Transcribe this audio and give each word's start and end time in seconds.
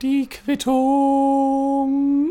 Die 0.00 0.28
Quittung. 0.28 2.30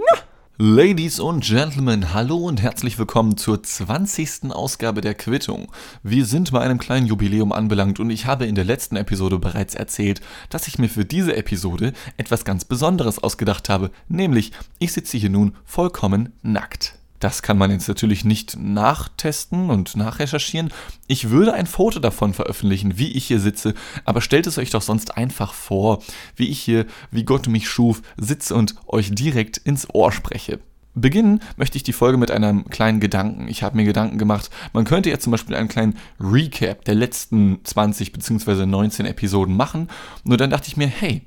Ladies 0.57 1.19
und 1.19 1.43
Gentlemen, 1.43 2.13
hallo 2.13 2.37
und 2.37 2.61
herzlich 2.61 2.97
willkommen 2.97 3.35
zur 3.35 3.61
20. 3.61 4.51
Ausgabe 4.51 5.01
der 5.01 5.13
Quittung. 5.13 5.69
Wir 6.01 6.23
sind 6.23 6.53
bei 6.53 6.61
einem 6.61 6.77
kleinen 6.77 7.07
Jubiläum 7.07 7.51
anbelangt 7.51 7.99
und 7.99 8.11
ich 8.11 8.27
habe 8.27 8.45
in 8.45 8.55
der 8.55 8.63
letzten 8.63 8.95
Episode 8.95 9.39
bereits 9.39 9.75
erzählt, 9.75 10.21
dass 10.49 10.69
ich 10.69 10.79
mir 10.79 10.87
für 10.87 11.03
diese 11.03 11.35
Episode 11.35 11.91
etwas 12.15 12.45
ganz 12.45 12.63
Besonderes 12.63 13.19
ausgedacht 13.19 13.67
habe, 13.67 13.91
nämlich 14.07 14.53
ich 14.79 14.93
sitze 14.93 15.17
hier 15.17 15.31
nun 15.31 15.53
vollkommen 15.65 16.31
nackt. 16.43 16.97
Das 17.23 17.41
kann 17.41 17.57
man 17.57 17.71
jetzt 17.71 17.87
natürlich 17.87 18.25
nicht 18.25 18.57
nachtesten 18.59 19.69
und 19.69 19.95
nachrecherchieren. 19.95 20.73
Ich 21.07 21.29
würde 21.29 21.53
ein 21.53 21.67
Foto 21.67 21.99
davon 21.99 22.33
veröffentlichen, 22.33 22.97
wie 22.97 23.13
ich 23.13 23.27
hier 23.27 23.39
sitze, 23.39 23.75
aber 24.03 24.19
stellt 24.19 24.45
es 24.45 24.57
euch 24.57 24.71
doch 24.71 24.81
sonst 24.81 25.15
einfach 25.15 25.53
vor, 25.53 26.03
wie 26.35 26.49
ich 26.49 26.59
hier, 26.59 26.85
wie 27.11 27.23
Gott 27.23 27.47
mich 27.47 27.69
schuf, 27.69 28.01
sitze 28.17 28.53
und 28.55 28.75
euch 28.87 29.15
direkt 29.15 29.55
ins 29.55 29.87
Ohr 29.93 30.11
spreche. 30.11 30.59
Beginnen 30.95 31.39
möchte 31.55 31.77
ich 31.77 31.83
die 31.83 31.93
Folge 31.93 32.17
mit 32.17 32.29
einem 32.29 32.65
kleinen 32.65 32.99
Gedanken. 32.99 33.47
Ich 33.47 33.63
habe 33.63 33.77
mir 33.77 33.85
Gedanken 33.85 34.17
gemacht, 34.17 34.49
man 34.73 34.83
könnte 34.83 35.09
jetzt 35.09 35.23
zum 35.23 35.31
Beispiel 35.31 35.55
einen 35.55 35.69
kleinen 35.69 35.97
Recap 36.19 36.83
der 36.83 36.95
letzten 36.95 37.63
20 37.63 38.11
bzw. 38.11 38.65
19 38.65 39.05
Episoden 39.05 39.55
machen. 39.55 39.87
Nur 40.25 40.35
dann 40.35 40.49
dachte 40.49 40.67
ich 40.67 40.75
mir, 40.75 40.87
hey, 40.87 41.21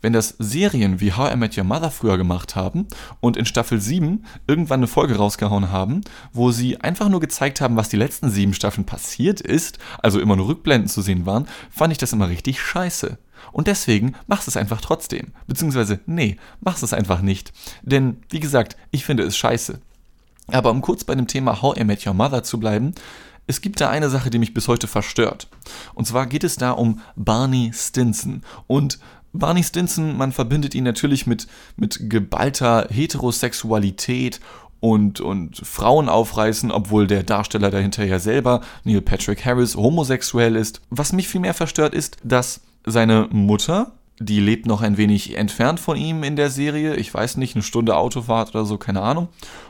wenn 0.00 0.12
das 0.12 0.34
Serien 0.38 1.00
wie 1.00 1.12
How 1.12 1.32
I 1.32 1.36
Met 1.36 1.56
Your 1.56 1.64
Mother 1.64 1.90
früher 1.90 2.16
gemacht 2.16 2.56
haben 2.56 2.86
und 3.20 3.36
in 3.36 3.46
Staffel 3.46 3.80
7 3.80 4.24
irgendwann 4.46 4.80
eine 4.80 4.86
Folge 4.86 5.16
rausgehauen 5.16 5.70
haben, 5.70 6.02
wo 6.32 6.50
sie 6.50 6.80
einfach 6.80 7.08
nur 7.08 7.20
gezeigt 7.20 7.60
haben, 7.60 7.76
was 7.76 7.88
die 7.88 7.96
letzten 7.96 8.30
sieben 8.30 8.54
Staffeln 8.54 8.84
passiert 8.84 9.40
ist, 9.40 9.78
also 9.98 10.20
immer 10.20 10.36
nur 10.36 10.48
Rückblenden 10.48 10.88
zu 10.88 11.02
sehen 11.02 11.26
waren, 11.26 11.46
fand 11.70 11.92
ich 11.92 11.98
das 11.98 12.12
immer 12.12 12.28
richtig 12.28 12.60
scheiße. 12.60 13.18
Und 13.52 13.66
deswegen 13.66 14.14
machst 14.26 14.48
es 14.48 14.56
einfach 14.56 14.80
trotzdem. 14.80 15.28
Beziehungsweise, 15.46 16.00
nee, 16.06 16.36
machst 16.60 16.82
es 16.82 16.92
einfach 16.92 17.20
nicht. 17.22 17.52
Denn, 17.82 18.22
wie 18.28 18.40
gesagt, 18.40 18.76
ich 18.90 19.04
finde 19.04 19.22
es 19.24 19.36
scheiße. 19.36 19.80
Aber 20.48 20.70
um 20.70 20.80
kurz 20.80 21.04
bei 21.04 21.14
dem 21.14 21.26
Thema 21.26 21.62
How 21.62 21.78
I 21.78 21.84
Met 21.84 22.06
Your 22.06 22.14
Mother 22.14 22.42
zu 22.42 22.58
bleiben, 22.58 22.94
es 23.46 23.60
gibt 23.60 23.80
da 23.80 23.90
eine 23.90 24.10
Sache, 24.10 24.30
die 24.30 24.38
mich 24.38 24.54
bis 24.54 24.68
heute 24.68 24.86
verstört. 24.86 25.48
Und 25.94 26.06
zwar 26.06 26.26
geht 26.26 26.44
es 26.44 26.56
da 26.56 26.70
um 26.70 27.00
Barney 27.16 27.72
Stinson. 27.74 28.42
Und 28.68 29.00
Barney 29.32 29.62
Stinson, 29.62 30.16
man 30.16 30.32
verbindet 30.32 30.74
ihn 30.74 30.84
natürlich 30.84 31.26
mit, 31.26 31.46
mit 31.76 32.10
geballter 32.10 32.88
Heterosexualität 32.90 34.40
und, 34.80 35.20
und 35.20 35.58
Frauen 35.58 36.08
aufreißen, 36.08 36.70
obwohl 36.70 37.06
der 37.06 37.22
Darsteller 37.22 37.70
dahinter 37.70 38.04
ja 38.04 38.18
selber, 38.18 38.62
Neil 38.84 39.02
Patrick 39.02 39.44
Harris, 39.44 39.76
homosexuell 39.76 40.56
ist. 40.56 40.80
Was 40.90 41.12
mich 41.12 41.28
viel 41.28 41.40
mehr 41.40 41.54
verstört 41.54 41.94
ist, 41.94 42.16
dass 42.24 42.62
seine 42.84 43.28
Mutter, 43.30 43.92
die 44.18 44.40
lebt 44.40 44.66
noch 44.66 44.80
ein 44.80 44.96
wenig 44.96 45.36
entfernt 45.36 45.80
von 45.80 45.96
ihm 45.96 46.24
in 46.24 46.36
der 46.36 46.50
Serie, 46.50 46.96
ich 46.96 47.12
weiß 47.12 47.36
nicht, 47.36 47.54
eine 47.54 47.62
Stunde 47.62 47.96
Autofahrt 47.96 48.50
oder 48.54 48.64
so, 48.64 48.78
keine 48.78 49.02
Ahnung. 49.02 49.28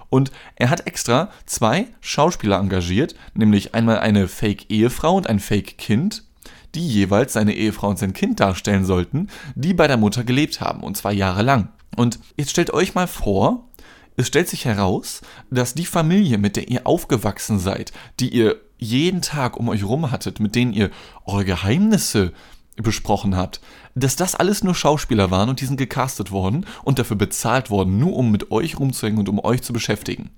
Und 0.08 0.32
er 0.56 0.70
hat 0.70 0.86
extra 0.86 1.30
zwei 1.46 1.86
Schauspieler 2.00 2.58
engagiert, 2.58 3.14
nämlich 3.34 3.74
einmal 3.74 3.98
eine 3.98 4.26
Fake-Ehefrau 4.26 5.16
und 5.16 5.28
ein 5.28 5.38
Fake-Kind, 5.38 6.24
die 6.74 6.86
jeweils 6.86 7.32
seine 7.32 7.54
Ehefrau 7.54 7.88
und 7.88 7.98
sein 7.98 8.12
Kind 8.12 8.40
darstellen 8.40 8.84
sollten, 8.84 9.28
die 9.54 9.74
bei 9.74 9.86
der 9.86 9.96
Mutter 9.96 10.24
gelebt 10.24 10.60
haben, 10.60 10.82
und 10.82 10.96
zwar 10.96 11.12
jahrelang. 11.12 11.68
Und 11.96 12.18
jetzt 12.36 12.50
stellt 12.50 12.72
euch 12.72 12.94
mal 12.94 13.06
vor, 13.06 13.68
es 14.16 14.26
stellt 14.26 14.48
sich 14.48 14.64
heraus, 14.64 15.22
dass 15.50 15.74
die 15.74 15.86
Familie, 15.86 16.38
mit 16.38 16.56
der 16.56 16.68
ihr 16.68 16.86
aufgewachsen 16.86 17.58
seid, 17.58 17.92
die 18.20 18.28
ihr 18.28 18.56
jeden 18.78 19.22
Tag 19.22 19.56
um 19.56 19.68
euch 19.68 19.84
rum 19.84 20.10
hattet, 20.10 20.40
mit 20.40 20.54
denen 20.54 20.72
ihr 20.72 20.90
eure 21.24 21.44
Geheimnisse 21.44 22.32
besprochen 22.76 23.36
habt, 23.36 23.60
dass 23.94 24.16
das 24.16 24.34
alles 24.34 24.64
nur 24.64 24.74
Schauspieler 24.74 25.30
waren 25.30 25.48
und 25.48 25.60
die 25.60 25.66
sind 25.66 25.76
gecastet 25.76 26.30
worden 26.30 26.66
und 26.82 26.98
dafür 26.98 27.16
bezahlt 27.16 27.70
worden, 27.70 27.98
nur 27.98 28.16
um 28.16 28.30
mit 28.30 28.50
euch 28.50 28.78
rumzuhängen 28.78 29.18
und 29.18 29.28
um 29.28 29.38
euch 29.38 29.62
zu 29.62 29.72
beschäftigen. 29.72 30.30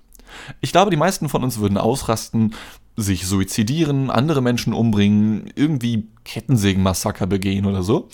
Ich 0.61 0.71
glaube, 0.71 0.91
die 0.91 0.97
meisten 0.97 1.29
von 1.29 1.43
uns 1.43 1.59
würden 1.59 1.77
ausrasten, 1.77 2.53
sich 2.95 3.25
suizidieren, 3.25 4.09
andere 4.09 4.41
Menschen 4.41 4.73
umbringen, 4.73 5.49
irgendwie 5.55 6.07
Kettensägenmassaker 6.25 7.25
begehen 7.25 7.65
oder 7.65 7.81
so. 7.83 8.09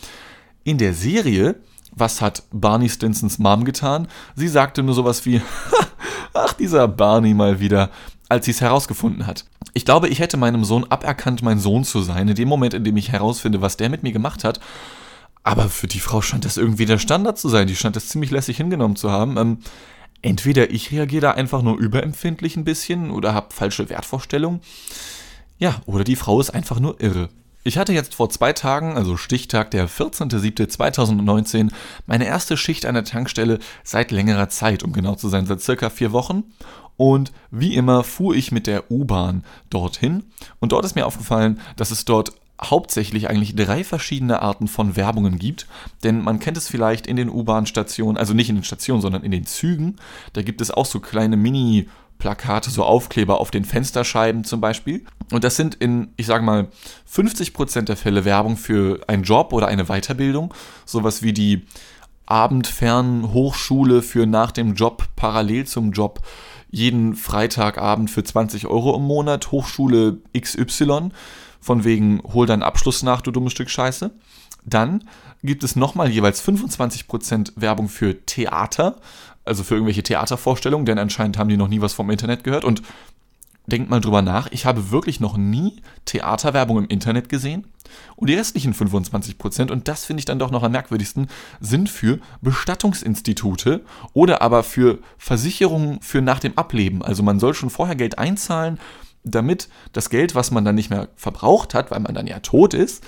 In 0.63 0.77
der 0.77 0.93
Serie, 0.93 1.55
was 1.91 2.21
hat 2.21 2.43
Barney 2.51 2.89
Stinsons 2.89 3.39
Mom 3.39 3.65
getan? 3.65 4.07
Sie 4.35 4.47
sagte 4.47 4.83
nur 4.83 4.95
sowas 4.95 5.25
wie, 5.25 5.41
ach, 6.33 6.53
dieser 6.53 6.87
Barney 6.87 7.33
mal 7.33 7.59
wieder, 7.59 7.89
als 8.29 8.45
sie 8.45 8.51
es 8.51 8.61
herausgefunden 8.61 9.27
hat. 9.27 9.45
Ich 9.73 9.85
glaube, 9.85 10.07
ich 10.07 10.19
hätte 10.19 10.37
meinem 10.37 10.63
Sohn 10.63 10.85
aberkannt, 10.85 11.41
mein 11.41 11.59
Sohn 11.59 11.83
zu 11.83 12.01
sein, 12.01 12.27
in 12.27 12.35
dem 12.35 12.47
Moment, 12.47 12.73
in 12.73 12.83
dem 12.83 12.97
ich 12.97 13.11
herausfinde, 13.11 13.61
was 13.61 13.77
der 13.77 13.89
mit 13.89 14.03
mir 14.03 14.11
gemacht 14.11 14.43
hat. 14.43 14.59
Aber 15.43 15.69
für 15.69 15.87
die 15.87 15.99
Frau 15.99 16.21
scheint 16.21 16.45
das 16.45 16.57
irgendwie 16.57 16.85
der 16.85 16.99
Standard 16.99 17.37
zu 17.37 17.49
sein. 17.49 17.67
Die 17.67 17.75
scheint 17.75 17.95
das 17.95 18.09
ziemlich 18.09 18.31
lässig 18.31 18.57
hingenommen 18.57 18.95
zu 18.95 19.09
haben. 19.09 19.37
Ähm, 19.37 19.57
entweder 20.21 20.69
ich 20.71 20.91
reagiere 20.91 21.21
da 21.21 21.31
einfach 21.31 21.61
nur 21.61 21.77
überempfindlich 21.77 22.55
ein 22.57 22.65
bisschen 22.65 23.11
oder 23.11 23.33
habe 23.33 23.53
falsche 23.53 23.89
Wertvorstellungen. 23.89 24.61
Ja, 25.57 25.81
oder 25.85 26.03
die 26.03 26.15
Frau 26.15 26.39
ist 26.39 26.51
einfach 26.51 26.79
nur 26.79 27.01
irre. 27.01 27.29
Ich 27.63 27.77
hatte 27.77 27.91
jetzt 27.91 28.15
vor 28.15 28.29
zwei 28.29 28.53
Tagen, 28.53 28.95
also 28.95 29.17
Stichtag 29.17 29.71
der 29.71 29.89
14.07.2019, 29.89 31.71
meine 32.07 32.25
erste 32.25 32.55
Schicht 32.55 32.85
an 32.85 32.95
der 32.95 33.03
Tankstelle 33.03 33.59
seit 33.83 34.11
längerer 34.11 34.47
Zeit, 34.47 34.81
um 34.81 34.93
genau 34.93 35.15
zu 35.15 35.27
sein, 35.27 35.45
seit 35.45 35.61
circa 35.61 35.89
vier 35.89 36.13
Wochen. 36.13 36.45
Und 36.95 37.31
wie 37.51 37.75
immer 37.75 38.03
fuhr 38.03 38.35
ich 38.35 38.51
mit 38.51 38.65
der 38.65 38.89
U-Bahn 38.91 39.43
dorthin. 39.69 40.23
Und 40.59 40.71
dort 40.71 40.85
ist 40.85 40.95
mir 40.95 41.05
aufgefallen, 41.05 41.59
dass 41.75 41.91
es 41.91 42.05
dort 42.05 42.33
hauptsächlich 42.61 43.29
eigentlich 43.29 43.55
drei 43.55 43.83
verschiedene 43.83 44.41
Arten 44.41 44.67
von 44.67 44.95
Werbungen 44.95 45.39
gibt. 45.39 45.67
Denn 46.03 46.21
man 46.21 46.39
kennt 46.39 46.57
es 46.57 46.67
vielleicht 46.67 47.07
in 47.07 47.15
den 47.15 47.29
U-Bahn-Stationen, 47.29 48.17
also 48.17 48.33
nicht 48.33 48.49
in 48.49 48.55
den 48.55 48.63
Stationen, 48.63 49.01
sondern 49.01 49.23
in 49.23 49.31
den 49.31 49.45
Zügen. 49.45 49.95
Da 50.33 50.41
gibt 50.41 50.61
es 50.61 50.71
auch 50.71 50.85
so 50.85 50.99
kleine 50.99 51.37
Mini- 51.37 51.87
Plakate, 52.19 52.69
so 52.69 52.83
Aufkleber 52.83 53.39
auf 53.39 53.49
den 53.49 53.63
Fensterscheiben 53.63 54.43
zum 54.43 54.59
Beispiel. 54.59 55.05
Und 55.31 55.45
das 55.45 55.55
sind 55.55 55.75
in, 55.75 56.09
ich 56.17 56.25
sage 56.25 56.43
mal, 56.43 56.67
50% 57.11 57.83
der 57.83 57.95
Fälle 57.95 58.25
Werbung 58.25 58.57
für 58.57 58.99
einen 59.07 59.23
Job 59.23 59.53
oder 59.53 59.67
eine 59.67 59.85
Weiterbildung. 59.85 60.53
Sowas 60.85 61.23
wie 61.23 61.31
die 61.31 61.65
Abendfernhochschule 62.25 64.01
für 64.01 64.27
nach 64.27 64.51
dem 64.51 64.75
Job 64.75 65.07
parallel 65.15 65.65
zum 65.65 65.93
Job 65.93 66.21
jeden 66.69 67.15
Freitagabend 67.15 68.11
für 68.11 68.23
20 68.23 68.67
Euro 68.67 68.95
im 68.95 69.03
Monat, 69.03 69.51
Hochschule 69.51 70.17
XY 70.37 71.09
von 71.59 71.83
wegen, 71.83 72.21
hol 72.33 72.45
deinen 72.45 72.63
Abschluss 72.63 73.03
nach, 73.03 73.21
du 73.21 73.31
dummes 73.31 73.51
Stück 73.51 73.69
Scheiße. 73.69 74.11
Dann 74.65 75.03
gibt 75.43 75.63
es 75.63 75.75
nochmal 75.75 76.09
jeweils 76.09 76.45
25% 76.45 77.53
Werbung 77.55 77.89
für 77.89 78.25
Theater, 78.25 78.97
also 79.45 79.63
für 79.63 79.75
irgendwelche 79.75 80.03
Theatervorstellungen, 80.03 80.85
denn 80.85 80.99
anscheinend 80.99 81.37
haben 81.37 81.49
die 81.49 81.57
noch 81.57 81.67
nie 81.67 81.81
was 81.81 81.93
vom 81.93 82.09
Internet 82.09 82.43
gehört. 82.43 82.65
Und 82.65 82.81
denkt 83.69 83.89
mal 83.89 84.01
drüber 84.01 84.21
nach, 84.21 84.51
ich 84.51 84.65
habe 84.65 84.91
wirklich 84.91 85.19
noch 85.19 85.37
nie 85.37 85.81
Theaterwerbung 86.05 86.79
im 86.79 86.87
Internet 86.87 87.29
gesehen. 87.29 87.65
Und 88.15 88.29
die 88.29 88.35
restlichen 88.35 88.73
25%, 88.73 89.71
und 89.71 89.87
das 89.87 90.05
finde 90.05 90.19
ich 90.19 90.25
dann 90.25 90.39
doch 90.39 90.51
noch 90.51 90.63
am 90.63 90.71
merkwürdigsten, 90.71 91.27
sind 91.59 91.89
für 91.89 92.19
Bestattungsinstitute 92.41 93.81
oder 94.13 94.41
aber 94.41 94.63
für 94.63 94.99
Versicherungen 95.17 96.01
für 96.01 96.21
nach 96.21 96.39
dem 96.39 96.57
Ableben. 96.57 97.01
Also 97.01 97.23
man 97.23 97.39
soll 97.39 97.53
schon 97.53 97.69
vorher 97.69 97.95
Geld 97.95 98.17
einzahlen, 98.17 98.79
damit 99.23 99.69
das 99.93 100.09
Geld, 100.09 100.35
was 100.35 100.51
man 100.51 100.65
dann 100.65 100.75
nicht 100.75 100.89
mehr 100.89 101.09
verbraucht 101.15 101.73
hat, 101.73 101.91
weil 101.91 101.99
man 101.99 102.13
dann 102.13 102.27
ja 102.27 102.39
tot 102.39 102.73
ist, 102.73 103.03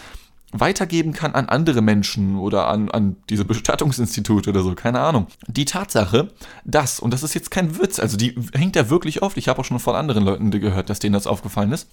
weitergeben 0.52 1.14
kann 1.14 1.34
an 1.34 1.48
andere 1.48 1.82
Menschen 1.82 2.38
oder 2.38 2.68
an, 2.68 2.92
an 2.92 3.16
diese 3.30 3.46
Bestattungsinstitute 3.46 4.50
oder 4.50 4.64
so, 4.64 4.76
keine 4.76 5.00
Ahnung. 5.00 5.28
Die 5.48 5.66
Tatsache, 5.66 6.30
dass, 6.66 7.00
und 7.00 7.14
das 7.14 7.24
ist 7.24 7.34
jetzt 7.34 7.52
kein 7.52 7.80
Witz, 7.80 8.00
also 8.00 8.18
die 8.18 8.36
hängt 8.54 8.76
ja 8.76 8.90
wirklich 8.90 9.22
oft, 9.22 9.38
ich 9.38 9.48
habe 9.48 9.60
auch 9.60 9.66
schon 9.66 9.80
von 9.80 9.96
anderen 9.96 10.26
Leuten 10.26 10.52
gehört, 10.52 10.90
dass 10.90 11.00
denen 11.00 11.14
das 11.14 11.28
aufgefallen 11.28 11.72
ist, 11.72 11.88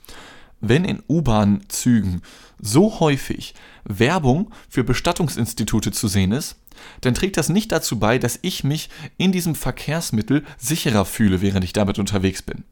wenn 0.60 0.84
in 0.84 1.02
U-Bahn-Zügen 1.08 2.22
so 2.60 2.98
häufig 2.98 3.54
Werbung 3.84 4.50
für 4.68 4.82
Bestattungsinstitute 4.82 5.92
zu 5.92 6.08
sehen 6.08 6.32
ist, 6.32 6.56
dann 7.00 7.14
trägt 7.14 7.36
das 7.36 7.48
nicht 7.48 7.70
dazu 7.70 7.98
bei, 7.98 8.18
dass 8.18 8.40
ich 8.42 8.64
mich 8.64 8.90
in 9.18 9.30
diesem 9.30 9.54
Verkehrsmittel 9.54 10.44
sicherer 10.56 11.04
fühle, 11.04 11.40
während 11.40 11.64
ich 11.64 11.72
damit 11.72 12.00
unterwegs 12.00 12.42
bin. 12.42 12.64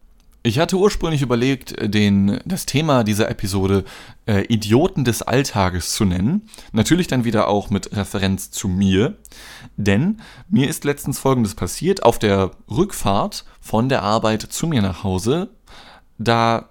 Ich 0.46 0.60
hatte 0.60 0.76
ursprünglich 0.76 1.22
überlegt, 1.22 1.74
den, 1.92 2.38
das 2.44 2.66
Thema 2.66 3.02
dieser 3.02 3.28
Episode 3.28 3.82
äh, 4.26 4.42
Idioten 4.42 5.02
des 5.02 5.22
Alltages 5.22 5.92
zu 5.92 6.04
nennen. 6.04 6.48
Natürlich 6.70 7.08
dann 7.08 7.24
wieder 7.24 7.48
auch 7.48 7.68
mit 7.68 7.96
Referenz 7.96 8.52
zu 8.52 8.68
mir. 8.68 9.16
Denn 9.76 10.20
mir 10.48 10.68
ist 10.68 10.84
letztens 10.84 11.18
Folgendes 11.18 11.56
passiert. 11.56 12.04
Auf 12.04 12.20
der 12.20 12.52
Rückfahrt 12.70 13.44
von 13.60 13.88
der 13.88 14.04
Arbeit 14.04 14.42
zu 14.42 14.68
mir 14.68 14.82
nach 14.82 15.02
Hause, 15.02 15.50
da... 16.16 16.68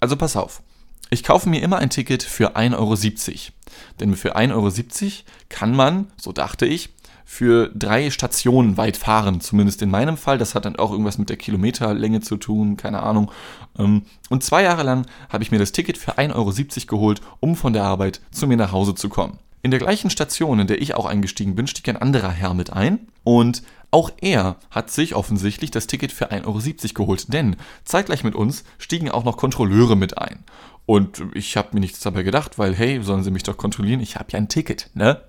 Also 0.00 0.16
pass 0.16 0.34
auf. 0.34 0.60
Ich 1.08 1.22
kaufe 1.22 1.48
mir 1.48 1.62
immer 1.62 1.76
ein 1.78 1.90
Ticket 1.90 2.24
für 2.24 2.56
1,70 2.56 2.74
Euro. 2.78 3.52
Denn 4.00 4.16
für 4.16 4.36
1,70 4.36 5.04
Euro 5.04 5.12
kann 5.48 5.72
man, 5.72 6.08
so 6.16 6.32
dachte 6.32 6.66
ich, 6.66 6.90
für 7.30 7.70
drei 7.74 8.10
Stationen 8.10 8.78
weit 8.78 8.96
fahren, 8.96 9.42
zumindest 9.42 9.82
in 9.82 9.90
meinem 9.90 10.16
Fall. 10.16 10.38
Das 10.38 10.54
hat 10.54 10.64
dann 10.64 10.76
auch 10.76 10.90
irgendwas 10.90 11.18
mit 11.18 11.28
der 11.28 11.36
Kilometerlänge 11.36 12.22
zu 12.22 12.38
tun, 12.38 12.78
keine 12.78 13.02
Ahnung. 13.02 13.30
Ähm, 13.78 14.04
und 14.30 14.42
zwei 14.42 14.62
Jahre 14.62 14.82
lang 14.82 15.06
habe 15.28 15.44
ich 15.44 15.50
mir 15.50 15.58
das 15.58 15.72
Ticket 15.72 15.98
für 15.98 16.16
1,70 16.16 16.34
Euro 16.34 16.86
geholt, 16.86 17.20
um 17.40 17.54
von 17.54 17.74
der 17.74 17.84
Arbeit 17.84 18.22
zu 18.30 18.46
mir 18.46 18.56
nach 18.56 18.72
Hause 18.72 18.94
zu 18.94 19.10
kommen. 19.10 19.38
In 19.60 19.70
der 19.70 19.78
gleichen 19.78 20.08
Station, 20.08 20.58
in 20.58 20.68
der 20.68 20.80
ich 20.80 20.94
auch 20.94 21.04
eingestiegen 21.04 21.54
bin, 21.54 21.66
stieg 21.66 21.86
ein 21.90 21.98
anderer 21.98 22.30
Herr 22.30 22.54
mit 22.54 22.72
ein 22.72 23.08
und 23.24 23.62
auch 23.90 24.10
er 24.22 24.56
hat 24.70 24.90
sich 24.90 25.14
offensichtlich 25.14 25.70
das 25.70 25.86
Ticket 25.86 26.12
für 26.12 26.32
1,70 26.32 26.46
Euro 26.46 26.94
geholt, 26.94 27.30
denn 27.30 27.56
zeitgleich 27.84 28.24
mit 28.24 28.36
uns 28.36 28.64
stiegen 28.78 29.10
auch 29.10 29.24
noch 29.24 29.36
Kontrolleure 29.36 29.96
mit 29.96 30.16
ein. 30.16 30.44
Und 30.86 31.22
ich 31.34 31.58
habe 31.58 31.68
mir 31.74 31.80
nichts 31.80 32.00
dabei 32.00 32.22
gedacht, 32.22 32.58
weil 32.58 32.74
hey, 32.74 33.02
sollen 33.02 33.22
sie 33.22 33.30
mich 33.30 33.42
doch 33.42 33.58
kontrollieren, 33.58 34.00
ich 34.00 34.16
habe 34.16 34.32
ja 34.32 34.38
ein 34.38 34.48
Ticket, 34.48 34.88
ne? 34.94 35.20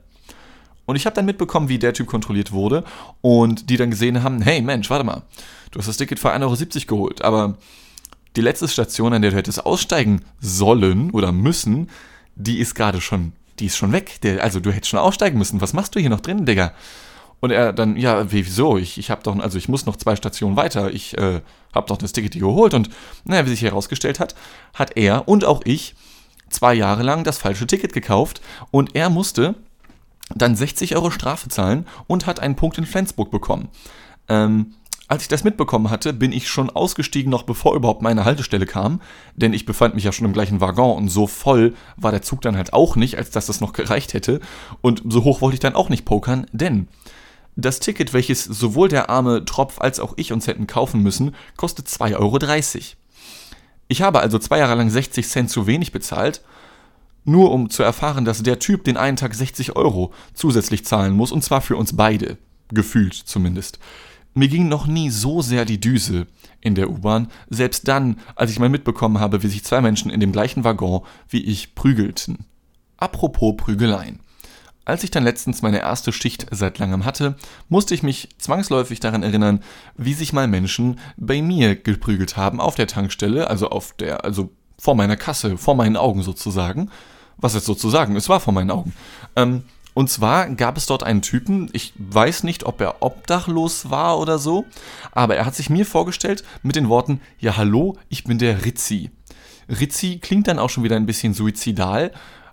Und 0.89 0.95
ich 0.95 1.05
habe 1.05 1.15
dann 1.15 1.27
mitbekommen, 1.27 1.69
wie 1.69 1.77
der 1.77 1.93
Typ 1.93 2.07
kontrolliert 2.07 2.51
wurde 2.51 2.83
und 3.21 3.69
die 3.69 3.77
dann 3.77 3.91
gesehen 3.91 4.23
haben, 4.23 4.41
hey 4.41 4.59
Mensch, 4.59 4.89
warte 4.89 5.03
mal, 5.03 5.21
du 5.69 5.77
hast 5.77 5.87
das 5.87 5.97
Ticket 5.97 6.17
für 6.17 6.33
1,70 6.33 6.41
Euro 6.41 6.85
geholt, 6.87 7.21
aber 7.21 7.57
die 8.35 8.41
letzte 8.41 8.67
Station, 8.67 9.13
an 9.13 9.21
der 9.21 9.29
du 9.29 9.37
hättest 9.37 9.63
aussteigen 9.67 10.21
sollen 10.39 11.11
oder 11.11 11.31
müssen, 11.31 11.91
die 12.35 12.57
ist 12.57 12.73
gerade 12.73 13.01
schon, 13.01 13.33
die 13.59 13.67
ist 13.67 13.77
schon 13.77 13.91
weg. 13.91 14.19
Der, 14.23 14.43
also 14.43 14.59
du 14.59 14.71
hättest 14.71 14.89
schon 14.89 14.99
aussteigen 14.99 15.37
müssen. 15.37 15.61
Was 15.61 15.73
machst 15.73 15.93
du 15.93 15.99
hier 15.99 16.09
noch 16.09 16.21
drin, 16.21 16.47
Digga? 16.47 16.73
Und 17.39 17.51
er 17.51 17.71
dann, 17.71 17.95
ja, 17.95 18.31
wieso? 18.31 18.79
Ich, 18.79 18.97
ich 18.97 19.11
habe 19.11 19.21
doch, 19.21 19.37
also 19.37 19.59
ich 19.59 19.69
muss 19.69 19.85
noch 19.85 19.95
zwei 19.95 20.15
Stationen 20.15 20.55
weiter. 20.55 20.91
Ich 20.91 21.15
äh, 21.19 21.41
habe 21.71 21.87
doch 21.87 21.97
das 21.97 22.13
Ticket 22.13 22.33
geholt 22.33 22.73
und 22.73 22.89
naja, 23.25 23.45
wie 23.45 23.51
sich 23.51 23.61
herausgestellt 23.61 24.19
hat, 24.19 24.33
hat 24.73 24.97
er 24.97 25.27
und 25.27 25.45
auch 25.45 25.61
ich 25.65 25.93
zwei 26.49 26.73
Jahre 26.73 27.03
lang 27.03 27.23
das 27.23 27.37
falsche 27.37 27.67
Ticket 27.67 27.93
gekauft 27.93 28.41
und 28.71 28.95
er 28.95 29.11
musste 29.11 29.53
dann 30.35 30.55
60 30.55 30.95
Euro 30.95 31.11
Strafe 31.11 31.49
zahlen 31.49 31.85
und 32.07 32.25
hat 32.25 32.39
einen 32.39 32.55
Punkt 32.55 32.77
in 32.77 32.85
Flensburg 32.85 33.31
bekommen. 33.31 33.69
Ähm, 34.27 34.73
als 35.09 35.23
ich 35.23 35.27
das 35.27 35.43
mitbekommen 35.43 35.89
hatte, 35.89 36.13
bin 36.13 36.31
ich 36.31 36.47
schon 36.47 36.69
ausgestiegen, 36.69 37.31
noch 37.31 37.41
bevor 37.41 37.75
überhaupt 37.75 38.03
meine 38.03 38.25
Haltestelle 38.25 38.67
kam, 38.67 39.01
denn 39.35 39.53
ich 39.53 39.65
befand 39.65 39.95
mich 39.95 40.03
ja 40.03 40.11
schon 40.11 40.27
im 40.27 40.33
gleichen 40.33 40.61
Waggon 40.61 40.95
und 40.95 41.09
so 41.09 41.25
voll 41.25 41.73
war 41.97 42.11
der 42.11 42.21
Zug 42.21 42.41
dann 42.41 42.55
halt 42.55 42.73
auch 42.73 42.95
nicht, 42.95 43.17
als 43.17 43.31
dass 43.31 43.47
das 43.47 43.59
noch 43.59 43.73
gereicht 43.73 44.13
hätte. 44.13 44.39
Und 44.81 45.01
so 45.07 45.23
hoch 45.23 45.41
wollte 45.41 45.55
ich 45.55 45.59
dann 45.59 45.73
auch 45.73 45.89
nicht 45.89 46.05
pokern, 46.05 46.45
denn 46.51 46.87
das 47.55 47.79
Ticket, 47.79 48.13
welches 48.13 48.43
sowohl 48.43 48.87
der 48.87 49.09
arme 49.09 49.43
Tropf 49.45 49.81
als 49.81 49.99
auch 49.99 50.13
ich 50.15 50.31
uns 50.31 50.45
hätten 50.45 50.67
kaufen 50.67 51.01
müssen, 51.01 51.35
kostet 51.57 51.87
2,30 51.87 52.15
Euro. 52.19 52.37
Ich 53.87 54.01
habe 54.03 54.19
also 54.19 54.37
zwei 54.37 54.59
Jahre 54.59 54.75
lang 54.75 54.91
60 54.91 55.27
Cent 55.27 55.49
zu 55.49 55.65
wenig 55.65 55.91
bezahlt, 55.91 56.43
nur 57.29 57.51
um 57.51 57.69
zu 57.69 57.83
erfahren, 57.83 58.25
dass 58.25 58.43
der 58.43 58.59
Typ 58.59 58.83
den 58.83 58.97
einen 58.97 59.17
Tag 59.17 59.33
60 59.33 59.75
Euro 59.75 60.13
zusätzlich 60.33 60.85
zahlen 60.85 61.13
muss, 61.13 61.31
und 61.31 61.43
zwar 61.43 61.61
für 61.61 61.77
uns 61.77 61.95
beide. 61.95 62.37
Gefühlt 62.71 63.13
zumindest. 63.13 63.79
Mir 64.33 64.47
ging 64.47 64.67
noch 64.67 64.85
nie 64.85 65.09
so 65.09 65.41
sehr 65.41 65.65
die 65.65 65.79
Düse 65.79 66.27
in 66.61 66.75
der 66.75 66.89
U-Bahn, 66.89 67.29
selbst 67.49 67.87
dann, 67.87 68.19
als 68.35 68.51
ich 68.51 68.59
mal 68.59 68.69
mitbekommen 68.69 69.19
habe, 69.19 69.43
wie 69.43 69.47
sich 69.47 69.63
zwei 69.63 69.81
Menschen 69.81 70.11
in 70.11 70.19
dem 70.19 70.31
gleichen 70.31 70.63
Waggon 70.63 71.01
wie 71.27 71.43
ich 71.43 71.73
prügelten. 71.75 72.45
Apropos 72.97 73.55
Prügeleien. 73.57 74.19
Als 74.85 75.03
ich 75.03 75.11
dann 75.11 75.23
letztens 75.23 75.61
meine 75.61 75.79
erste 75.79 76.11
Schicht 76.11 76.47
seit 76.51 76.79
langem 76.79 77.05
hatte, 77.05 77.35
musste 77.69 77.93
ich 77.93 78.01
mich 78.01 78.29
zwangsläufig 78.39 78.99
daran 78.99 79.23
erinnern, 79.23 79.61
wie 79.97 80.13
sich 80.13 80.33
mal 80.33 80.47
Menschen 80.47 80.99
bei 81.15 81.41
mir 81.41 81.75
geprügelt 81.75 82.37
haben 82.37 82.59
auf 82.59 82.75
der 82.75 82.87
Tankstelle, 82.87 83.49
also 83.49 83.69
auf 83.69 83.93
der, 83.93 84.25
also 84.25 84.51
vor 84.79 84.95
meiner 84.95 85.15
Kasse, 85.15 85.57
vor 85.57 85.75
meinen 85.75 85.97
Augen 85.97 86.23
sozusagen. 86.23 86.89
Was 87.41 87.53
jetzt 87.53 87.65
sozusagen, 87.65 88.15
es 88.15 88.29
war 88.29 88.39
vor 88.39 88.53
meinen 88.53 88.71
Augen. 88.71 88.93
Ähm, 89.35 89.63
und 89.93 90.09
zwar 90.09 90.49
gab 90.51 90.77
es 90.77 90.85
dort 90.85 91.03
einen 91.03 91.21
Typen, 91.21 91.69
ich 91.73 91.93
weiß 91.97 92.43
nicht, 92.43 92.63
ob 92.65 92.79
er 92.79 93.01
obdachlos 93.01 93.89
war 93.89 94.19
oder 94.19 94.37
so, 94.37 94.65
aber 95.11 95.35
er 95.35 95.45
hat 95.45 95.55
sich 95.55 95.69
mir 95.69 95.85
vorgestellt 95.85 96.43
mit 96.63 96.75
den 96.75 96.89
Worten, 96.89 97.21
ja 97.39 97.57
hallo, 97.57 97.97
ich 98.07 98.23
bin 98.23 98.37
der 98.37 98.65
Rizzi. 98.65 99.09
Rizzi 99.67 100.19
klingt 100.21 100.47
dann 100.47 100.59
auch 100.59 100.69
schon 100.69 100.83
wieder 100.83 100.95
ein 100.95 101.05
bisschen 101.05 101.33
suizidal, 101.33 102.11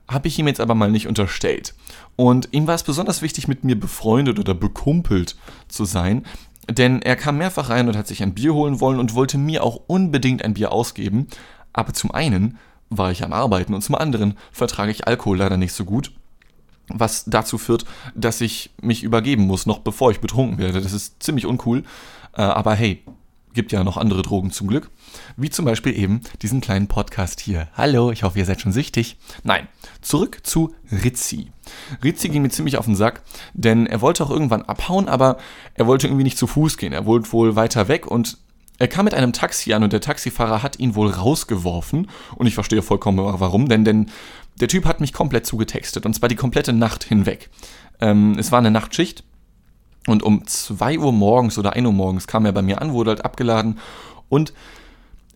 habe 0.08 0.28
ich 0.28 0.38
ihm 0.38 0.48
jetzt 0.48 0.60
aber 0.60 0.74
mal 0.74 0.90
nicht 0.90 1.06
unterstellt. 1.06 1.74
Und 2.16 2.48
ihm 2.52 2.66
war 2.66 2.74
es 2.74 2.82
besonders 2.82 3.22
wichtig, 3.22 3.48
mit 3.48 3.64
mir 3.64 3.78
befreundet 3.78 4.38
oder 4.38 4.54
bekumpelt 4.54 5.36
zu 5.68 5.84
sein, 5.84 6.24
denn 6.68 7.00
er 7.02 7.16
kam 7.16 7.38
mehrfach 7.38 7.68
rein 7.68 7.88
und 7.88 7.96
hat 7.96 8.06
sich 8.06 8.22
ein 8.22 8.34
Bier 8.34 8.54
holen 8.54 8.80
wollen 8.80 8.98
und 8.98 9.14
wollte 9.14 9.38
mir 9.38 9.62
auch 9.62 9.80
unbedingt 9.86 10.44
ein 10.44 10.54
Bier 10.54 10.72
ausgeben. 10.72 11.28
Aber 11.72 11.92
zum 11.92 12.10
einen 12.10 12.58
war 12.90 13.10
ich 13.10 13.24
am 13.24 13.32
Arbeiten 13.32 13.74
und 13.74 13.82
zum 13.82 13.94
anderen 13.94 14.36
vertrage 14.52 14.90
ich 14.90 15.06
Alkohol 15.06 15.38
leider 15.38 15.56
nicht 15.56 15.72
so 15.72 15.84
gut, 15.84 16.12
was 16.88 17.24
dazu 17.24 17.58
führt, 17.58 17.84
dass 18.14 18.40
ich 18.40 18.70
mich 18.80 19.02
übergeben 19.02 19.46
muss, 19.46 19.66
noch 19.66 19.80
bevor 19.80 20.10
ich 20.10 20.20
betrunken 20.20 20.58
werde. 20.58 20.80
Das 20.80 20.92
ist 20.92 21.22
ziemlich 21.22 21.46
uncool, 21.46 21.82
äh, 22.34 22.42
aber 22.42 22.74
hey, 22.74 23.02
gibt 23.56 23.72
ja 23.72 23.82
noch 23.82 23.96
andere 23.96 24.22
Drogen 24.22 24.52
zum 24.52 24.68
Glück. 24.68 24.90
Wie 25.36 25.50
zum 25.50 25.64
Beispiel 25.64 25.98
eben 25.98 26.20
diesen 26.42 26.60
kleinen 26.60 26.86
Podcast 26.86 27.40
hier. 27.40 27.68
Hallo, 27.74 28.12
ich 28.12 28.22
hoffe, 28.22 28.38
ihr 28.38 28.44
seid 28.44 28.60
schon 28.60 28.70
süchtig. 28.70 29.16
Nein, 29.42 29.66
zurück 30.02 30.40
zu 30.44 30.74
Rizzi. 30.92 31.50
Rizzi 32.04 32.28
ging 32.28 32.42
mir 32.42 32.50
ziemlich 32.50 32.76
auf 32.76 32.84
den 32.84 32.94
Sack, 32.94 33.22
denn 33.54 33.86
er 33.86 34.02
wollte 34.02 34.24
auch 34.24 34.30
irgendwann 34.30 34.62
abhauen, 34.62 35.08
aber 35.08 35.38
er 35.74 35.86
wollte 35.86 36.06
irgendwie 36.06 36.22
nicht 36.22 36.38
zu 36.38 36.46
Fuß 36.46 36.76
gehen. 36.76 36.92
Er 36.92 37.06
wollte 37.06 37.32
wohl 37.32 37.56
weiter 37.56 37.88
weg 37.88 38.06
und 38.06 38.38
er 38.78 38.88
kam 38.88 39.04
mit 39.04 39.14
einem 39.14 39.32
Taxi 39.32 39.72
an 39.72 39.82
und 39.82 39.92
der 39.92 40.00
Taxifahrer 40.00 40.62
hat 40.62 40.78
ihn 40.78 40.94
wohl 40.94 41.08
rausgeworfen. 41.08 42.08
Und 42.34 42.46
ich 42.46 42.54
verstehe 42.54 42.82
vollkommen 42.82 43.18
warum, 43.18 43.68
denn, 43.68 43.84
denn 43.84 44.10
der 44.60 44.68
Typ 44.68 44.84
hat 44.84 45.00
mich 45.00 45.12
komplett 45.12 45.46
zugetextet 45.46 46.06
und 46.06 46.14
zwar 46.14 46.28
die 46.28 46.36
komplette 46.36 46.72
Nacht 46.72 47.04
hinweg. 47.04 47.50
Ähm, 48.00 48.36
es 48.38 48.52
war 48.52 48.58
eine 48.58 48.70
Nachtschicht 48.70 49.24
und 50.06 50.22
um 50.22 50.46
2 50.46 50.98
Uhr 50.98 51.12
morgens 51.12 51.58
oder 51.58 51.74
1 51.74 51.86
Uhr 51.86 51.92
morgens 51.92 52.26
kam 52.26 52.46
er 52.46 52.52
bei 52.52 52.62
mir 52.62 52.80
an, 52.80 52.92
wurde 52.92 53.10
halt 53.10 53.24
abgeladen 53.24 53.78
und 54.28 54.52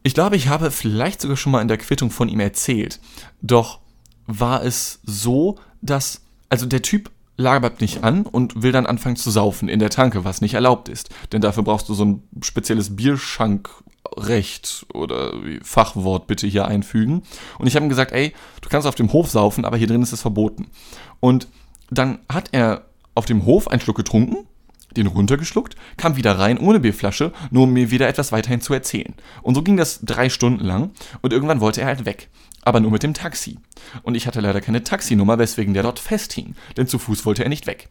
ich 0.03 0.15
glaube, 0.15 0.37
ich 0.37 0.49
habe 0.49 0.71
vielleicht 0.71 1.21
sogar 1.21 1.37
schon 1.37 1.53
mal 1.53 1.61
in 1.61 1.69
der 1.69 1.77
Quittung 1.77 2.11
von 2.11 2.31
ihm 2.31 2.41
erzählt. 2.41 3.01
Doch 3.43 3.81
war 4.27 4.65
es 4.65 5.01
so, 5.05 5.59
dass, 5.83 6.23
also 6.49 6.65
der 6.65 6.81
Typ 6.81 7.11
labert 7.41 7.81
nicht 7.81 8.05
an 8.05 8.23
und 8.23 8.63
will 8.63 8.73
dann 8.73 8.87
anfangen 8.87 9.17
zu 9.17 9.31
saufen 9.31 9.69
in 9.69 9.79
der 9.79 9.91
Tanke, 9.91 10.25
was 10.25 10.41
nicht 10.41 10.55
erlaubt 10.55 10.89
ist. 10.89 11.11
Denn 11.33 11.41
dafür 11.41 11.63
brauchst 11.63 11.89
du 11.89 11.95
so 11.95 12.05
ein 12.05 12.23
spezielles 12.43 12.97
Bierschankrecht 12.97 14.87
oder 14.95 15.33
Fachwort 15.63 16.27
bitte 16.27 16.47
hier 16.47 16.67
einfügen. 16.67 17.23
Und 17.59 17.67
ich 17.67 17.75
habe 17.75 17.87
ihm 17.87 17.91
gesagt, 17.91 18.13
ey, 18.13 18.33
du 18.61 18.69
kannst 18.69 18.87
auf 18.87 18.95
dem 18.95 19.13
Hof 19.13 19.31
saufen, 19.31 19.65
aber 19.65 19.77
hier 19.77 19.87
drin 19.87 20.03
ist 20.03 20.13
es 20.13 20.23
verboten. 20.23 20.69
Und 21.19 21.49
dann 21.91 22.19
hat 22.29 22.51
er 22.53 22.85
auf 23.15 23.27
dem 23.27 23.45
Hof 23.45 23.69
einen 23.69 23.81
Schluck 23.81 23.97
getrunken 23.97 24.47
den 24.97 25.07
runtergeschluckt, 25.07 25.77
kam 25.97 26.17
wieder 26.17 26.39
rein 26.39 26.59
ohne 26.59 26.81
Bierflasche, 26.81 27.33
nur 27.51 27.65
um 27.65 27.73
mir 27.73 27.91
wieder 27.91 28.09
etwas 28.09 28.33
weiterhin 28.33 28.61
zu 28.61 28.75
erzählen. 28.75 29.15
Und 29.43 29.55
so 29.55 29.63
ging 29.63 29.77
das 29.77 30.01
drei 30.03 30.29
Stunden 30.29 30.65
lang 30.65 30.91
und 31.21 31.33
irgendwann 31.33 31.61
wollte 31.61 31.81
er 31.81 31.87
halt 31.87 32.05
weg. 32.05 32.29
Aber 32.63 32.81
nur 32.81 32.91
mit 32.91 33.03
dem 33.03 33.15
Taxi. 33.15 33.59
Und 34.03 34.15
ich 34.15 34.27
hatte 34.27 34.41
leider 34.41 34.61
keine 34.61 34.83
Taxinummer, 34.83 35.39
weswegen 35.39 35.75
der 35.75 35.83
dort 35.83 35.99
festhing, 35.99 36.55
denn 36.77 36.87
zu 36.87 36.99
Fuß 36.99 37.25
wollte 37.25 37.43
er 37.43 37.49
nicht 37.49 37.67
weg. 37.67 37.89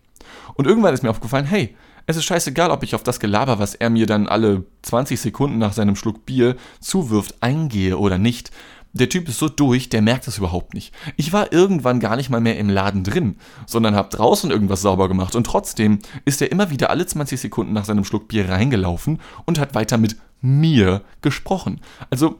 Und 0.53 0.67
irgendwann 0.67 0.93
ist 0.93 1.03
mir 1.03 1.09
aufgefallen, 1.09 1.45
hey, 1.45 1.75
es 2.05 2.17
ist 2.17 2.25
scheißegal, 2.25 2.71
ob 2.71 2.83
ich 2.83 2.95
auf 2.95 3.03
das 3.03 3.19
Gelaber, 3.19 3.59
was 3.59 3.75
er 3.75 3.89
mir 3.89 4.07
dann 4.07 4.27
alle 4.27 4.65
20 4.81 5.19
Sekunden 5.19 5.57
nach 5.57 5.73
seinem 5.73 5.95
Schluck 5.95 6.25
Bier 6.25 6.55
zuwirft, 6.79 7.35
eingehe 7.41 7.97
oder 7.97 8.17
nicht, 8.17 8.51
der 8.93 9.09
Typ 9.09 9.29
ist 9.29 9.37
so 9.37 9.47
durch, 9.47 9.89
der 9.89 10.01
merkt 10.01 10.25
das 10.25 10.39
überhaupt 10.39 10.73
nicht. 10.73 10.93
Ich 11.15 11.31
war 11.31 11.53
irgendwann 11.53 11.99
gar 11.99 12.15
nicht 12.15 12.29
mal 12.29 12.41
mehr 12.41 12.57
im 12.57 12.69
Laden 12.69 13.03
drin, 13.03 13.35
sondern 13.67 13.95
hab 13.95 14.09
draußen 14.09 14.49
irgendwas 14.49 14.81
sauber 14.81 15.07
gemacht 15.07 15.35
und 15.35 15.43
trotzdem 15.43 15.99
ist 16.25 16.41
er 16.41 16.51
immer 16.51 16.71
wieder 16.71 16.89
alle 16.89 17.05
20 17.05 17.39
Sekunden 17.39 17.73
nach 17.73 17.85
seinem 17.85 18.03
Schluck 18.03 18.27
Bier 18.27 18.49
reingelaufen 18.49 19.19
und 19.45 19.59
hat 19.59 19.75
weiter 19.75 19.97
mit 19.97 20.17
mir 20.41 21.03
gesprochen. 21.21 21.81
Also 22.09 22.39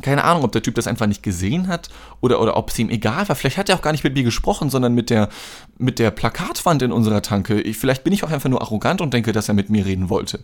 keine 0.00 0.24
Ahnung, 0.24 0.44
ob 0.44 0.52
der 0.52 0.62
Typ 0.62 0.74
das 0.74 0.86
einfach 0.86 1.06
nicht 1.06 1.22
gesehen 1.22 1.68
hat 1.68 1.90
oder, 2.22 2.40
oder 2.40 2.56
ob 2.56 2.70
es 2.70 2.78
ihm 2.78 2.88
egal 2.88 3.28
war. 3.28 3.36
Vielleicht 3.36 3.58
hat 3.58 3.68
er 3.68 3.76
auch 3.76 3.82
gar 3.82 3.92
nicht 3.92 4.04
mit 4.04 4.14
mir 4.14 4.22
gesprochen, 4.22 4.70
sondern 4.70 4.94
mit 4.94 5.10
der, 5.10 5.28
mit 5.76 5.98
der 5.98 6.10
Plakatwand 6.10 6.80
in 6.80 6.92
unserer 6.92 7.20
Tanke. 7.20 7.60
Ich, 7.60 7.76
vielleicht 7.76 8.02
bin 8.02 8.12
ich 8.12 8.24
auch 8.24 8.30
einfach 8.30 8.48
nur 8.48 8.62
arrogant 8.62 9.02
und 9.02 9.12
denke, 9.12 9.32
dass 9.32 9.48
er 9.48 9.54
mit 9.54 9.68
mir 9.68 9.84
reden 9.84 10.08
wollte. 10.08 10.40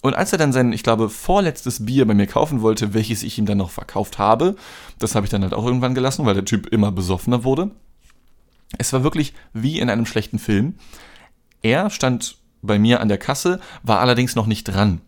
Und 0.00 0.14
als 0.14 0.32
er 0.32 0.38
dann 0.38 0.52
sein, 0.52 0.72
ich 0.72 0.82
glaube, 0.82 1.08
vorletztes 1.08 1.84
Bier 1.86 2.06
bei 2.06 2.14
mir 2.14 2.26
kaufen 2.26 2.60
wollte, 2.60 2.94
welches 2.94 3.22
ich 3.22 3.38
ihm 3.38 3.46
dann 3.46 3.58
noch 3.58 3.70
verkauft 3.70 4.18
habe, 4.18 4.56
das 4.98 5.14
habe 5.14 5.26
ich 5.26 5.30
dann 5.30 5.42
halt 5.42 5.54
auch 5.54 5.64
irgendwann 5.64 5.94
gelassen, 5.94 6.26
weil 6.26 6.34
der 6.34 6.44
Typ 6.44 6.66
immer 6.66 6.92
besoffener 6.92 7.44
wurde. 7.44 7.70
Es 8.76 8.92
war 8.92 9.02
wirklich 9.02 9.34
wie 9.52 9.78
in 9.78 9.88
einem 9.88 10.06
schlechten 10.06 10.38
Film. 10.38 10.74
Er 11.62 11.90
stand 11.90 12.36
bei 12.62 12.78
mir 12.78 13.00
an 13.00 13.08
der 13.08 13.18
Kasse, 13.18 13.60
war 13.82 14.00
allerdings 14.00 14.34
noch 14.34 14.46
nicht 14.46 14.64
dran. 14.64 15.00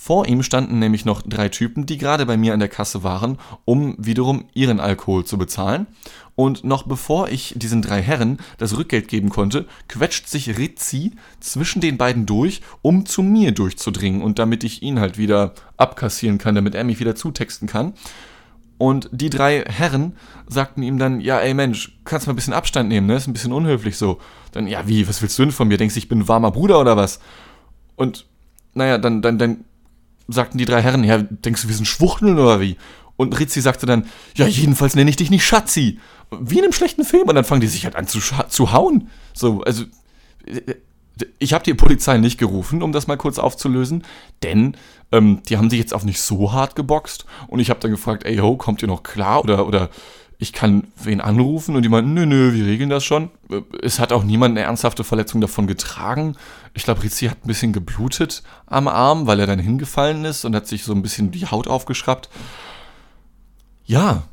Vor 0.00 0.28
ihm 0.28 0.44
standen 0.44 0.78
nämlich 0.78 1.04
noch 1.04 1.22
drei 1.22 1.48
Typen, 1.48 1.84
die 1.84 1.98
gerade 1.98 2.24
bei 2.24 2.36
mir 2.36 2.54
an 2.54 2.60
der 2.60 2.68
Kasse 2.68 3.02
waren, 3.02 3.36
um 3.64 3.96
wiederum 3.98 4.44
ihren 4.54 4.78
Alkohol 4.78 5.24
zu 5.24 5.36
bezahlen. 5.38 5.88
Und 6.36 6.62
noch 6.62 6.84
bevor 6.84 7.28
ich 7.30 7.54
diesen 7.56 7.82
drei 7.82 8.00
Herren 8.00 8.38
das 8.58 8.76
Rückgeld 8.78 9.08
geben 9.08 9.28
konnte, 9.28 9.66
quetscht 9.88 10.28
sich 10.28 10.56
Rizzi 10.56 11.14
zwischen 11.40 11.80
den 11.80 11.98
beiden 11.98 12.26
durch, 12.26 12.62
um 12.80 13.06
zu 13.06 13.24
mir 13.24 13.50
durchzudringen 13.50 14.22
und 14.22 14.38
damit 14.38 14.62
ich 14.62 14.82
ihn 14.84 15.00
halt 15.00 15.18
wieder 15.18 15.52
abkassieren 15.76 16.38
kann, 16.38 16.54
damit 16.54 16.76
er 16.76 16.84
mich 16.84 17.00
wieder 17.00 17.16
zutexten 17.16 17.66
kann. 17.66 17.92
Und 18.78 19.10
die 19.10 19.30
drei 19.30 19.64
Herren 19.64 20.14
sagten 20.46 20.84
ihm 20.84 21.00
dann, 21.00 21.20
ja, 21.20 21.40
ey 21.40 21.54
Mensch, 21.54 21.98
kannst 22.04 22.28
mal 22.28 22.34
ein 22.34 22.36
bisschen 22.36 22.54
Abstand 22.54 22.88
nehmen, 22.88 23.08
ne? 23.08 23.16
Ist 23.16 23.26
ein 23.26 23.32
bisschen 23.32 23.52
unhöflich 23.52 23.96
so. 23.96 24.20
Dann, 24.52 24.68
ja, 24.68 24.86
wie, 24.86 25.08
was 25.08 25.20
willst 25.22 25.36
du 25.40 25.42
denn 25.42 25.50
von 25.50 25.66
mir? 25.66 25.76
Denkst 25.76 25.94
du, 25.94 25.98
ich 25.98 26.08
bin 26.08 26.20
ein 26.20 26.28
warmer 26.28 26.52
Bruder 26.52 26.80
oder 26.80 26.96
was? 26.96 27.18
Und, 27.96 28.26
naja, 28.74 28.96
dann, 28.98 29.22
dann, 29.22 29.38
dann 29.38 29.64
sagten 30.28 30.58
die 30.58 30.64
drei 30.64 30.82
Herren, 30.82 31.04
ja, 31.04 31.18
denkst 31.18 31.62
du, 31.62 31.68
wir 31.68 31.74
sind 31.74 31.86
Schwuchteln 31.86 32.38
oder 32.38 32.60
wie? 32.60 32.76
Und 33.16 33.38
Rizzi 33.38 33.60
sagte 33.60 33.86
dann, 33.86 34.06
ja, 34.36 34.46
jedenfalls 34.46 34.94
nenne 34.94 35.10
ich 35.10 35.16
dich 35.16 35.30
nicht 35.30 35.44
Schatzi. 35.44 35.98
Wie 36.30 36.58
in 36.58 36.64
einem 36.64 36.72
schlechten 36.72 37.04
Film. 37.04 37.28
Und 37.28 37.34
dann 37.34 37.44
fangen 37.44 37.60
die 37.60 37.66
sich 37.66 37.84
halt 37.84 37.96
an 37.96 38.06
zu, 38.06 38.20
zu 38.48 38.72
hauen. 38.72 39.08
So, 39.34 39.62
also 39.62 39.84
ich 41.38 41.52
habe 41.52 41.64
die 41.64 41.74
Polizei 41.74 42.18
nicht 42.18 42.38
gerufen, 42.38 42.82
um 42.82 42.92
das 42.92 43.06
mal 43.06 43.16
kurz 43.16 43.38
aufzulösen, 43.38 44.04
denn 44.42 44.76
ähm, 45.10 45.42
die 45.48 45.56
haben 45.56 45.70
sich 45.70 45.78
jetzt 45.78 45.94
auch 45.94 46.04
nicht 46.04 46.20
so 46.20 46.52
hart 46.52 46.76
geboxt. 46.76 47.26
Und 47.48 47.58
ich 47.58 47.70
habe 47.70 47.80
dann 47.80 47.90
gefragt, 47.90 48.24
ey, 48.24 48.36
ho, 48.36 48.56
kommt 48.56 48.82
ihr 48.82 48.88
noch 48.88 49.02
klar? 49.02 49.42
Oder, 49.42 49.66
oder 49.66 49.90
ich 50.38 50.52
kann 50.52 50.86
wen 51.02 51.20
anrufen? 51.20 51.74
Und 51.74 51.82
die 51.82 51.88
meinten, 51.88 52.14
nö, 52.14 52.24
nö, 52.24 52.54
wir 52.54 52.64
regeln 52.64 52.90
das 52.90 53.04
schon. 53.04 53.30
Äh, 53.50 53.60
es 53.82 53.98
hat 53.98 54.12
auch 54.12 54.22
niemand 54.22 54.56
eine 54.56 54.66
ernsthafte 54.66 55.02
Verletzung 55.02 55.40
davon 55.40 55.66
getragen. 55.66 56.36
Ich 56.74 56.84
glaube, 56.84 57.02
Rizzi 57.02 57.26
hat 57.26 57.44
ein 57.44 57.48
bisschen 57.48 57.72
geblutet 57.72 58.44
am 58.66 58.86
Arm, 58.86 59.26
weil 59.26 59.40
er 59.40 59.46
dann 59.46 59.58
hingefallen 59.58 60.24
ist 60.24 60.44
und 60.44 60.54
hat 60.54 60.68
sich 60.68 60.84
so 60.84 60.92
ein 60.92 61.02
bisschen 61.02 61.32
die 61.32 61.46
Haut 61.46 61.66
aufgeschraubt. 61.66 62.28
Ja. 63.84 64.24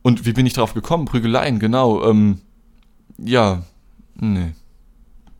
Und 0.00 0.24
wie 0.24 0.32
bin 0.32 0.46
ich 0.46 0.54
drauf 0.54 0.74
gekommen? 0.74 1.04
Prügeleien, 1.04 1.58
genau. 1.58 2.02
Ähm, 2.08 2.40
ja. 3.18 3.62
Nee. 4.14 4.52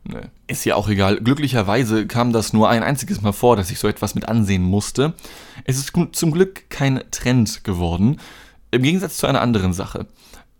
Nee. 0.03 0.27
Ist 0.47 0.65
ja 0.65 0.75
auch 0.75 0.89
egal. 0.89 1.21
Glücklicherweise 1.21 2.05
kam 2.05 2.33
das 2.33 2.53
nur 2.53 2.69
ein 2.69 2.83
einziges 2.83 3.21
Mal 3.21 3.31
vor, 3.31 3.55
dass 3.55 3.71
ich 3.71 3.79
so 3.79 3.87
etwas 3.87 4.15
mit 4.15 4.27
ansehen 4.27 4.61
musste. 4.61 5.13
Es 5.63 5.77
ist 5.77 5.93
zum 6.11 6.31
Glück 6.31 6.69
kein 6.69 7.01
Trend 7.09 7.63
geworden. 7.63 8.19
Im 8.73 8.81
Gegensatz 8.81 9.17
zu 9.17 9.27
einer 9.27 9.41
anderen 9.41 9.73
Sache. 9.73 10.07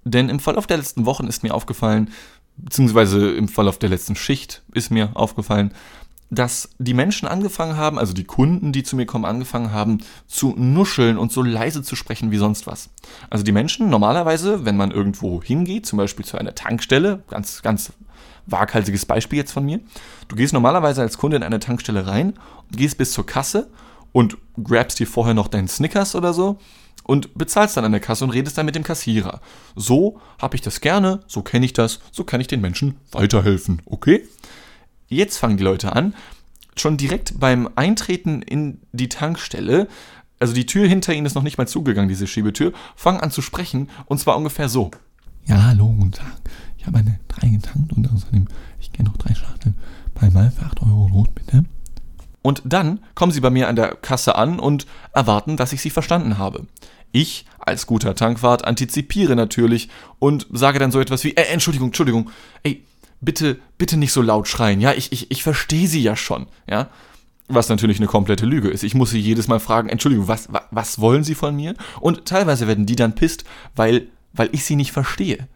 Denn 0.04 0.30
im 0.30 0.40
Verlauf 0.40 0.68
der 0.68 0.78
letzten 0.78 1.06
Wochen 1.06 1.28
ist 1.28 1.44
mir 1.44 1.54
aufgefallen, 1.54 2.12
beziehungsweise 2.58 3.32
im 3.32 3.48
Verlauf 3.48 3.80
der 3.80 3.90
letzten 3.90 4.16
Schicht 4.16 4.62
ist 4.74 4.92
mir 4.92 5.12
aufgefallen, 5.16 5.74
dass 6.30 6.70
die 6.78 6.94
Menschen 6.94 7.28
angefangen 7.28 7.78
haben, 7.78 7.98
also 8.00 8.14
die 8.14 8.24
Kunden, 8.24 8.72
die 8.72 8.84
zu 8.84 8.96
mir 8.96 9.06
kommen, 9.06 9.26
angefangen 9.26 9.72
haben 9.72 10.00
zu 10.28 10.54
nuscheln 10.58 11.18
und 11.18 11.32
so 11.32 11.42
leise 11.42 11.84
zu 11.84 11.96
sprechen 11.96 12.32
wie 12.32 12.38
sonst 12.38 12.68
was. 12.68 12.90
Also 13.30 13.44
die 13.44 13.52
Menschen 13.52 13.90
normalerweise, 13.90 14.66
wenn 14.66 14.78
man 14.78 14.92
irgendwo 14.92 15.42
hingeht, 15.42 15.86
zum 15.86 15.98
Beispiel 15.98 16.26
zu 16.26 16.38
einer 16.38 16.56
Tankstelle, 16.56 17.24
ganz, 17.30 17.62
ganz 17.62 17.94
waghalsiges 18.46 19.06
Beispiel 19.06 19.40
jetzt 19.40 19.52
von 19.52 19.66
mir. 19.66 19.80
Du 20.28 20.36
gehst 20.36 20.54
normalerweise 20.54 21.02
als 21.02 21.18
Kunde 21.18 21.38
in 21.38 21.44
eine 21.44 21.60
Tankstelle 21.60 22.08
rein 22.08 22.34
und 22.70 22.78
gehst 22.78 22.98
bis 22.98 23.12
zur 23.12 23.26
Kasse 23.26 23.70
und 24.12 24.38
grabst 24.62 25.00
dir 25.00 25.08
vorher 25.08 25.34
noch 25.34 25.48
deinen 25.48 25.68
Snickers 25.68 26.16
oder 26.16 26.34
so 26.34 26.60
und 27.04 27.38
bezahlst 27.38 27.78
dann 27.78 27.86
an 27.86 27.92
der 27.92 28.02
Kasse 28.02 28.24
und 28.24 28.32
redest 28.32 28.58
dann 28.58 28.66
mit 28.66 28.76
dem 28.76 28.84
Kassierer. 28.84 29.42
So 29.76 30.20
habe 30.40 30.56
ich 30.56 30.62
das 30.62 30.82
gerne, 30.82 31.22
so 31.28 31.42
kenne 31.42 31.66
ich 31.66 31.74
das, 31.74 32.00
so 32.12 32.24
kann 32.24 32.42
ich 32.42 32.48
den 32.48 32.62
Menschen 32.62 32.96
weiterhelfen, 33.12 33.82
okay? 33.86 34.28
Jetzt 35.08 35.38
fangen 35.38 35.58
die 35.58 35.64
Leute 35.64 35.94
an, 35.94 36.16
schon 36.76 36.98
direkt 36.98 37.40
beim 37.40 37.70
Eintreten 37.76 38.42
in 38.42 38.80
die 38.92 39.10
Tankstelle, 39.10 39.88
also 40.40 40.54
die 40.54 40.66
Tür 40.66 40.88
hinter 40.88 41.14
ihnen 41.14 41.26
ist 41.26 41.36
noch 41.36 41.44
nicht 41.44 41.58
mal 41.58 41.68
zugegangen, 41.68 42.10
diese 42.10 42.28
Schiebetür, 42.28 42.74
fangen 42.96 43.20
an 43.20 43.32
zu 43.32 43.42
sprechen 43.42 43.90
und 44.06 44.20
zwar 44.20 44.38
ungefähr 44.38 44.70
so. 44.70 44.92
Ja, 45.46 45.64
hallo, 45.64 45.88
guten 45.90 46.12
Tag. 46.12 46.42
Ich 46.78 46.88
habe 46.88 46.98
eine 46.98 47.20
3 47.30 47.48
getankt 47.48 47.94
und 47.94 48.12
außerdem, 48.12 48.48
ich 48.80 48.92
kenne 48.92 49.10
noch 49.10 49.18
drei 49.18 49.34
Schachteln. 49.36 49.76
Mal 50.32 50.52
für 50.52 50.66
8 50.66 50.82
Euro 50.84 51.08
rot, 51.08 51.36
bitte. 51.36 51.66
Und 52.44 52.62
dann 52.66 53.00
kommen 53.16 53.32
sie 53.32 53.40
bei 53.40 53.50
mir 53.50 53.68
an 53.68 53.76
der 53.76 53.96
Kasse 53.96 54.36
an 54.36 54.60
und 54.60 54.86
erwarten, 55.14 55.58
dass 55.58 55.74
ich 55.74 55.82
sie 55.82 55.90
verstanden 55.90 56.38
habe. 56.38 56.68
Ich, 57.12 57.46
als 57.58 57.88
guter 57.88 58.16
Tankwart, 58.16 58.66
antizipiere 58.66 59.36
natürlich 59.36 59.90
und 60.20 60.46
sage 60.52 60.78
dann 60.78 60.92
so 60.92 61.00
etwas 61.00 61.24
wie, 61.24 61.36
äh, 61.36 61.44
Entschuldigung, 61.44 61.88
Entschuldigung, 61.88 62.30
ey, 62.64 62.84
bitte, 63.22 63.60
bitte 63.78 63.98
nicht 63.98 64.12
so 64.12 64.22
laut 64.22 64.48
schreien, 64.48 64.82
ja, 64.82 64.94
ich, 64.94 65.12
ich, 65.12 65.32
ich 65.32 65.42
verstehe 65.42 65.88
sie 65.88 66.04
ja 66.04 66.16
schon, 66.16 66.48
ja. 66.70 66.90
Was 67.48 67.70
natürlich 67.70 67.98
eine 67.98 68.08
komplette 68.08 68.46
Lüge 68.46 68.70
ist. 68.70 68.84
Ich 68.84 68.96
muss 68.96 69.10
sie 69.10 69.20
jedes 69.20 69.48
Mal 69.48 69.60
fragen, 69.60 69.90
Entschuldigung, 69.90 70.28
was, 70.28 70.52
was, 70.52 70.64
was 70.72 71.00
wollen 71.00 71.24
sie 71.24 71.36
von 71.36 71.56
mir? 71.56 71.76
Und 72.00 72.26
teilweise 72.26 72.68
werden 72.68 72.86
die 72.86 72.96
dann 72.96 73.16
pisst, 73.16 73.44
weil, 73.76 74.08
weil 74.32 74.50
ich 74.54 74.64
sie 74.64 74.76
nicht 74.76 74.92
verstehe. 74.92 75.48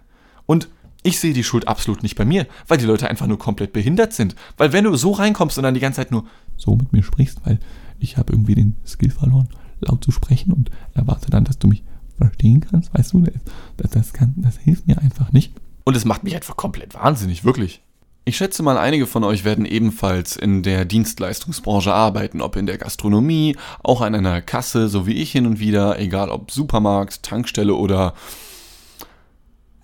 Und 0.45 0.67
ich 1.01 1.19
sehe 1.19 1.33
die 1.33 1.45
Schuld 1.45 1.67
absolut 1.67 2.03
nicht 2.03 2.15
bei 2.15 2.25
mir, 2.25 2.45
weil 2.67 2.77
die 2.77 2.85
Leute 2.85 3.09
einfach 3.09 3.27
nur 3.27 3.39
komplett 3.39 3.71
behindert 3.71 4.13
sind. 4.13 4.35
Weil 4.57 4.73
wenn 4.73 4.83
du 4.83 4.95
so 4.95 5.11
reinkommst 5.11 5.57
und 5.57 5.63
dann 5.63 5.73
die 5.73 5.79
ganze 5.79 6.01
Zeit 6.01 6.11
nur 6.11 6.25
so 6.57 6.75
mit 6.75 6.91
mir 6.93 7.03
sprichst, 7.03 7.41
weil 7.45 7.59
ich 7.99 8.17
habe 8.17 8.33
irgendwie 8.33 8.55
den 8.55 8.75
Skill 8.85 9.11
verloren, 9.11 9.47
laut 9.79 10.03
zu 10.03 10.11
sprechen 10.11 10.51
und 10.51 10.69
erwarte 10.93 11.29
dann, 11.29 11.45
dass 11.45 11.59
du 11.59 11.67
mich 11.67 11.83
verstehen 12.17 12.61
kannst, 12.61 12.93
weißt 12.93 13.13
du, 13.13 13.23
das, 13.77 13.91
das, 13.91 14.13
kann, 14.13 14.33
das 14.37 14.57
hilft 14.57 14.87
mir 14.87 14.99
einfach 14.99 15.31
nicht. 15.31 15.53
Und 15.83 15.95
es 15.95 16.05
macht 16.05 16.23
mich 16.23 16.35
einfach 16.35 16.57
komplett 16.57 16.95
wahnsinnig, 16.95 17.45
wirklich. 17.45 17.81
Ich 18.25 18.35
schätze 18.35 18.61
mal, 18.61 18.77
einige 18.77 19.07
von 19.07 19.23
euch 19.23 19.45
werden 19.45 19.65
ebenfalls 19.65 20.35
in 20.35 20.61
der 20.61 20.83
Dienstleistungsbranche 20.83 21.93
arbeiten, 21.93 22.41
ob 22.41 22.57
in 22.57 22.65
der 22.65 22.77
Gastronomie, 22.77 23.55
auch 23.83 24.01
an 24.01 24.15
einer 24.15 24.41
Kasse, 24.41 24.89
so 24.89 25.07
wie 25.07 25.13
ich 25.13 25.31
hin 25.31 25.45
und 25.45 25.59
wieder, 25.59 25.97
egal 25.97 26.29
ob 26.29 26.51
Supermarkt, 26.51 27.23
Tankstelle 27.23 27.73
oder 27.73 28.15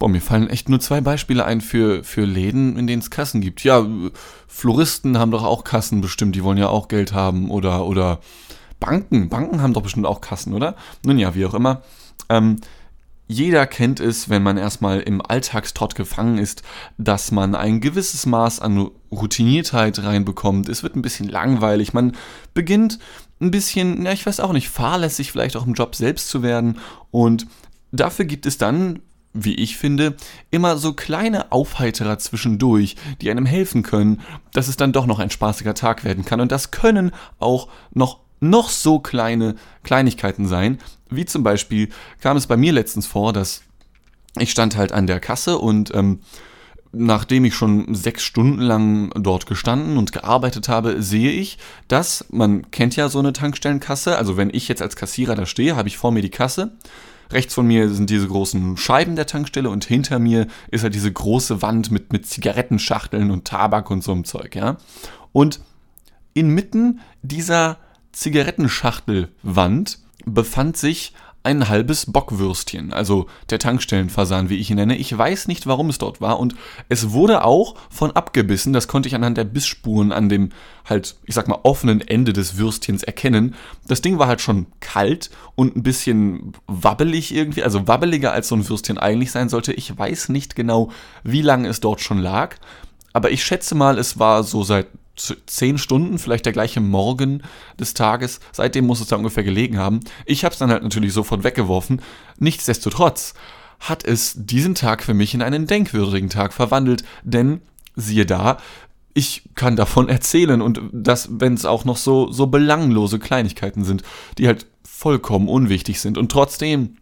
Boah, 0.03 0.09
mir 0.09 0.19
fallen 0.19 0.49
echt 0.49 0.67
nur 0.67 0.81
zwei 0.81 0.99
Beispiele 0.99 1.45
ein 1.45 1.61
für, 1.61 2.03
für 2.03 2.25
Läden, 2.25 2.75
in 2.75 2.87
denen 2.87 3.01
es 3.01 3.09
Kassen 3.09 3.39
gibt. 3.39 3.63
Ja, 3.63 3.87
Floristen 4.49 5.17
haben 5.17 5.31
doch 5.31 5.45
auch 5.45 5.63
Kassen 5.63 6.01
bestimmt, 6.01 6.35
die 6.35 6.43
wollen 6.43 6.57
ja 6.57 6.67
auch 6.67 6.89
Geld 6.89 7.13
haben. 7.13 7.49
Oder, 7.49 7.85
oder 7.85 8.19
Banken, 8.81 9.29
Banken 9.29 9.61
haben 9.61 9.71
doch 9.71 9.81
bestimmt 9.81 10.05
auch 10.05 10.19
Kassen, 10.19 10.53
oder? 10.53 10.75
Nun 11.05 11.17
ja, 11.19 11.35
wie 11.35 11.45
auch 11.45 11.53
immer. 11.53 11.83
Ähm, 12.27 12.57
jeder 13.29 13.65
kennt 13.65 14.01
es, 14.01 14.27
wenn 14.27 14.43
man 14.43 14.57
erstmal 14.57 14.99
im 14.99 15.21
Alltagstrott 15.25 15.95
gefangen 15.95 16.37
ist, 16.37 16.63
dass 16.97 17.31
man 17.31 17.55
ein 17.55 17.79
gewisses 17.79 18.25
Maß 18.25 18.59
an 18.59 18.89
Routiniertheit 19.09 20.03
reinbekommt. 20.03 20.67
Es 20.67 20.83
wird 20.83 20.97
ein 20.97 21.01
bisschen 21.01 21.29
langweilig. 21.29 21.93
Man 21.93 22.11
beginnt 22.53 22.99
ein 23.39 23.51
bisschen, 23.51 24.05
ja, 24.05 24.11
ich 24.11 24.25
weiß 24.25 24.41
auch 24.41 24.51
nicht, 24.51 24.67
fahrlässig 24.67 25.31
vielleicht 25.31 25.55
auch 25.55 25.65
im 25.65 25.75
Job 25.75 25.95
selbst 25.95 26.27
zu 26.27 26.43
werden. 26.43 26.79
Und 27.09 27.47
dafür 27.93 28.25
gibt 28.25 28.45
es 28.45 28.57
dann 28.57 28.99
wie 29.33 29.55
ich 29.55 29.77
finde, 29.77 30.15
immer 30.51 30.77
so 30.77 30.93
kleine 30.93 31.51
Aufheiterer 31.51 32.19
zwischendurch, 32.19 32.95
die 33.21 33.31
einem 33.31 33.45
helfen 33.45 33.83
können, 33.83 34.21
dass 34.53 34.67
es 34.67 34.77
dann 34.77 34.93
doch 34.93 35.05
noch 35.05 35.19
ein 35.19 35.29
spaßiger 35.29 35.73
Tag 35.73 36.03
werden 36.03 36.23
kann. 36.25 36.39
Und 36.39 36.51
das 36.51 36.71
können 36.71 37.11
auch 37.39 37.67
noch, 37.93 38.19
noch 38.39 38.69
so 38.69 38.99
kleine 38.99 39.55
Kleinigkeiten 39.83 40.47
sein, 40.47 40.79
wie 41.09 41.25
zum 41.25 41.43
Beispiel 41.43 41.89
kam 42.21 42.37
es 42.37 42.47
bei 42.47 42.57
mir 42.57 42.73
letztens 42.73 43.07
vor, 43.07 43.33
dass 43.33 43.63
ich 44.39 44.51
stand 44.51 44.77
halt 44.77 44.91
an 44.91 45.07
der 45.07 45.19
Kasse 45.19 45.57
und 45.59 45.93
ähm, 45.93 46.19
nachdem 46.91 47.45
ich 47.45 47.55
schon 47.55 47.93
sechs 47.95 48.23
Stunden 48.23 48.61
lang 48.61 49.11
dort 49.15 49.47
gestanden 49.47 49.97
und 49.97 50.11
gearbeitet 50.11 50.69
habe, 50.69 51.01
sehe 51.01 51.31
ich, 51.31 51.57
dass, 51.87 52.25
man 52.29 52.69
kennt 52.71 52.95
ja 52.95 53.09
so 53.09 53.19
eine 53.19 53.33
Tankstellenkasse, 53.33 54.17
also 54.17 54.37
wenn 54.37 54.51
ich 54.53 54.67
jetzt 54.67 54.81
als 54.81 54.95
Kassierer 54.95 55.35
da 55.35 55.45
stehe, 55.45 55.75
habe 55.75 55.87
ich 55.87 55.97
vor 55.97 56.11
mir 56.11 56.21
die 56.21 56.29
Kasse 56.29 56.73
Rechts 57.33 57.53
von 57.53 57.67
mir 57.67 57.89
sind 57.89 58.09
diese 58.09 58.27
großen 58.27 58.77
Scheiben 58.77 59.15
der 59.15 59.25
Tankstelle 59.25 59.69
und 59.69 59.85
hinter 59.85 60.19
mir 60.19 60.47
ist 60.69 60.83
halt 60.83 60.93
diese 60.95 61.11
große 61.11 61.61
Wand 61.61 61.91
mit, 61.91 62.13
mit 62.13 62.27
Zigarettenschachteln 62.27 63.31
und 63.31 63.45
Tabak 63.45 63.89
und 63.89 64.03
so 64.03 64.11
einem 64.11 64.23
Zeug, 64.23 64.55
ja. 64.55 64.77
Und 65.31 65.59
inmitten 66.33 66.99
dieser 67.21 67.77
Zigarettenschachtelwand 68.11 69.99
befand 70.25 70.77
sich 70.77 71.13
ein 71.43 71.67
halbes 71.67 72.05
Bockwürstchen, 72.11 72.93
also 72.93 73.27
der 73.49 73.59
Tankstellenfasan, 73.59 74.49
wie 74.49 74.57
ich 74.57 74.69
ihn 74.69 74.77
nenne. 74.77 74.95
Ich 74.95 75.15
weiß 75.15 75.49
nicht, 75.49 75.67
warum 75.67 75.89
es 75.89 75.97
dort 75.97 76.21
war 76.21 76.39
und 76.39 76.55
es 76.87 77.11
wurde 77.11 77.43
auch 77.43 77.75
von 77.89 78.11
abgebissen, 78.11 78.71
das 78.71 78.87
konnte 78.87 79.09
ich 79.09 79.15
anhand 79.15 79.37
der 79.37 79.43
Bissspuren 79.43 80.13
an 80.13 80.29
dem 80.29 80.49
halt, 80.85 81.15
ich 81.25 81.35
sag 81.35 81.49
mal, 81.49 81.59
offenen 81.63 81.99
Ende 82.01 82.31
des 82.31 82.57
Würstchens 82.57 83.03
erkennen. 83.03 83.55
Das 83.87 84.01
Ding 84.01 84.19
war 84.19 84.27
halt 84.27 84.41
schon 84.41 84.67
kalt 84.79 85.29
und 85.55 85.75
ein 85.75 85.83
bisschen 85.83 86.53
wabbelig 86.67 87.35
irgendwie, 87.35 87.63
also 87.63 87.87
wabbeliger 87.87 88.31
als 88.31 88.47
so 88.47 88.55
ein 88.55 88.67
Würstchen 88.67 88.97
eigentlich 88.97 89.31
sein 89.31 89.49
sollte. 89.49 89.73
Ich 89.73 89.97
weiß 89.97 90.29
nicht 90.29 90.55
genau, 90.55 90.91
wie 91.23 91.41
lange 91.41 91.67
es 91.67 91.81
dort 91.81 91.99
schon 91.99 92.19
lag, 92.19 92.55
aber 93.11 93.31
ich 93.31 93.43
schätze 93.43 93.75
mal, 93.75 93.99
es 93.99 94.17
war 94.17 94.43
so 94.43 94.63
seit 94.63 94.87
zehn 95.15 95.77
Stunden, 95.77 96.17
vielleicht 96.17 96.45
der 96.45 96.53
gleiche 96.53 96.81
Morgen 96.81 97.43
des 97.79 97.93
Tages. 97.93 98.39
Seitdem 98.51 98.85
muss 98.85 99.01
es 99.01 99.07
da 99.07 99.15
ungefähr 99.15 99.43
gelegen 99.43 99.77
haben. 99.77 99.99
Ich 100.25 100.43
habe 100.43 100.53
es 100.53 100.59
dann 100.59 100.71
halt 100.71 100.83
natürlich 100.83 101.13
sofort 101.13 101.43
weggeworfen. 101.43 102.01
Nichtsdestotrotz 102.39 103.33
hat 103.79 104.05
es 104.05 104.33
diesen 104.35 104.75
Tag 104.75 105.03
für 105.03 105.13
mich 105.13 105.33
in 105.33 105.41
einen 105.41 105.67
denkwürdigen 105.67 106.29
Tag 106.29 106.53
verwandelt, 106.53 107.03
denn 107.23 107.61
siehe 107.95 108.25
da, 108.25 108.57
ich 109.13 109.43
kann 109.55 109.75
davon 109.75 110.09
erzählen 110.09 110.61
und 110.61 110.81
das, 110.91 111.29
wenn 111.31 111.53
es 111.53 111.65
auch 111.65 111.85
noch 111.85 111.97
so, 111.97 112.31
so 112.31 112.47
belanglose 112.47 113.19
Kleinigkeiten 113.19 113.83
sind, 113.83 114.03
die 114.37 114.47
halt 114.47 114.65
vollkommen 114.83 115.49
unwichtig 115.49 115.99
sind 115.99 116.17
und 116.17 116.31
trotzdem 116.31 116.97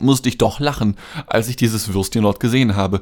musste 0.00 0.28
ich 0.28 0.38
doch 0.38 0.58
lachen, 0.58 0.96
als 1.26 1.48
ich 1.48 1.56
dieses 1.56 1.92
Würstchen 1.94 2.22
dort 2.22 2.40
gesehen 2.40 2.74
habe, 2.74 3.00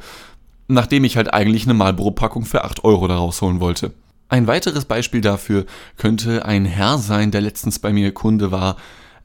nachdem 0.69 1.05
ich 1.05 1.17
halt 1.17 1.33
eigentlich 1.33 1.65
eine 1.65 1.75
Marlboro-Packung 1.75 2.45
für 2.45 2.65
8 2.65 2.85
Euro 2.85 3.09
da 3.09 3.17
rausholen 3.17 3.61
wollte. 3.61 3.93
Ein 4.33 4.47
weiteres 4.47 4.87
Beispiel 4.87 5.21
dafür 5.21 5.67
könnte 5.99 6.47
ein 6.47 6.65
Herr 6.65 6.97
sein, 6.97 7.33
der 7.33 7.43
letztens 7.43 7.79
bei 7.81 7.93
mir 7.93 8.15
Kunde 8.15 8.51
war. 8.51 8.77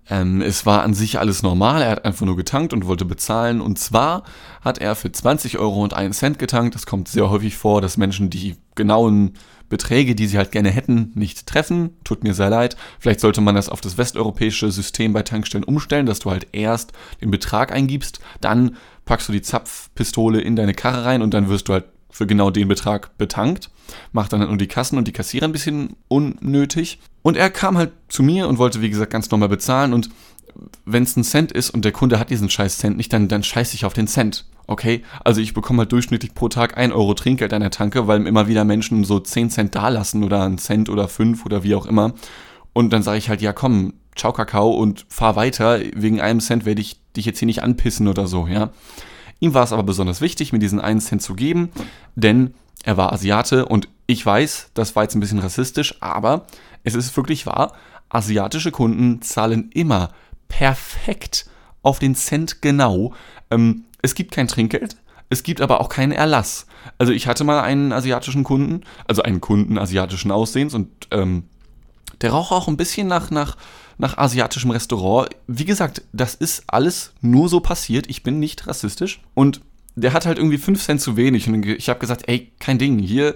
Ähm, 0.10 0.42
es 0.42 0.66
war 0.66 0.84
an 0.84 0.94
sich 0.94 1.18
alles 1.18 1.44
normal, 1.44 1.82
er 1.82 1.92
hat 1.92 2.04
einfach 2.04 2.26
nur 2.26 2.36
getankt 2.36 2.74
und 2.74 2.88
wollte 2.88 3.06
bezahlen. 3.06 3.62
Und 3.62 3.80
zwar 3.80 4.24
hat 4.60 4.80
er 4.80 4.96
für 4.96 5.10
20 5.10 5.60
Euro 5.60 5.82
und 5.82 5.94
einen 5.94 6.12
Cent 6.12 6.40
getankt. 6.40 6.76
Das 6.76 6.86
kommt 6.86 7.08
sehr 7.08 7.30
häufig 7.30 7.56
vor, 7.56 7.80
dass 7.80 7.96
Menschen, 7.96 8.30
die 8.30 8.58
genauen 8.76 9.36
Beträge, 9.70 10.14
die 10.14 10.28
sie 10.28 10.38
halt 10.38 10.52
gerne 10.52 10.72
hätten, 10.72 11.14
nicht 11.16 11.48
treffen. 11.48 11.92
Tut 12.04 12.26
mir 12.26 12.34
sehr 12.34 12.50
leid. 12.50 12.76
Vielleicht 13.00 13.22
sollte 13.22 13.40
man 13.40 13.56
das 13.56 13.70
auf 13.70 13.80
das 13.80 13.98
westeuropäische 13.98 14.70
System 14.74 15.14
bei 15.14 15.24
Tankstellen 15.24 15.64
umstellen, 15.64 16.06
dass 16.06 16.20
du 16.20 16.32
halt 16.32 16.48
erst 16.52 16.92
den 17.22 17.32
Betrag 17.32 17.72
eingibst, 17.72 18.20
dann 18.42 18.76
packst 19.06 19.30
du 19.30 19.32
die 19.32 19.42
Zapfpistole 19.42 20.42
in 20.42 20.58
deine 20.58 20.74
Karre 20.74 21.06
rein 21.06 21.22
und 21.22 21.34
dann 21.34 21.48
wirst 21.48 21.70
du 21.70 21.74
halt 21.74 21.86
für 22.10 22.28
genau 22.28 22.50
den 22.52 22.68
Betrag 22.68 23.18
betankt. 23.18 23.70
Macht 24.12 24.34
dann 24.34 24.40
halt 24.40 24.50
nur 24.50 24.58
die 24.58 24.68
Kassen 24.68 24.98
und 24.98 25.08
die 25.08 25.14
Kassierer 25.14 25.46
ein 25.46 25.52
bisschen 25.52 25.96
unnötig. 26.08 27.00
Und 27.22 27.38
er 27.38 27.50
kam 27.50 27.78
halt 27.78 27.92
zu 28.10 28.24
mir 28.24 28.48
und 28.48 28.58
wollte, 28.58 28.82
wie 28.82 28.90
gesagt, 28.90 29.12
ganz 29.12 29.30
normal 29.30 29.50
bezahlen 29.50 29.94
und 29.94 30.10
wenn 30.86 31.04
es 31.04 31.16
ein 31.16 31.24
Cent 31.24 31.52
ist 31.52 31.70
und 31.70 31.86
der 31.86 31.92
Kunde 31.92 32.20
hat 32.20 32.30
diesen 32.30 32.50
scheiß 32.50 32.78
Cent 32.78 32.98
nicht, 32.98 33.12
dann, 33.14 33.28
dann 33.28 33.44
scheiße 33.44 33.76
ich 33.76 33.86
auf 33.86 33.94
den 33.94 34.08
Cent. 34.08 34.46
Okay? 34.66 35.04
Also 35.24 35.42
ich 35.42 35.54
bekomme 35.54 35.80
halt 35.80 35.92
durchschnittlich 35.92 36.34
pro 36.34 36.50
Tag 36.50 36.78
1 36.78 36.94
Euro 36.94 37.14
Trinkgeld 37.14 37.54
an 37.54 37.62
der 37.62 37.72
Tanke, 37.72 38.08
weil 38.08 38.26
immer 38.26 38.48
wieder 38.48 38.66
Menschen 38.66 39.04
so 39.04 39.20
10 39.20 39.50
Cent 39.50 39.76
dalassen 39.76 40.24
oder 40.24 40.44
einen 40.44 40.58
Cent 40.58 40.90
oder 40.90 41.08
5 41.08 41.46
oder 41.46 41.64
wie 41.64 41.76
auch 41.76 41.86
immer. 41.86 42.14
Und 42.74 42.92
dann 42.92 43.04
sage 43.04 43.18
ich 43.18 43.30
halt, 43.30 43.42
ja 43.42 43.54
komm, 43.54 43.94
ciao 44.16 44.34
Kakao 44.34 44.72
und 44.72 45.06
fahr 45.10 45.36
weiter. 45.36 45.80
Wegen 45.96 46.22
einem 46.22 46.40
Cent 46.40 46.66
werde 46.66 46.82
ich 46.82 47.00
dich 47.16 47.26
jetzt 47.26 47.40
hier 47.40 47.46
nicht 47.46 47.64
anpissen 47.64 48.08
oder 48.08 48.28
so, 48.28 48.48
ja. 48.48 48.72
Ihm 49.40 49.54
war 49.54 49.64
es 49.64 49.74
aber 49.74 49.84
besonders 49.84 50.22
wichtig, 50.22 50.52
mir 50.52 50.60
diesen 50.60 50.82
einen 50.82 51.00
Cent 51.00 51.22
zu 51.22 51.36
geben, 51.36 51.70
denn 52.16 52.56
er 52.84 52.98
war 52.98 53.14
Asiate 53.14 53.66
und 53.66 53.88
ich 54.06 54.26
weiß, 54.26 54.72
das 54.74 54.96
war 54.96 55.04
jetzt 55.04 55.16
ein 55.16 55.20
bisschen 55.20 55.40
rassistisch, 55.40 55.96
aber 56.02 56.48
es 56.84 56.96
ist 56.96 57.16
wirklich 57.18 57.46
wahr, 57.46 57.74
asiatische 58.10 58.72
Kunden 58.72 59.22
zahlen 59.22 59.70
immer 59.74 60.12
perfekt 60.48 61.50
auf 61.82 62.00
den 62.00 62.16
Cent 62.16 62.62
genau. 62.62 63.14
Ähm, 63.52 63.86
es 64.02 64.16
gibt 64.16 64.32
kein 64.32 64.48
Trinkgeld, 64.48 64.96
es 65.30 65.44
gibt 65.44 65.62
aber 65.62 65.82
auch 65.82 65.90
keinen 65.90 66.14
Erlass. 66.14 66.68
Also 66.98 67.12
ich 67.12 67.28
hatte 67.28 67.44
mal 67.44 67.60
einen 67.62 67.92
asiatischen 67.92 68.44
Kunden, 68.44 68.82
also 69.08 69.24
einen 69.24 69.42
Kunden 69.42 69.78
asiatischen 69.78 70.32
Aussehens 70.32 70.74
und 70.74 70.90
ähm, 71.12 71.44
der 72.22 72.32
raucht 72.32 72.52
auch 72.52 72.68
ein 72.68 72.78
bisschen 72.78 73.08
nach, 73.08 73.30
nach, 73.30 73.58
nach 73.98 74.18
asiatischem 74.18 74.72
Restaurant. 74.72 75.30
Wie 75.48 75.66
gesagt, 75.66 76.04
das 76.14 76.34
ist 76.34 76.64
alles 76.68 77.14
nur 77.22 77.50
so 77.50 77.60
passiert. 77.60 78.10
Ich 78.10 78.24
bin 78.24 78.40
nicht 78.40 78.68
rassistisch. 78.68 79.22
Und 79.34 79.62
der 80.02 80.14
hat 80.14 80.26
halt 80.26 80.38
irgendwie 80.38 80.58
5 80.58 80.82
Cent 80.84 81.02
zu 81.02 81.18
wenig. 81.18 81.48
Und 81.48 81.66
ich 81.66 81.90
habe 81.90 82.00
gesagt, 82.00 82.24
ey, 82.28 82.52
kein 82.60 82.78
Ding, 82.78 83.00
hier 83.00 83.36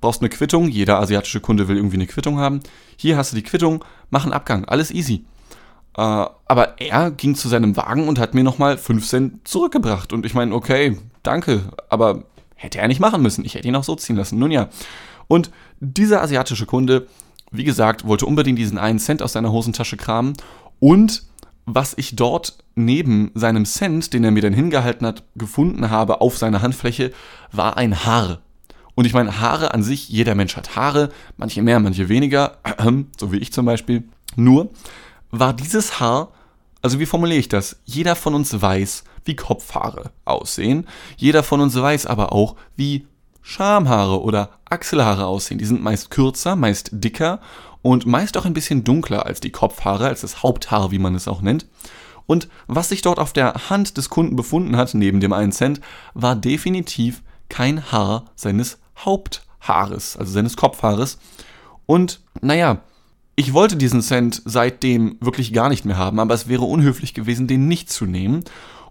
brauchst 0.00 0.20
du 0.20 0.24
eine 0.24 0.30
Quittung. 0.30 0.68
Jeder 0.68 1.00
asiatische 1.00 1.40
Kunde 1.40 1.68
will 1.68 1.76
irgendwie 1.76 1.96
eine 1.96 2.06
Quittung 2.06 2.38
haben. 2.38 2.60
Hier 2.96 3.16
hast 3.16 3.32
du 3.32 3.36
die 3.36 3.42
Quittung, 3.42 3.84
mach 4.10 4.24
einen 4.24 4.32
Abgang, 4.32 4.64
alles 4.64 4.90
easy. 4.90 5.24
Äh, 5.96 6.00
aber 6.00 6.80
er 6.80 7.10
ging 7.10 7.34
zu 7.34 7.48
seinem 7.48 7.76
Wagen 7.76 8.08
und 8.08 8.18
hat 8.18 8.34
mir 8.34 8.44
nochmal 8.44 8.78
5 8.78 9.06
Cent 9.06 9.48
zurückgebracht. 9.48 10.12
Und 10.12 10.26
ich 10.26 10.34
meine, 10.34 10.54
okay, 10.54 10.98
danke, 11.22 11.70
aber 11.88 12.24
hätte 12.56 12.78
er 12.78 12.88
nicht 12.88 13.00
machen 13.00 13.22
müssen. 13.22 13.44
Ich 13.44 13.54
hätte 13.54 13.68
ihn 13.68 13.76
auch 13.76 13.84
so 13.84 13.94
ziehen 13.94 14.16
lassen. 14.16 14.38
Nun 14.38 14.50
ja. 14.50 14.68
Und 15.28 15.50
dieser 15.80 16.22
asiatische 16.22 16.66
Kunde 16.66 17.06
wie 17.50 17.64
gesagt, 17.64 18.06
wollte 18.06 18.26
unbedingt 18.26 18.58
diesen 18.58 18.78
einen 18.78 18.98
Cent 18.98 19.22
aus 19.22 19.32
seiner 19.32 19.52
Hosentasche 19.52 19.96
kramen 19.96 20.34
und 20.80 21.22
was 21.70 21.92
ich 21.96 22.16
dort 22.16 22.56
neben 22.74 23.30
seinem 23.34 23.66
Cent, 23.66 24.14
den 24.14 24.24
er 24.24 24.30
mir 24.30 24.40
dann 24.40 24.54
hingehalten 24.54 25.06
hat, 25.06 25.22
gefunden 25.36 25.90
habe 25.90 26.22
auf 26.22 26.38
seiner 26.38 26.62
Handfläche, 26.62 27.12
war 27.52 27.76
ein 27.76 28.04
Haar. 28.06 28.38
Und 28.94 29.04
ich 29.04 29.12
meine, 29.12 29.38
Haare 29.40 29.74
an 29.74 29.82
sich, 29.82 30.08
jeder 30.08 30.34
Mensch 30.34 30.56
hat 30.56 30.76
Haare, 30.76 31.10
manche 31.36 31.62
mehr, 31.62 31.78
manche 31.78 32.08
weniger, 32.08 32.56
so 33.18 33.32
wie 33.32 33.36
ich 33.36 33.52
zum 33.52 33.66
Beispiel. 33.66 34.04
Nur 34.34 34.70
war 35.30 35.52
dieses 35.52 36.00
Haar, 36.00 36.32
also 36.80 36.98
wie 36.98 37.06
formuliere 37.06 37.38
ich 37.38 37.48
das? 37.48 37.80
Jeder 37.84 38.16
von 38.16 38.34
uns 38.34 38.60
weiß, 38.60 39.04
wie 39.24 39.36
Kopfhaare 39.36 40.10
aussehen. 40.24 40.86
Jeder 41.18 41.42
von 41.42 41.60
uns 41.60 41.76
weiß 41.76 42.06
aber 42.06 42.32
auch, 42.32 42.56
wie 42.76 43.06
Schamhaare 43.48 44.20
oder 44.20 44.50
Achselhaare 44.68 45.24
aussehen. 45.24 45.56
Die 45.56 45.64
sind 45.64 45.82
meist 45.82 46.10
kürzer, 46.10 46.54
meist 46.54 46.90
dicker 46.92 47.40
und 47.80 48.04
meist 48.04 48.36
auch 48.36 48.44
ein 48.44 48.52
bisschen 48.52 48.84
dunkler 48.84 49.24
als 49.24 49.40
die 49.40 49.50
Kopfhaare, 49.50 50.06
als 50.06 50.20
das 50.20 50.42
Haupthaar, 50.42 50.90
wie 50.90 50.98
man 50.98 51.14
es 51.14 51.26
auch 51.26 51.40
nennt. 51.40 51.66
Und 52.26 52.50
was 52.66 52.90
sich 52.90 53.00
dort 53.00 53.18
auf 53.18 53.32
der 53.32 53.70
Hand 53.70 53.96
des 53.96 54.10
Kunden 54.10 54.36
befunden 54.36 54.76
hat, 54.76 54.92
neben 54.92 55.20
dem 55.20 55.32
1 55.32 55.56
Cent, 55.56 55.80
war 56.12 56.36
definitiv 56.36 57.22
kein 57.48 57.90
Haar 57.90 58.26
seines 58.36 58.80
Haupthaares, 59.02 60.18
also 60.18 60.30
seines 60.30 60.58
Kopfhaares. 60.58 61.18
Und 61.86 62.20
naja, 62.42 62.82
ich 63.34 63.54
wollte 63.54 63.76
diesen 63.76 64.02
Cent 64.02 64.42
seitdem 64.44 65.16
wirklich 65.20 65.54
gar 65.54 65.70
nicht 65.70 65.86
mehr 65.86 65.96
haben, 65.96 66.20
aber 66.20 66.34
es 66.34 66.48
wäre 66.48 66.64
unhöflich 66.64 67.14
gewesen, 67.14 67.46
den 67.46 67.66
nicht 67.66 67.90
zu 67.90 68.04
nehmen. 68.04 68.44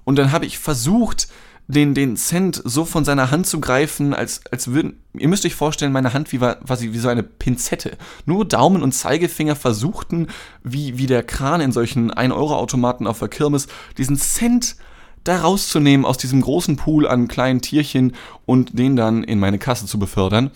Und 0.03 0.15
dann 0.15 0.32
habe 0.32 0.47
ich 0.47 0.58
versucht, 0.58 1.27
den, 1.67 1.93
den 1.93 2.15
Cent 2.15 2.62
so 2.63 2.86
von 2.86 3.03
seiner 3.03 3.30
Hand 3.30 3.45
zu 3.45 3.60
greifen, 3.60 4.13
als, 4.13 4.41
als 4.51 4.69
würden, 4.69 5.01
ihr 5.13 5.27
müsst 5.27 5.45
euch 5.45 5.56
vorstellen, 5.56 5.91
meine 5.91 6.13
Hand 6.13 6.32
wie, 6.32 6.39
sie 6.77 6.93
wie 6.93 6.97
so 6.97 7.10
eine 7.10 7.23
Pinzette. 7.23 7.97
Nur 8.25 8.45
Daumen 8.45 8.82
und 8.82 8.93
Zeigefinger 8.93 9.56
versuchten, 9.56 10.27
wie, 10.63 10.97
wie 10.97 11.08
der 11.08 11.23
Kran 11.23 11.60
in 11.60 11.73
solchen 11.73 12.12
1-Euro-Automaten 12.12 13.06
auf 13.06 13.19
der 13.19 13.27
Kirmes, 13.27 13.67
diesen 13.97 14.17
Cent 14.17 14.77
da 15.25 15.41
rauszunehmen 15.41 16.06
aus 16.06 16.17
diesem 16.17 16.39
großen 16.39 16.77
Pool 16.77 17.06
an 17.06 17.27
kleinen 17.27 17.62
Tierchen 17.62 18.15
und 18.45 18.80
den 18.80 18.95
dann 18.95 19.25
in 19.25 19.39
meine 19.39 19.60
Kasse 19.60 19.86
zu 19.86 19.99
befördern. 19.99 20.51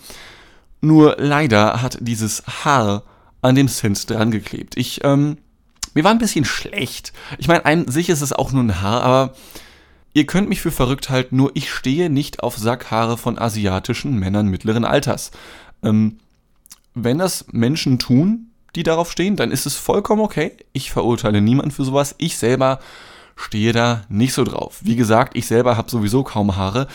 Nur 0.80 1.16
leider 1.18 1.82
hat 1.82 1.98
dieses 2.00 2.42
Haar 2.64 3.02
an 3.42 3.54
dem 3.54 3.68
Cent 3.68 4.08
dran 4.08 4.30
geklebt. 4.30 4.78
Ich, 4.78 5.04
ähm, 5.04 5.36
mir 5.92 6.04
war 6.04 6.10
ein 6.10 6.18
bisschen 6.18 6.46
schlecht. 6.46 7.12
Ich 7.36 7.48
meine, 7.48 7.66
an 7.66 7.86
sich 7.86 8.08
ist 8.08 8.22
es 8.22 8.32
auch 8.32 8.50
nur 8.52 8.62
ein 8.62 8.80
Haar, 8.80 9.02
aber 9.02 9.34
Ihr 10.14 10.26
könnt 10.26 10.48
mich 10.48 10.60
für 10.60 10.70
verrückt 10.70 11.08
halten, 11.08 11.36
nur 11.36 11.52
ich 11.54 11.72
stehe 11.72 12.10
nicht 12.10 12.42
auf 12.42 12.58
Sackhaare 12.58 13.16
von 13.16 13.38
asiatischen 13.38 14.18
Männern 14.18 14.48
mittleren 14.48 14.84
Alters. 14.84 15.30
Ähm, 15.82 16.18
wenn 16.94 17.18
das 17.18 17.46
Menschen 17.50 17.98
tun, 17.98 18.50
die 18.76 18.82
darauf 18.82 19.10
stehen, 19.10 19.36
dann 19.36 19.50
ist 19.50 19.66
es 19.66 19.76
vollkommen 19.76 20.20
okay. 20.20 20.52
Ich 20.72 20.90
verurteile 20.90 21.40
niemanden 21.40 21.70
für 21.70 21.84
sowas. 21.84 22.14
Ich 22.18 22.36
selber 22.36 22.78
stehe 23.36 23.72
da 23.72 24.04
nicht 24.08 24.34
so 24.34 24.44
drauf. 24.44 24.80
Wie 24.82 24.96
gesagt, 24.96 25.36
ich 25.36 25.46
selber 25.46 25.76
habe 25.76 25.90
sowieso 25.90 26.22
kaum 26.22 26.56
Haare. 26.56 26.88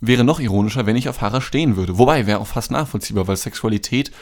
Wäre 0.00 0.24
noch 0.24 0.40
ironischer, 0.40 0.86
wenn 0.86 0.96
ich 0.96 1.08
auf 1.08 1.20
Haare 1.20 1.42
stehen 1.42 1.76
würde. 1.76 1.98
Wobei, 1.98 2.26
wäre 2.26 2.38
auch 2.38 2.46
fast 2.46 2.70
nachvollziehbar, 2.70 3.26
weil 3.28 3.36
Sexualität 3.36 4.12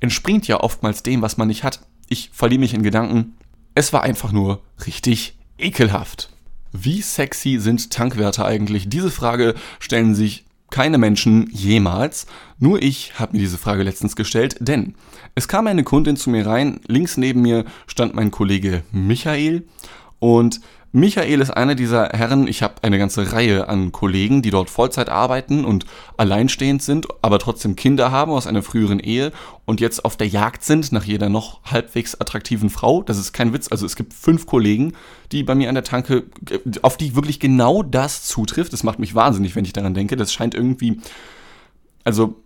entspringt 0.00 0.46
ja 0.46 0.60
oftmals 0.60 1.02
dem, 1.02 1.22
was 1.22 1.36
man 1.36 1.48
nicht 1.48 1.64
hat. 1.64 1.80
Ich 2.08 2.30
verliere 2.32 2.60
mich 2.60 2.74
in 2.74 2.82
Gedanken. 2.82 3.36
Es 3.74 3.92
war 3.92 4.02
einfach 4.02 4.32
nur 4.32 4.62
richtig 4.86 5.36
ekelhaft. 5.58 6.33
Wie 6.76 7.02
sexy 7.02 7.58
sind 7.60 7.90
Tankwärter 7.90 8.46
eigentlich? 8.46 8.88
Diese 8.88 9.12
Frage 9.12 9.54
stellen 9.78 10.16
sich 10.16 10.44
keine 10.70 10.98
Menschen 10.98 11.48
jemals. 11.52 12.26
Nur 12.58 12.82
ich 12.82 13.12
habe 13.16 13.34
mir 13.34 13.38
diese 13.38 13.58
Frage 13.58 13.84
letztens 13.84 14.16
gestellt, 14.16 14.56
denn 14.58 14.94
es 15.36 15.46
kam 15.46 15.68
eine 15.68 15.84
Kundin 15.84 16.16
zu 16.16 16.30
mir 16.30 16.44
rein, 16.44 16.80
links 16.88 17.16
neben 17.16 17.42
mir 17.42 17.64
stand 17.86 18.16
mein 18.16 18.32
Kollege 18.32 18.82
Michael 18.90 19.62
und 20.18 20.60
Michael 20.96 21.40
ist 21.40 21.50
einer 21.50 21.74
dieser 21.74 22.10
Herren, 22.10 22.46
ich 22.46 22.62
habe 22.62 22.74
eine 22.82 22.98
ganze 22.98 23.32
Reihe 23.32 23.68
an 23.68 23.90
Kollegen, 23.90 24.42
die 24.42 24.52
dort 24.52 24.70
Vollzeit 24.70 25.08
arbeiten 25.08 25.64
und 25.64 25.86
alleinstehend 26.16 26.84
sind, 26.84 27.08
aber 27.20 27.40
trotzdem 27.40 27.74
Kinder 27.74 28.12
haben 28.12 28.30
aus 28.30 28.46
einer 28.46 28.62
früheren 28.62 29.00
Ehe 29.00 29.32
und 29.64 29.80
jetzt 29.80 30.04
auf 30.04 30.16
der 30.16 30.28
Jagd 30.28 30.62
sind 30.62 30.92
nach 30.92 31.02
jeder 31.02 31.28
noch 31.28 31.64
halbwegs 31.64 32.14
attraktiven 32.20 32.70
Frau. 32.70 33.02
Das 33.02 33.18
ist 33.18 33.32
kein 33.32 33.52
Witz, 33.52 33.72
also 33.72 33.84
es 33.86 33.96
gibt 33.96 34.14
fünf 34.14 34.46
Kollegen, 34.46 34.92
die 35.32 35.42
bei 35.42 35.56
mir 35.56 35.68
an 35.68 35.74
der 35.74 35.82
Tanke, 35.82 36.26
auf 36.82 36.96
die 36.96 37.16
wirklich 37.16 37.40
genau 37.40 37.82
das 37.82 38.22
zutrifft. 38.22 38.72
Das 38.72 38.84
macht 38.84 39.00
mich 39.00 39.16
wahnsinnig, 39.16 39.56
wenn 39.56 39.64
ich 39.64 39.72
daran 39.72 39.94
denke. 39.94 40.14
Das 40.14 40.32
scheint 40.32 40.54
irgendwie, 40.54 41.00
also 42.04 42.36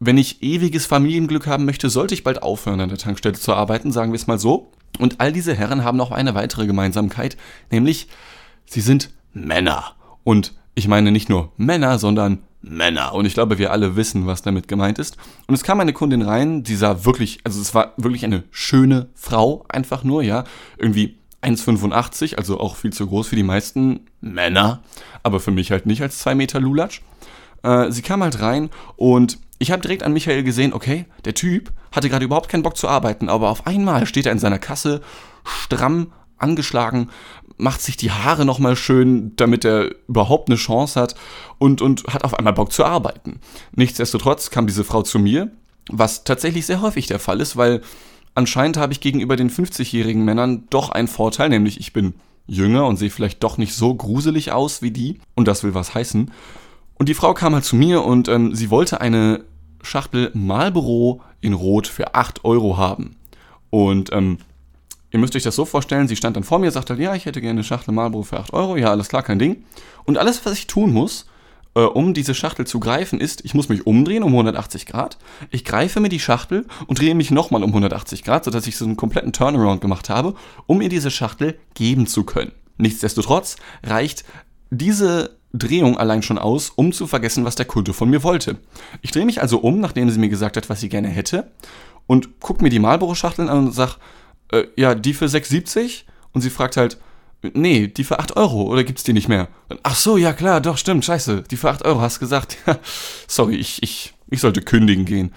wenn 0.00 0.16
ich 0.16 0.42
ewiges 0.42 0.86
Familienglück 0.86 1.46
haben 1.46 1.66
möchte, 1.66 1.90
sollte 1.90 2.14
ich 2.14 2.24
bald 2.24 2.42
aufhören, 2.42 2.80
an 2.80 2.88
der 2.88 2.98
Tankstelle 2.98 3.34
zu 3.34 3.52
arbeiten, 3.52 3.92
sagen 3.92 4.12
wir 4.12 4.16
es 4.16 4.26
mal 4.26 4.38
so. 4.38 4.72
Und 4.98 5.20
all 5.20 5.30
diese 5.32 5.54
Herren 5.54 5.84
haben 5.84 5.98
noch 5.98 6.10
eine 6.10 6.34
weitere 6.34 6.66
Gemeinsamkeit, 6.66 7.36
nämlich 7.70 8.08
sie 8.64 8.80
sind 8.80 9.10
Männer. 9.34 9.92
Und 10.24 10.54
ich 10.74 10.88
meine 10.88 11.12
nicht 11.12 11.28
nur 11.28 11.52
Männer, 11.58 11.98
sondern 11.98 12.38
Männer. 12.62 13.14
Und 13.14 13.26
ich 13.26 13.34
glaube, 13.34 13.58
wir 13.58 13.72
alle 13.72 13.94
wissen, 13.96 14.26
was 14.26 14.42
damit 14.42 14.68
gemeint 14.68 14.98
ist. 14.98 15.18
Und 15.46 15.54
es 15.54 15.62
kam 15.62 15.80
eine 15.80 15.92
Kundin 15.92 16.22
rein, 16.22 16.62
die 16.62 16.76
sah 16.76 17.04
wirklich, 17.04 17.40
also 17.44 17.60
es 17.60 17.74
war 17.74 17.92
wirklich 17.96 18.24
eine 18.24 18.44
schöne 18.50 19.08
Frau, 19.14 19.64
einfach 19.68 20.02
nur, 20.02 20.22
ja. 20.22 20.44
Irgendwie 20.78 21.18
1,85, 21.42 22.36
also 22.36 22.58
auch 22.58 22.76
viel 22.76 22.92
zu 22.92 23.06
groß 23.06 23.28
für 23.28 23.36
die 23.36 23.42
meisten 23.42 24.00
Männer, 24.20 24.82
aber 25.22 25.40
für 25.40 25.50
mich 25.50 25.70
halt 25.70 25.86
nicht 25.86 26.02
als 26.02 26.18
2 26.18 26.34
Meter 26.34 26.60
Lulatsch. 26.60 27.00
Äh, 27.62 27.90
sie 27.90 28.02
kam 28.02 28.22
halt 28.22 28.40
rein 28.40 28.70
und 28.96 29.38
ich 29.60 29.70
habe 29.70 29.82
direkt 29.82 30.02
an 30.02 30.14
Michael 30.14 30.42
gesehen, 30.42 30.72
okay, 30.72 31.04
der 31.24 31.34
Typ 31.34 31.70
hatte 31.92 32.08
gerade 32.08 32.24
überhaupt 32.24 32.48
keinen 32.48 32.62
Bock 32.62 32.78
zu 32.78 32.88
arbeiten, 32.88 33.28
aber 33.28 33.50
auf 33.50 33.66
einmal 33.66 34.06
steht 34.06 34.24
er 34.26 34.32
in 34.32 34.38
seiner 34.38 34.58
Kasse, 34.58 35.02
stramm 35.44 36.12
angeschlagen, 36.38 37.10
macht 37.58 37.82
sich 37.82 37.98
die 37.98 38.10
Haare 38.10 38.46
nochmal 38.46 38.74
schön, 38.74 39.36
damit 39.36 39.66
er 39.66 39.90
überhaupt 40.08 40.48
eine 40.48 40.56
Chance 40.56 40.98
hat 40.98 41.14
und, 41.58 41.82
und 41.82 42.04
hat 42.06 42.24
auf 42.24 42.34
einmal 42.34 42.54
Bock 42.54 42.72
zu 42.72 42.86
arbeiten. 42.86 43.38
Nichtsdestotrotz 43.76 44.50
kam 44.50 44.66
diese 44.66 44.82
Frau 44.82 45.02
zu 45.02 45.18
mir, 45.18 45.50
was 45.90 46.24
tatsächlich 46.24 46.64
sehr 46.64 46.80
häufig 46.80 47.06
der 47.06 47.18
Fall 47.18 47.42
ist, 47.42 47.58
weil 47.58 47.82
anscheinend 48.34 48.78
habe 48.78 48.94
ich 48.94 49.00
gegenüber 49.00 49.36
den 49.36 49.50
50-jährigen 49.50 50.24
Männern 50.24 50.64
doch 50.70 50.88
einen 50.88 51.08
Vorteil, 51.08 51.50
nämlich 51.50 51.78
ich 51.78 51.92
bin 51.92 52.14
jünger 52.46 52.86
und 52.86 52.96
sehe 52.96 53.10
vielleicht 53.10 53.42
doch 53.42 53.58
nicht 53.58 53.74
so 53.74 53.94
gruselig 53.94 54.52
aus 54.52 54.80
wie 54.80 54.90
die. 54.90 55.20
Und 55.34 55.46
das 55.46 55.62
will 55.62 55.74
was 55.74 55.94
heißen. 55.94 56.30
Und 57.00 57.08
die 57.08 57.14
Frau 57.14 57.32
kam 57.32 57.54
halt 57.54 57.64
zu 57.64 57.76
mir 57.76 58.04
und 58.04 58.28
ähm, 58.28 58.54
sie 58.54 58.68
wollte 58.68 59.00
eine 59.00 59.42
Schachtel 59.82 60.30
Marlboro 60.34 61.22
in 61.40 61.54
Rot 61.54 61.86
für 61.86 62.14
8 62.14 62.44
Euro 62.44 62.76
haben. 62.76 63.16
Und 63.70 64.12
ähm, 64.12 64.36
ihr 65.10 65.18
müsst 65.18 65.34
euch 65.34 65.42
das 65.42 65.56
so 65.56 65.64
vorstellen, 65.64 66.08
sie 66.08 66.16
stand 66.16 66.36
dann 66.36 66.44
vor 66.44 66.58
mir, 66.58 66.70
sagte, 66.70 66.92
ja, 66.96 67.14
ich 67.14 67.24
hätte 67.24 67.40
gerne 67.40 67.60
eine 67.60 67.64
Schachtel 67.64 67.94
Marlboro 67.94 68.24
für 68.24 68.38
8 68.38 68.52
Euro. 68.52 68.76
Ja, 68.76 68.90
alles 68.90 69.08
klar, 69.08 69.22
kein 69.22 69.38
Ding. 69.38 69.64
Und 70.04 70.18
alles, 70.18 70.44
was 70.44 70.52
ich 70.52 70.66
tun 70.66 70.92
muss, 70.92 71.24
äh, 71.74 71.80
um 71.80 72.12
diese 72.12 72.34
Schachtel 72.34 72.66
zu 72.66 72.80
greifen, 72.80 73.18
ist, 73.18 73.46
ich 73.46 73.54
muss 73.54 73.70
mich 73.70 73.86
umdrehen 73.86 74.22
um 74.22 74.32
180 74.32 74.84
Grad. 74.84 75.16
Ich 75.48 75.64
greife 75.64 76.00
mir 76.00 76.10
die 76.10 76.20
Schachtel 76.20 76.66
und 76.86 77.00
drehe 77.00 77.14
mich 77.14 77.30
nochmal 77.30 77.62
um 77.62 77.70
180 77.70 78.24
Grad, 78.24 78.44
sodass 78.44 78.66
ich 78.66 78.76
so 78.76 78.84
einen 78.84 78.98
kompletten 78.98 79.32
Turnaround 79.32 79.80
gemacht 79.80 80.10
habe, 80.10 80.34
um 80.66 80.82
ihr 80.82 80.90
diese 80.90 81.10
Schachtel 81.10 81.58
geben 81.72 82.06
zu 82.06 82.24
können. 82.24 82.52
Nichtsdestotrotz 82.76 83.56
reicht 83.82 84.24
diese 84.68 85.39
Drehung 85.52 85.98
allein 85.98 86.22
schon 86.22 86.38
aus, 86.38 86.70
um 86.70 86.92
zu 86.92 87.06
vergessen, 87.06 87.44
was 87.44 87.56
der 87.56 87.66
Kunde 87.66 87.92
von 87.92 88.08
mir 88.08 88.22
wollte. 88.22 88.58
Ich 89.02 89.10
drehe 89.10 89.24
mich 89.24 89.42
also 89.42 89.58
um, 89.58 89.80
nachdem 89.80 90.08
sie 90.10 90.18
mir 90.18 90.28
gesagt 90.28 90.56
hat, 90.56 90.68
was 90.70 90.80
sie 90.80 90.88
gerne 90.88 91.08
hätte, 91.08 91.50
und 92.06 92.40
gucke 92.40 92.62
mir 92.62 92.70
die 92.70 92.78
Marlboro-Schachteln 92.78 93.48
an 93.48 93.66
und 93.66 93.72
sage, 93.72 93.94
äh, 94.52 94.64
ja, 94.76 94.94
die 94.94 95.14
für 95.14 95.26
6,70? 95.26 96.02
Und 96.32 96.42
sie 96.42 96.50
fragt 96.50 96.76
halt, 96.76 96.98
nee, 97.42 97.88
die 97.88 98.04
für 98.04 98.18
8 98.18 98.36
Euro, 98.36 98.64
oder 98.64 98.84
gibt's 98.84 99.02
die 99.02 99.12
nicht 99.12 99.28
mehr? 99.28 99.48
Ach 99.82 99.96
so, 99.96 100.16
ja 100.16 100.32
klar, 100.32 100.60
doch, 100.60 100.76
stimmt, 100.76 101.04
scheiße, 101.04 101.44
die 101.50 101.56
für 101.56 101.70
8 101.70 101.84
Euro 101.84 102.00
hast 102.00 102.20
gesagt. 102.20 102.58
Sorry, 103.26 103.56
ich, 103.56 103.82
ich, 103.82 104.14
ich 104.28 104.40
sollte 104.40 104.62
kündigen 104.62 105.04
gehen. 105.04 105.32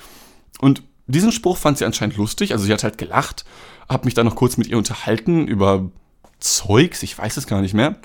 Und 0.59 0.83
diesen 1.07 1.31
Spruch 1.31 1.57
fand 1.57 1.77
sie 1.77 1.85
anscheinend 1.85 2.17
lustig, 2.17 2.51
also 2.53 2.65
sie 2.65 2.73
hat 2.73 2.83
halt 2.83 2.97
gelacht, 2.97 3.45
hab 3.89 4.05
mich 4.05 4.13
dann 4.13 4.25
noch 4.25 4.35
kurz 4.35 4.57
mit 4.57 4.67
ihr 4.67 4.77
unterhalten 4.77 5.47
über 5.47 5.89
Zeugs, 6.39 7.03
ich 7.03 7.17
weiß 7.17 7.37
es 7.37 7.47
gar 7.47 7.61
nicht 7.61 7.73
mehr. 7.73 7.95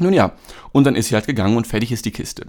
Nun 0.00 0.12
ja, 0.12 0.32
und 0.72 0.84
dann 0.84 0.96
ist 0.96 1.08
sie 1.08 1.14
halt 1.14 1.26
gegangen 1.26 1.56
und 1.56 1.66
fertig 1.66 1.92
ist 1.92 2.04
die 2.04 2.10
Kiste. 2.10 2.46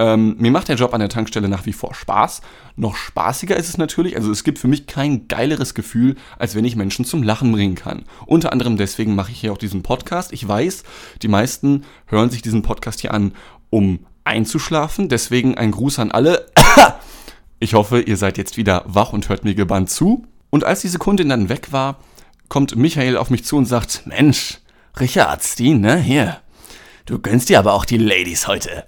Ähm, 0.00 0.36
mir 0.38 0.52
macht 0.52 0.68
der 0.68 0.76
Job 0.76 0.94
an 0.94 1.00
der 1.00 1.08
Tankstelle 1.08 1.48
nach 1.48 1.66
wie 1.66 1.72
vor 1.72 1.92
Spaß. 1.92 2.40
Noch 2.76 2.94
spaßiger 2.94 3.56
ist 3.56 3.68
es 3.68 3.78
natürlich, 3.78 4.16
also 4.16 4.30
es 4.30 4.44
gibt 4.44 4.60
für 4.60 4.68
mich 4.68 4.86
kein 4.86 5.26
geileres 5.26 5.74
Gefühl, 5.74 6.14
als 6.38 6.54
wenn 6.54 6.64
ich 6.64 6.76
Menschen 6.76 7.04
zum 7.04 7.24
Lachen 7.24 7.50
bringen 7.50 7.74
kann. 7.74 8.04
Unter 8.24 8.52
anderem 8.52 8.76
deswegen 8.76 9.16
mache 9.16 9.32
ich 9.32 9.40
hier 9.40 9.52
auch 9.52 9.58
diesen 9.58 9.82
Podcast. 9.82 10.32
Ich 10.32 10.46
weiß, 10.46 10.84
die 11.22 11.28
meisten 11.28 11.84
hören 12.06 12.30
sich 12.30 12.42
diesen 12.42 12.62
Podcast 12.62 13.00
hier 13.00 13.12
an, 13.12 13.32
um 13.70 14.06
einzuschlafen. 14.22 15.08
Deswegen 15.08 15.58
ein 15.58 15.72
Gruß 15.72 15.98
an 15.98 16.12
alle. 16.12 16.46
Ich 17.60 17.74
hoffe, 17.74 18.00
ihr 18.00 18.16
seid 18.16 18.38
jetzt 18.38 18.56
wieder 18.56 18.84
wach 18.86 19.12
und 19.12 19.28
hört 19.28 19.42
mir 19.42 19.56
gebannt 19.56 19.90
zu. 19.90 20.24
Und 20.48 20.62
als 20.62 20.80
diese 20.80 20.98
Kundin 20.98 21.28
dann 21.28 21.48
weg 21.48 21.72
war, 21.72 21.98
kommt 22.48 22.76
Michael 22.76 23.16
auf 23.16 23.30
mich 23.30 23.44
zu 23.44 23.56
und 23.56 23.64
sagt, 23.64 24.06
Mensch, 24.06 24.60
Richard 25.00 25.42
Steen, 25.42 25.80
ne, 25.80 25.96
hier, 25.96 26.38
du 27.08 27.18
gönnst 27.18 27.48
dir 27.48 27.58
aber 27.58 27.72
auch 27.72 27.84
die 27.84 27.96
Ladies 27.96 28.46
heute. 28.46 28.86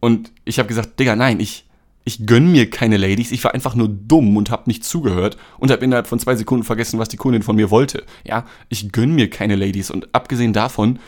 Und 0.00 0.32
ich 0.44 0.58
habe 0.58 0.68
gesagt, 0.68 1.00
Digga, 1.00 1.16
nein, 1.16 1.40
ich, 1.40 1.64
ich 2.04 2.26
gönn 2.26 2.52
mir 2.52 2.68
keine 2.68 2.98
Ladies. 2.98 3.32
Ich 3.32 3.42
war 3.42 3.54
einfach 3.54 3.74
nur 3.74 3.88
dumm 3.88 4.36
und 4.36 4.50
habe 4.50 4.64
nicht 4.66 4.84
zugehört 4.84 5.38
und 5.58 5.70
habe 5.70 5.82
innerhalb 5.84 6.06
von 6.06 6.18
zwei 6.18 6.36
Sekunden 6.36 6.64
vergessen, 6.64 6.98
was 6.98 7.08
die 7.08 7.16
Kundin 7.16 7.42
von 7.42 7.56
mir 7.56 7.70
wollte. 7.70 8.04
Ja, 8.22 8.44
ich 8.68 8.92
gönn 8.92 9.14
mir 9.14 9.30
keine 9.30 9.56
Ladies. 9.56 9.90
Und 9.90 10.14
abgesehen 10.14 10.52
davon, 10.52 10.98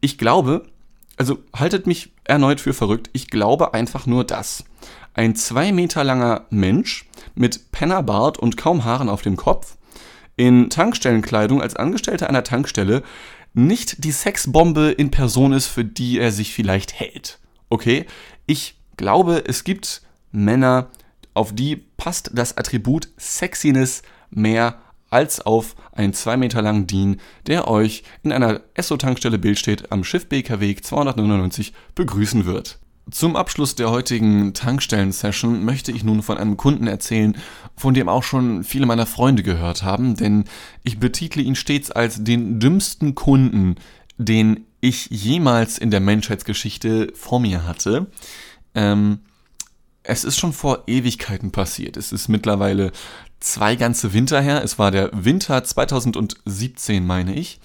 ich 0.00 0.18
glaube, 0.18 0.66
also 1.16 1.38
haltet 1.54 1.86
mich 1.86 2.12
erneut 2.24 2.60
für 2.60 2.74
verrückt, 2.74 3.08
ich 3.12 3.30
glaube 3.30 3.72
einfach 3.72 4.06
nur, 4.06 4.24
dass 4.24 4.64
ein 5.14 5.36
zwei 5.36 5.70
Meter 5.72 6.02
langer 6.02 6.46
Mensch 6.50 7.08
mit 7.36 7.70
Pennerbart 7.70 8.38
und 8.38 8.56
kaum 8.56 8.84
Haaren 8.84 9.08
auf 9.08 9.22
dem 9.22 9.36
Kopf 9.36 9.76
in 10.36 10.68
Tankstellenkleidung 10.68 11.62
als 11.62 11.76
Angestellter 11.76 12.28
einer 12.28 12.44
Tankstelle 12.44 13.02
nicht 13.56 14.04
die 14.04 14.12
Sexbombe 14.12 14.90
in 14.90 15.10
Person 15.10 15.52
ist, 15.52 15.66
für 15.66 15.84
die 15.84 16.18
er 16.18 16.30
sich 16.30 16.52
vielleicht 16.52 16.92
hält. 16.92 17.38
Okay, 17.70 18.04
ich 18.46 18.78
glaube, 18.98 19.44
es 19.46 19.64
gibt 19.64 20.02
Männer, 20.30 20.90
auf 21.32 21.54
die 21.54 21.76
passt 21.76 22.30
das 22.34 22.58
Attribut 22.58 23.08
Sexiness 23.18 24.02
mehr 24.30 24.80
als 25.08 25.40
auf 25.40 25.74
einen 25.92 26.12
2 26.12 26.36
Meter 26.36 26.60
langen 26.60 26.86
Dean, 26.86 27.20
der 27.46 27.66
euch 27.68 28.02
in 28.22 28.32
einer 28.32 28.60
Esso-Tankstelle 28.74 29.38
Bild 29.38 29.58
steht 29.58 29.90
am 29.90 30.04
Schiff 30.04 30.28
BKW 30.28 30.74
299 30.74 31.72
begrüßen 31.94 32.44
wird. 32.44 32.78
Zum 33.08 33.36
Abschluss 33.36 33.76
der 33.76 33.90
heutigen 33.90 34.52
Tankstellen-Session 34.52 35.64
möchte 35.64 35.92
ich 35.92 36.02
nun 36.02 36.22
von 36.24 36.38
einem 36.38 36.56
Kunden 36.56 36.88
erzählen, 36.88 37.36
von 37.76 37.94
dem 37.94 38.08
auch 38.08 38.24
schon 38.24 38.64
viele 38.64 38.84
meiner 38.84 39.06
Freunde 39.06 39.44
gehört 39.44 39.84
haben, 39.84 40.16
denn 40.16 40.44
ich 40.82 40.98
betitle 40.98 41.40
ihn 41.40 41.54
stets 41.54 41.92
als 41.92 42.24
den 42.24 42.58
dümmsten 42.58 43.14
Kunden, 43.14 43.76
den 44.18 44.66
ich 44.80 45.06
jemals 45.10 45.78
in 45.78 45.92
der 45.92 46.00
Menschheitsgeschichte 46.00 47.12
vor 47.14 47.38
mir 47.38 47.64
hatte. 47.64 48.08
Ähm, 48.74 49.20
es 50.02 50.24
ist 50.24 50.38
schon 50.38 50.52
vor 50.52 50.82
Ewigkeiten 50.88 51.52
passiert. 51.52 51.96
Es 51.96 52.10
ist 52.10 52.26
mittlerweile 52.26 52.90
zwei 53.38 53.76
ganze 53.76 54.14
Winter 54.14 54.40
her. 54.40 54.64
Es 54.64 54.80
war 54.80 54.90
der 54.90 55.10
Winter 55.12 55.62
2017, 55.62 57.06
meine 57.06 57.34
ich. 57.34 57.60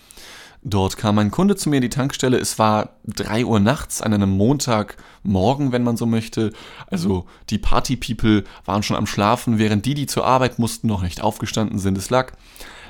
Dort 0.63 0.95
kam 0.95 1.17
ein 1.17 1.31
Kunde 1.31 1.55
zu 1.55 1.69
mir 1.69 1.77
in 1.77 1.81
die 1.81 1.89
Tankstelle. 1.89 2.37
Es 2.37 2.59
war 2.59 2.97
drei 3.05 3.45
Uhr 3.45 3.59
nachts 3.59 4.01
an 4.01 4.13
einem 4.13 4.29
Montagmorgen, 4.29 5.71
wenn 5.71 5.83
man 5.83 5.97
so 5.97 6.05
möchte. 6.05 6.53
Also 6.87 7.25
die 7.49 7.57
Party-People 7.57 8.43
waren 8.65 8.83
schon 8.83 8.97
am 8.97 9.07
Schlafen, 9.07 9.57
während 9.57 9.85
die, 9.85 9.95
die 9.95 10.05
zur 10.05 10.25
Arbeit 10.25 10.59
mussten, 10.59 10.87
noch 10.87 11.01
nicht 11.01 11.21
aufgestanden 11.21 11.79
sind. 11.79 11.97
Es 11.97 12.11
lag 12.11 12.33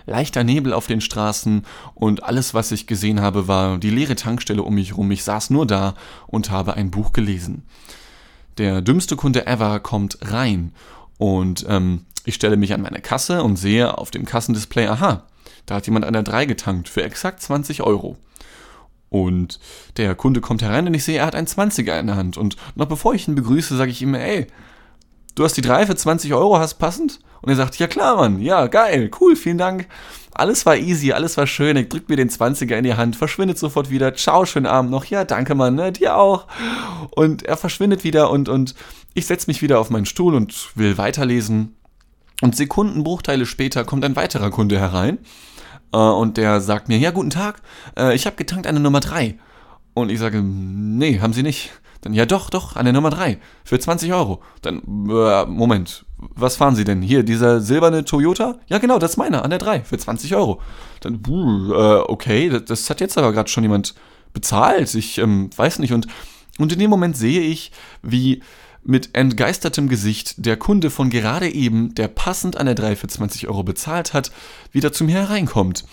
leichter 0.06 0.44
Nebel 0.44 0.74
auf 0.74 0.88
den 0.88 1.00
Straßen 1.00 1.66
und 1.96 2.24
alles, 2.24 2.54
was 2.54 2.72
ich 2.72 2.88
gesehen 2.88 3.22
habe, 3.22 3.48
war 3.48 3.78
die 3.78 3.90
leere 3.90 4.16
Tankstelle 4.16 4.64
um 4.64 4.76
mich 4.76 4.90
herum. 4.90 5.10
Ich 5.12 5.24
saß 5.24 5.50
nur 5.50 5.66
da 5.66 5.94
und 6.28 6.52
habe 6.52 6.74
ein 6.74 6.92
Buch 6.92 7.14
gelesen. 7.14 7.64
Der 8.58 8.82
dümmste 8.82 9.16
Kunde 9.16 9.48
ever 9.48 9.80
kommt 9.80 10.18
rein 10.22 10.74
und 11.18 11.66
ähm, 11.70 12.06
ich 12.26 12.36
stelle 12.36 12.58
mich 12.58 12.74
an 12.74 12.82
meine 12.82 13.00
Kasse 13.00 13.44
und 13.44 13.56
sehe 13.56 13.98
auf 13.98 14.12
dem 14.12 14.26
Kassendisplay, 14.26 14.88
aha, 14.88 15.24
da 15.66 15.76
hat 15.76 15.86
jemand 15.86 16.06
an 16.06 16.14
der 16.14 16.24
3 16.24 16.46
getankt 16.46 16.90
für 16.90 17.04
exakt 17.04 17.42
20 17.42 17.84
Euro. 17.84 18.18
Und 19.12 19.60
der 19.98 20.16
Kunde 20.16 20.40
kommt 20.40 20.62
herein 20.62 20.88
und 20.88 20.94
ich 20.94 21.04
sehe, 21.04 21.20
er 21.20 21.26
hat 21.26 21.36
einen 21.36 21.46
20er 21.46 22.00
in 22.00 22.08
der 22.08 22.16
Hand. 22.16 22.38
Und 22.38 22.56
noch 22.76 22.86
bevor 22.86 23.14
ich 23.14 23.28
ihn 23.28 23.36
begrüße, 23.36 23.76
sage 23.76 23.92
ich 23.92 24.02
ihm, 24.02 24.16
ey, 24.16 24.48
du 25.36 25.44
hast 25.44 25.58
die 25.58 25.62
3 25.62 25.86
für 25.86 25.96
20 25.96 26.34
Euro, 26.34 26.58
hast 26.58 26.76
passend? 26.76 27.20
Und 27.42 27.50
er 27.50 27.58
sagt, 27.58 27.78
ja 27.78 27.88
klar, 27.88 28.16
Mann, 28.16 28.40
ja, 28.42 28.68
geil, 28.68 29.12
cool, 29.20 29.36
vielen 29.36 29.58
Dank. 29.58 29.88
Alles 30.34 30.66
war 30.66 30.78
easy, 30.78 31.12
alles 31.12 31.36
war 31.36 31.46
schön. 31.46 31.76
Er 31.76 31.84
drückt 31.84 32.08
mir 32.08 32.16
den 32.16 32.30
20er 32.30 32.76
in 32.76 32.86
die 32.86 32.94
Hand, 32.94 33.18
verschwindet 33.18 33.58
sofort 33.58 33.90
wieder. 33.90 34.14
Ciao, 34.16 34.46
schönen 34.46 34.66
Abend 34.66 34.92
noch. 34.92 35.04
Ja, 35.04 35.26
danke, 35.26 35.56
Mann, 35.56 35.76
ne, 35.76 35.92
dir 35.92 36.16
auch. 36.16 36.48
Und 37.10 37.44
er 37.44 37.58
verschwindet 37.58 38.06
wieder 38.06 38.30
und, 38.30 38.48
und 38.48 38.76
ich 39.14 39.26
setze 39.26 39.48
mich 39.48 39.62
wieder 39.62 39.80
auf 39.80 39.90
meinen 39.90 40.06
Stuhl 40.06 40.36
und 40.36 40.70
will 40.76 40.98
weiterlesen. 40.98 41.76
Und 42.42 42.56
Sekundenbruchteile 42.56 43.46
später 43.46 43.84
kommt 43.84 44.06
ein 44.06 44.16
weiterer 44.16 44.52
Kunde 44.52 44.80
herein 44.80 45.20
äh, 45.94 45.98
und 45.98 46.38
der 46.38 46.62
sagt 46.62 46.88
mir, 46.88 46.98
ja, 46.98 47.12
guten 47.12 47.30
Tag, 47.30 47.62
äh, 47.98 48.16
ich 48.16 48.26
habe 48.26 48.36
getankt 48.36 48.68
eine 48.68 48.80
Nummer 48.80 49.00
3. 49.00 49.38
Und 49.94 50.10
ich 50.10 50.20
sage, 50.20 50.42
nee, 50.42 51.20
haben 51.20 51.34
Sie 51.34 51.44
nicht. 51.44 51.72
Dann, 52.02 52.14
ja 52.14 52.26
doch, 52.26 52.50
doch, 52.50 52.76
eine 52.76 52.94
Nummer 52.94 53.12
3 53.12 53.38
für 53.64 53.80
20 53.80 54.12
Euro. 54.14 54.42
Dann, 54.62 54.82
äh, 55.10 55.46
Moment, 55.46 56.06
was 56.18 56.56
fahren 56.56 56.76
Sie 56.76 56.84
denn? 56.84 57.02
Hier, 57.02 57.24
dieser 57.24 57.62
silberne 57.62 58.06
Toyota? 58.06 58.56
Ja 58.68 58.80
genau, 58.80 58.98
das 58.98 59.12
ist 59.12 59.18
meiner, 59.18 59.44
an 59.44 59.52
der 59.52 59.60
3 59.60 59.82
für 59.82 59.98
20 59.98 60.36
Euro. 60.36 60.62
Dann, 61.02 61.22
buh, 61.22 61.74
äh, 61.74 62.04
okay, 62.08 62.50
das, 62.50 62.66
das, 62.66 62.90
hat 62.90 63.02
jetzt 63.02 63.18
aber 63.18 63.32
gerade 63.34 63.50
schon 63.50 63.64
jemand 63.64 63.94
bezahlt. 64.34 64.96
Ich 64.96 65.20
ähm, 65.20 65.52
weiß 65.56 65.78
nicht. 65.78 65.94
Und, 65.94 66.08
und 66.58 66.74
in 66.74 66.80
dem 66.80 66.90
Moment 66.90 67.16
sehe 67.18 67.42
ich, 67.42 67.72
wie 68.02 68.42
mit 68.84 69.12
entgeistertem 69.14 69.88
Gesicht 69.88 70.46
der 70.46 70.58
Kunde 70.58 70.90
von 70.90 71.10
gerade 71.10 71.50
eben, 71.50 71.94
der 71.96 72.08
passend 72.08 72.58
an 72.58 72.66
der 72.66 72.76
3 72.76 72.96
für 72.96 73.08
20 73.08 73.48
Euro 73.48 73.64
bezahlt 73.64 74.14
hat, 74.14 74.32
wieder 74.72 74.92
zu 74.92 75.04
mir 75.04 75.16
hereinkommt. 75.16 75.86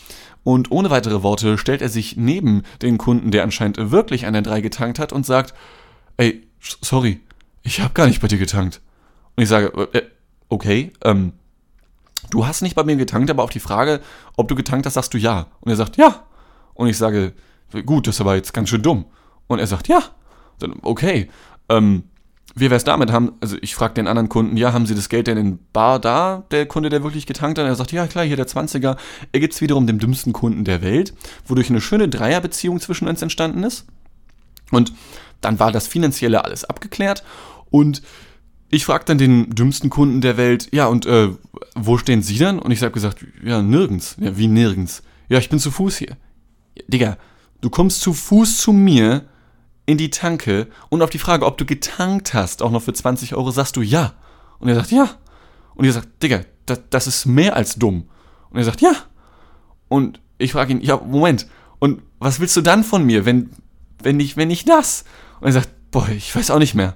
Und 0.45 0.71
ohne 0.71 0.89
weitere 0.89 1.23
Worte 1.23 1.59
stellt 1.59 1.83
er 1.83 1.91
sich 1.91 2.17
neben 2.17 2.63
den 2.81 2.97
Kunden, 2.97 3.31
der 3.31 3.43
anscheinend 3.43 3.91
wirklich 3.91 4.27
an 4.27 4.33
der 4.33 4.43
3 4.43 4.61
getankt 4.63 4.99
hat, 4.99 5.13
und 5.13 5.27
sagt, 5.27 5.53
ey, 6.17 6.47
sorry, 6.61 7.21
ich 7.63 7.81
habe 7.81 7.93
gar 7.93 8.07
nicht 8.07 8.23
bei 8.23 8.29
dir 8.29 8.39
getankt. 8.39 8.81
Und 9.37 9.43
ich 9.43 9.49
sage, 9.49 9.67
äh, 9.93 10.03
okay, 10.49 10.93
ähm, 11.05 11.33
du 12.31 12.47
hast 12.47 12.63
nicht 12.63 12.75
bei 12.75 12.85
mir 12.85 12.97
getankt, 12.97 13.31
aber 13.31 13.43
auf 13.43 13.51
die 13.51 13.61
Frage, 13.61 14.01
ob 14.37 14.49
du 14.49 14.55
getankt 14.55 14.87
hast, 14.87 14.95
sagst 14.95 15.13
du 15.13 15.19
ja. 15.19 15.49
Und 15.61 15.71
er 15.71 15.77
sagt, 15.77 15.97
ja. 15.97 16.25
Und 16.75 16.89
ich 16.89 16.97
sage, 16.97 17.35
gut, 17.85 18.07
das 18.07 18.17
ist 18.17 18.21
aber 18.21 18.37
jetzt 18.37 18.55
ganz 18.55 18.71
schön 18.71 18.83
dumm. 18.83 19.05
Und 19.47 19.59
er 19.59 19.67
sagt, 19.67 19.89
ja. 19.89 20.03
Dann, 20.59 20.75
okay, 20.83 21.29
ähm, 21.69 22.05
wie 22.61 22.71
wär's 22.71 22.85
damit? 22.85 23.13
Haben, 23.13 23.33
also 23.41 23.57
ich 23.61 23.75
frage 23.75 23.95
den 23.95 24.07
anderen 24.07 24.29
Kunden, 24.29 24.57
ja, 24.57 24.73
haben 24.73 24.87
Sie 24.87 24.95
das 24.95 25.09
Geld 25.09 25.27
denn 25.27 25.39
in 25.39 25.59
Bar 25.73 25.99
da, 25.99 26.45
der 26.51 26.67
Kunde, 26.67 26.89
der 26.89 27.03
wirklich 27.03 27.27
getankt 27.27 27.59
hat? 27.59 27.67
Er 27.67 27.75
sagt, 27.75 27.93
ja, 27.93 28.07
klar, 28.07 28.25
hier 28.25 28.37
der 28.37 28.47
20er. 28.47 28.97
Er 29.33 29.41
gibt's 29.41 29.61
wiederum 29.61 29.87
dem 29.87 29.99
dümmsten 29.99 30.33
Kunden 30.33 30.65
der 30.65 30.83
Welt, 30.83 31.15
wodurch 31.47 31.71
eine 31.71 31.81
schöne 31.81 32.09
Dreierbeziehung 32.09 32.81
zwischen 32.81 33.09
uns 33.09 33.23
entstanden 33.23 33.65
ist. 33.65 33.87
Und 34.71 34.93
dann 35.41 35.59
war 35.59 35.73
das 35.73 35.87
Finanzielle 35.87 36.45
alles 36.45 36.65
abgeklärt 36.65 37.23
und 37.71 38.03
ich 38.71 38.85
frage 38.85 39.05
dann 39.07 39.19
den 39.19 39.51
dümmsten 39.51 39.89
Kunden 39.89 40.21
der 40.21 40.37
Welt, 40.37 40.69
ja, 40.73 40.87
und 40.87 41.07
äh, 41.07 41.31
wo 41.75 41.97
stehen 41.97 42.23
Sie 42.23 42.39
dann? 42.39 42.59
Und 42.59 42.71
ich 42.71 42.83
habe 42.83 42.93
gesagt, 42.93 43.25
ja, 43.43 43.63
nirgends. 43.63 44.17
Ja, 44.21 44.37
wie 44.37 44.47
nirgends? 44.47 45.03
Ja, 45.29 45.39
ich 45.39 45.49
bin 45.49 45.59
zu 45.59 45.71
Fuß 45.71 45.97
hier. 45.97 46.17
Ja, 46.75 46.85
Digga, 46.87 47.17
du 47.61 47.71
kommst 47.71 48.03
zu 48.03 48.13
Fuß 48.13 48.59
zu 48.59 48.73
mir 48.73 49.25
in 49.89 49.97
die 49.97 50.11
Tanke 50.11 50.67
und 50.91 51.01
auf 51.01 51.09
die 51.09 51.19
Frage, 51.19 51.47
ob 51.47 51.57
du 51.57 51.65
getankt 51.65 52.35
hast, 52.35 52.61
auch 52.61 52.71
noch 52.71 52.83
für 52.83 52.93
20 52.93 53.35
Euro, 53.35 53.51
sagst 53.51 53.75
du 53.75 53.81
ja. 53.81 54.13
Und 54.59 54.69
er 54.69 54.75
sagt, 54.75 54.91
ja. 54.91 55.09
Und 55.77 55.87
ihr 55.87 55.95
sagt, 55.95 56.23
Digga, 56.23 56.43
das, 56.67 56.81
das 56.91 57.07
ist 57.07 57.25
mehr 57.25 57.57
als 57.57 57.77
dumm. 57.77 58.07
Und 58.51 58.59
er 58.59 58.65
sagt, 58.65 58.83
ja. 58.83 58.93
Und 59.89 60.21
ich 60.37 60.53
frage 60.53 60.75
ihn, 60.75 60.83
ja, 60.83 60.99
Moment. 60.99 61.47
Und 61.79 62.03
was 62.19 62.39
willst 62.39 62.55
du 62.55 62.61
dann 62.61 62.85
von 62.85 63.03
mir, 63.03 63.25
wenn, 63.25 63.49
wenn 64.03 64.21
ich, 64.21 64.37
wenn 64.37 64.51
ich 64.51 64.67
das? 64.67 65.05
Und 65.41 65.47
er 65.47 65.53
sagt, 65.55 65.71
boah, 65.91 66.07
ich 66.11 66.37
weiß 66.37 66.51
auch 66.51 66.59
nicht 66.59 66.75
mehr. 66.75 66.95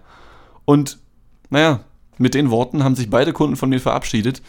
Und 0.66 0.98
naja, 1.48 1.80
mit 2.18 2.34
den 2.34 2.50
Worten 2.50 2.84
haben 2.84 2.94
sich 2.94 3.08
beide 3.08 3.32
Kunden 3.32 3.56
von 3.56 3.70
mir 3.70 3.80
verabschiedet. 3.80 4.42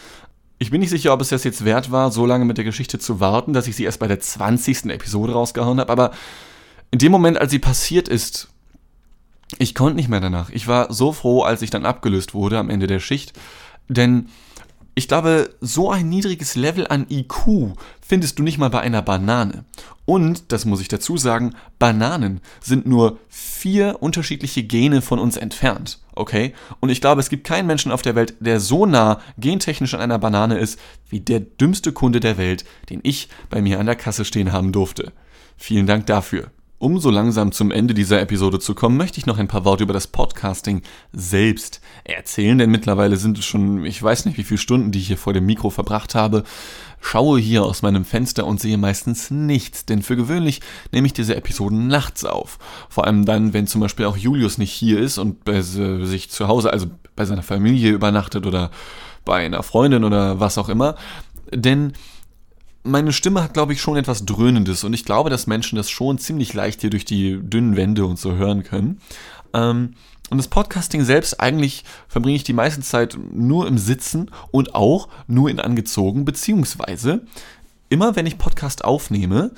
Ich 0.60 0.70
bin 0.70 0.82
nicht 0.82 0.90
sicher, 0.90 1.14
ob 1.14 1.22
es 1.22 1.30
das 1.30 1.46
jetzt 1.46 1.64
wert 1.64 1.92
war, 1.92 2.12
so 2.12 2.26
lange 2.26 2.44
mit 2.44 2.58
der 2.58 2.66
Geschichte 2.66 3.00
zu 3.00 3.22
warten, 3.22 3.54
dass 3.54 3.68
ich 3.68 3.78
sie 3.78 3.86
erst 3.86 4.00
bei 4.00 4.08
der 4.10 4.20
20. 4.20 4.88
Episode 4.88 5.32
rausgehauen 5.32 5.80
habe, 5.80 5.92
aber 5.94 6.12
in 6.94 7.00
dem 7.00 7.12
Moment, 7.12 7.40
als 7.40 7.50
sie 7.50 7.58
passiert 7.58 8.08
ist, 8.08 8.50
ich 9.58 9.74
konnte 9.74 9.96
nicht 9.96 10.10
mehr 10.10 10.20
danach. 10.20 10.52
Ich 10.52 10.68
war 10.68 10.94
so 10.94 11.12
froh, 11.12 11.42
als 11.42 11.64
ich 11.64 11.72
dann 11.72 11.88
abgelöst 11.88 12.36
wurde 12.36 12.60
am 12.60 12.70
Ende 12.70 12.86
der 12.86 13.00
Schicht, 13.00 13.34
denn 13.88 14.28
ich 14.94 15.08
glaube, 15.08 15.50
so 15.60 15.90
ein 15.90 16.08
niedriges 16.08 16.54
Level 16.54 16.86
an 16.86 17.08
IQ 17.10 17.74
findest 18.00 18.38
du 18.38 18.44
nicht 18.44 18.60
mal 18.60 18.70
bei 18.70 18.82
einer 18.82 19.02
Banane. 19.02 19.66
Und, 20.06 20.52
das 20.52 20.66
muss 20.66 20.82
ich 20.82 20.88
dazu 20.88 21.18
sagen, 21.18 21.56
Bananen 21.80 22.42
sind 22.62 22.86
nur 22.86 23.18
vier 23.28 23.98
unterschiedliche 24.04 24.62
Gene 24.62 25.02
von 25.02 25.18
uns 25.18 25.36
entfernt. 25.36 26.00
Okay? 26.14 26.54
Und 26.80 26.90
ich 26.90 27.02
glaube, 27.02 27.22
es 27.22 27.30
gibt 27.30 27.48
keinen 27.48 27.66
Menschen 27.66 27.92
auf 27.92 28.04
der 28.04 28.14
Welt, 28.14 28.36
der 28.40 28.60
so 28.60 28.86
nah 28.86 29.20
gentechnisch 29.40 29.96
an 29.96 30.02
einer 30.02 30.20
Banane 30.20 30.60
ist, 30.60 30.78
wie 31.10 31.22
der 31.22 31.40
dümmste 31.40 31.92
Kunde 31.92 32.20
der 32.20 32.38
Welt, 32.38 32.66
den 32.92 33.00
ich 33.02 33.30
bei 33.50 33.64
mir 33.64 33.80
an 33.80 33.88
der 33.88 33.96
Kasse 33.96 34.26
stehen 34.26 34.52
haben 34.52 34.72
durfte. 34.72 35.12
Vielen 35.58 35.88
Dank 35.88 36.06
dafür. 36.06 36.52
Um 36.80 37.00
so 37.00 37.10
langsam 37.10 37.54
zum 37.54 37.72
Ende 37.72 37.94
dieser 37.94 38.20
Episode 38.20 38.60
zu 38.60 38.76
kommen, 38.76 38.98
möchte 38.98 39.18
ich 39.18 39.26
noch 39.26 39.38
ein 39.38 39.48
paar 39.48 39.64
Worte 39.64 39.84
über 39.84 39.94
das 39.94 40.08
Podcasting 40.08 40.82
selbst 41.14 41.80
erzählen, 42.04 42.58
denn 42.58 42.72
mittlerweile 42.72 43.16
sind 43.16 43.38
es 43.38 43.46
schon, 43.46 43.86
ich 43.86 44.04
weiß 44.04 44.26
nicht, 44.26 44.38
wie 44.38 44.44
viele 44.44 44.58
Stunden, 44.58 44.92
die 44.92 45.00
ich 45.00 45.08
hier 45.08 45.18
vor 45.18 45.32
dem 45.32 45.46
Mikro 45.46 45.70
verbracht 45.70 46.14
habe. 46.14 46.44
Schaue 47.00 47.40
hier 47.40 47.64
aus 47.64 47.84
meinem 47.84 48.04
Fenster 48.04 48.46
und 48.46 48.60
sehe 48.60 48.78
meistens 48.78 49.32
nichts, 49.32 49.86
denn 49.86 50.02
für 50.02 50.18
gewöhnlich 50.18 50.60
nehme 50.92 51.08
ich 51.08 51.14
diese 51.14 51.36
Episoden 51.36 51.88
nachts 51.88 52.26
auf. 52.26 52.60
Vor 52.90 53.06
allem 53.06 53.24
dann, 53.26 53.54
wenn 53.54 53.68
zum 53.68 53.80
Beispiel 53.80 54.06
auch 54.06 54.18
Julius 54.18 54.58
nicht 54.58 54.72
hier 54.72 55.00
ist 55.00 55.18
und 55.18 55.46
bei 55.46 55.62
sich 55.62 56.30
zu 56.32 56.48
Hause, 56.48 56.74
also 56.74 56.88
bei 57.16 57.24
seiner 57.24 57.44
Familie 57.44 57.92
übernachtet 57.92 58.46
oder 58.46 58.72
bei 59.24 59.46
einer 59.46 59.64
Freundin 59.64 60.04
oder 60.04 60.40
was 60.42 60.58
auch 60.58 60.68
immer. 60.68 60.96
Denn 61.54 61.94
meine 62.84 63.14
Stimme 63.14 63.42
hat, 63.44 63.54
glaube 63.54 63.74
ich, 63.74 63.82
schon 63.82 63.98
etwas 63.98 64.26
Dröhnendes 64.26 64.84
und 64.84 64.94
ich 64.94 65.06
glaube, 65.06 65.30
dass 65.30 65.48
Menschen 65.48 65.78
das 65.78 65.90
schon 65.90 66.18
ziemlich 66.18 66.54
leicht 66.54 66.82
hier 66.82 66.90
durch 66.90 67.06
die 67.06 67.40
dünnen 67.42 67.76
Wände 67.76 68.06
und 68.06 68.20
so 68.20 68.34
hören 68.34 68.64
können. 68.64 69.00
Ähm, 69.54 69.94
und 70.30 70.38
das 70.38 70.48
Podcasting 70.48 71.04
selbst, 71.04 71.40
eigentlich 71.40 71.84
verbringe 72.08 72.36
ich 72.36 72.44
die 72.44 72.54
meiste 72.54 72.82
Zeit 72.82 73.18
nur 73.32 73.68
im 73.68 73.78
Sitzen 73.78 74.32
und 74.52 74.76
auch 74.76 75.08
nur 75.28 75.50
in 75.50 75.60
angezogen, 75.60 76.26
beziehungsweise 76.26 77.26
immer 77.90 78.16
wenn 78.16 78.26
ich 78.26 78.38
Podcast 78.38 78.84
aufnehme, 78.84 79.52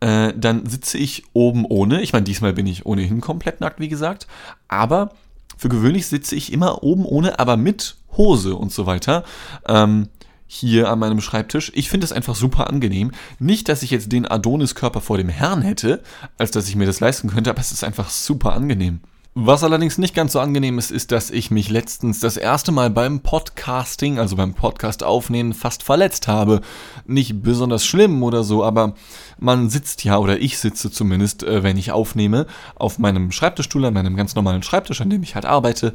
äh, 0.00 0.32
dann 0.36 0.66
sitze 0.66 0.96
ich 0.96 1.24
oben 1.32 1.64
ohne. 1.64 2.02
Ich 2.02 2.12
meine, 2.12 2.24
diesmal 2.24 2.52
bin 2.52 2.66
ich 2.66 2.86
ohnehin 2.86 3.20
komplett 3.20 3.60
nackt, 3.60 3.80
wie 3.80 3.88
gesagt, 3.88 4.26
aber 4.68 5.10
für 5.56 5.68
gewöhnlich 5.68 6.06
sitze 6.06 6.36
ich 6.36 6.52
immer 6.52 6.82
oben 6.82 7.04
ohne, 7.04 7.38
aber 7.38 7.56
mit 7.56 7.96
Hose 8.16 8.54
und 8.54 8.72
so 8.72 8.86
weiter. 8.86 9.24
Ähm, 9.68 10.08
hier 10.52 10.90
an 10.90 10.98
meinem 10.98 11.20
Schreibtisch. 11.20 11.70
Ich 11.76 11.88
finde 11.88 12.04
es 12.04 12.10
einfach 12.12 12.34
super 12.34 12.68
angenehm. 12.68 13.12
Nicht, 13.38 13.68
dass 13.68 13.84
ich 13.84 13.92
jetzt 13.92 14.10
den 14.10 14.26
Adonis-Körper 14.26 15.00
vor 15.00 15.16
dem 15.16 15.28
Herrn 15.28 15.62
hätte, 15.62 16.02
als 16.38 16.50
dass 16.50 16.68
ich 16.68 16.74
mir 16.74 16.86
das 16.86 16.98
leisten 16.98 17.30
könnte, 17.30 17.50
aber 17.50 17.60
es 17.60 17.70
ist 17.70 17.84
einfach 17.84 18.10
super 18.10 18.52
angenehm. 18.52 18.98
Was 19.34 19.62
allerdings 19.62 19.96
nicht 19.96 20.12
ganz 20.12 20.32
so 20.32 20.40
angenehm 20.40 20.76
ist, 20.76 20.90
ist, 20.90 21.12
dass 21.12 21.30
ich 21.30 21.52
mich 21.52 21.70
letztens 21.70 22.18
das 22.18 22.36
erste 22.36 22.72
Mal 22.72 22.90
beim 22.90 23.20
Podcasting, 23.20 24.18
also 24.18 24.34
beim 24.34 24.54
Podcast 24.54 25.04
aufnehmen, 25.04 25.52
fast 25.52 25.84
verletzt 25.84 26.26
habe. 26.26 26.62
Nicht 27.06 27.40
besonders 27.40 27.86
schlimm 27.86 28.24
oder 28.24 28.42
so, 28.42 28.64
aber 28.64 28.94
man 29.38 29.70
sitzt 29.70 30.02
ja, 30.02 30.18
oder 30.18 30.40
ich 30.40 30.58
sitze 30.58 30.90
zumindest, 30.90 31.44
äh, 31.44 31.62
wenn 31.62 31.76
ich 31.76 31.92
aufnehme, 31.92 32.48
auf 32.74 32.98
meinem 32.98 33.30
Schreibtischstuhl, 33.30 33.84
an 33.84 33.94
meinem 33.94 34.16
ganz 34.16 34.34
normalen 34.34 34.64
Schreibtisch, 34.64 35.00
an 35.00 35.10
dem 35.10 35.22
ich 35.22 35.36
halt 35.36 35.46
arbeite. 35.46 35.94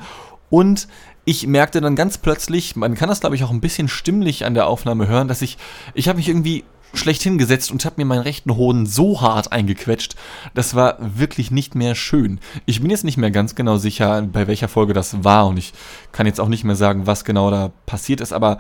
Und 0.50 0.88
ich 1.26 1.48
merkte 1.48 1.82
dann 1.82 1.96
ganz 1.96 2.18
plötzlich, 2.18 2.76
man 2.76 2.96
kann 2.96 3.10
das 3.10 3.20
glaube 3.20 3.36
ich 3.36 3.44
auch 3.44 3.52
ein 3.52 3.62
bisschen 3.62 3.88
stimmlich 3.88 4.46
an 4.46 4.54
der 4.54 4.68
Aufnahme 4.68 5.08
hören, 5.08 5.28
dass 5.28 5.42
ich, 5.42 5.58
ich 5.94 6.08
habe 6.08 6.18
mich 6.18 6.30
irgendwie 6.30 6.64
schlecht 6.94 7.24
hingesetzt 7.24 7.72
und 7.72 7.84
habe 7.84 7.96
mir 7.98 8.06
meinen 8.06 8.22
rechten 8.22 8.56
Hoden 8.56 8.86
so 8.86 9.20
hart 9.20 9.52
eingequetscht. 9.52 10.16
Das 10.54 10.76
war 10.76 10.98
wirklich 11.00 11.52
nicht 11.52 11.76
mehr 11.76 11.94
schön. 11.94 12.40
Ich 12.66 12.80
bin 12.82 12.90
jetzt 12.90 13.04
nicht 13.04 13.18
mehr 13.18 13.32
ganz 13.32 13.56
genau 13.56 13.78
sicher, 13.78 14.22
bei 14.22 14.48
welcher 14.48 14.70
Folge 14.70 14.94
das 14.94 15.24
war 15.24 15.48
und 15.48 15.58
ich 15.58 15.74
kann 16.12 16.26
jetzt 16.26 16.40
auch 16.40 16.48
nicht 16.48 16.64
mehr 16.64 16.76
sagen, 16.76 17.06
was 17.06 17.26
genau 17.26 17.52
da 17.52 17.72
passiert 17.86 18.22
ist, 18.22 18.32
aber 18.32 18.60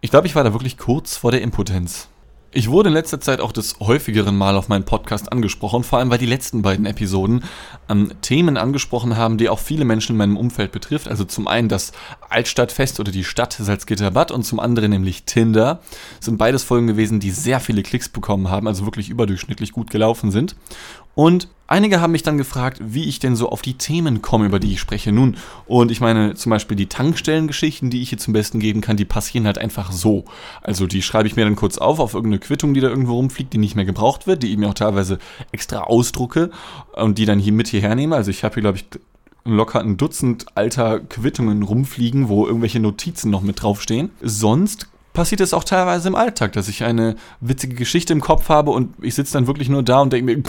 ich 0.00 0.10
glaube, 0.10 0.26
ich 0.26 0.34
war 0.34 0.44
da 0.44 0.52
wirklich 0.52 0.78
kurz 0.78 1.16
vor 1.16 1.30
der 1.30 1.42
Impotenz. 1.42 2.08
Ich 2.52 2.68
wurde 2.68 2.88
in 2.88 2.94
letzter 2.94 3.20
Zeit 3.20 3.40
auch 3.40 3.52
des 3.52 3.78
häufigeren 3.78 4.36
Mal 4.36 4.56
auf 4.56 4.68
meinen 4.68 4.84
Podcast 4.84 5.30
angesprochen, 5.30 5.84
vor 5.84 6.00
allem 6.00 6.10
weil 6.10 6.18
die 6.18 6.26
letzten 6.26 6.62
beiden 6.62 6.84
Episoden 6.84 7.44
ähm, 7.88 8.10
Themen 8.22 8.56
angesprochen 8.56 9.16
haben, 9.16 9.38
die 9.38 9.48
auch 9.48 9.60
viele 9.60 9.84
Menschen 9.84 10.14
in 10.14 10.16
meinem 10.16 10.36
Umfeld 10.36 10.72
betrifft. 10.72 11.06
Also 11.06 11.24
zum 11.24 11.46
einen 11.46 11.68
das 11.68 11.92
Altstadtfest 12.28 12.98
oder 12.98 13.12
die 13.12 13.22
Stadt 13.22 13.52
Salzgitterbad 13.52 14.32
und 14.32 14.42
zum 14.42 14.58
anderen 14.58 14.90
nämlich 14.90 15.26
Tinder. 15.26 15.78
Das 16.16 16.24
sind 16.24 16.38
beides 16.38 16.64
Folgen 16.64 16.88
gewesen, 16.88 17.20
die 17.20 17.30
sehr 17.30 17.60
viele 17.60 17.84
Klicks 17.84 18.08
bekommen 18.08 18.50
haben, 18.50 18.66
also 18.66 18.84
wirklich 18.84 19.10
überdurchschnittlich 19.10 19.70
gut 19.70 19.88
gelaufen 19.88 20.32
sind. 20.32 20.56
Und 21.14 21.46
einige 21.70 22.00
haben 22.00 22.12
mich 22.12 22.22
dann 22.22 22.36
gefragt, 22.36 22.78
wie 22.82 23.04
ich 23.04 23.18
denn 23.20 23.36
so 23.36 23.48
auf 23.48 23.62
die 23.62 23.74
Themen 23.74 24.20
komme, 24.20 24.46
über 24.46 24.58
die 24.58 24.72
ich 24.72 24.80
spreche. 24.80 25.12
Nun, 25.12 25.36
und 25.66 25.90
ich 25.90 26.00
meine 26.00 26.34
zum 26.34 26.50
Beispiel 26.50 26.76
die 26.76 26.88
Tankstellengeschichten, 26.88 27.90
die 27.90 28.02
ich 28.02 28.10
hier 28.10 28.18
zum 28.18 28.34
Besten 28.34 28.58
geben 28.58 28.80
kann, 28.80 28.96
die 28.96 29.04
passieren 29.04 29.46
halt 29.46 29.56
einfach 29.56 29.92
so. 29.92 30.24
Also 30.62 30.86
die 30.86 31.00
schreibe 31.00 31.28
ich 31.28 31.36
mir 31.36 31.44
dann 31.44 31.56
kurz 31.56 31.78
auf, 31.78 32.00
auf 32.00 32.14
irgendeine 32.14 32.40
Quittung, 32.40 32.74
die 32.74 32.80
da 32.80 32.88
irgendwo 32.88 33.14
rumfliegt, 33.14 33.52
die 33.52 33.58
nicht 33.58 33.76
mehr 33.76 33.84
gebraucht 33.84 34.26
wird, 34.26 34.42
die 34.42 34.50
ich 34.50 34.58
mir 34.58 34.68
auch 34.68 34.74
teilweise 34.74 35.18
extra 35.52 35.84
ausdrucke 35.84 36.50
und 36.92 37.18
die 37.18 37.24
dann 37.24 37.38
hier 37.38 37.52
mit 37.52 37.68
hierher 37.68 37.94
nehme. 37.94 38.16
Also 38.16 38.30
ich 38.30 38.44
habe 38.44 38.54
hier, 38.54 38.62
glaube 38.62 38.78
ich, 38.78 38.86
locker 39.44 39.80
ein 39.80 39.96
Dutzend 39.96 40.46
alter 40.56 41.00
Quittungen 41.00 41.62
rumfliegen, 41.62 42.28
wo 42.28 42.46
irgendwelche 42.46 42.80
Notizen 42.80 43.30
noch 43.30 43.42
mit 43.42 43.62
draufstehen. 43.62 44.10
Sonst 44.20 44.88
passiert 45.12 45.40
es 45.40 45.54
auch 45.54 45.64
teilweise 45.64 46.08
im 46.08 46.14
Alltag, 46.14 46.52
dass 46.52 46.68
ich 46.68 46.84
eine 46.84 47.16
witzige 47.40 47.76
Geschichte 47.76 48.12
im 48.12 48.20
Kopf 48.20 48.48
habe 48.48 48.70
und 48.70 48.92
ich 49.02 49.14
sitze 49.14 49.34
dann 49.34 49.46
wirklich 49.46 49.68
nur 49.68 49.82
da 49.82 50.00
und 50.00 50.12
denke 50.12 50.26
mir 50.26 50.42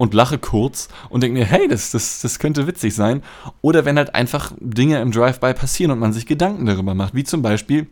und 0.00 0.14
lache 0.14 0.38
kurz 0.38 0.88
und 1.10 1.22
denke 1.22 1.38
mir, 1.38 1.44
hey, 1.44 1.68
das, 1.68 1.90
das, 1.90 2.22
das 2.22 2.38
könnte 2.38 2.66
witzig 2.66 2.94
sein. 2.94 3.22
Oder 3.60 3.84
wenn 3.84 3.98
halt 3.98 4.14
einfach 4.14 4.50
Dinge 4.58 4.98
im 4.98 5.12
Drive-by 5.12 5.52
passieren 5.52 5.90
und 5.90 5.98
man 5.98 6.14
sich 6.14 6.24
Gedanken 6.24 6.64
darüber 6.64 6.94
macht, 6.94 7.14
wie 7.14 7.22
zum 7.22 7.42
Beispiel 7.42 7.86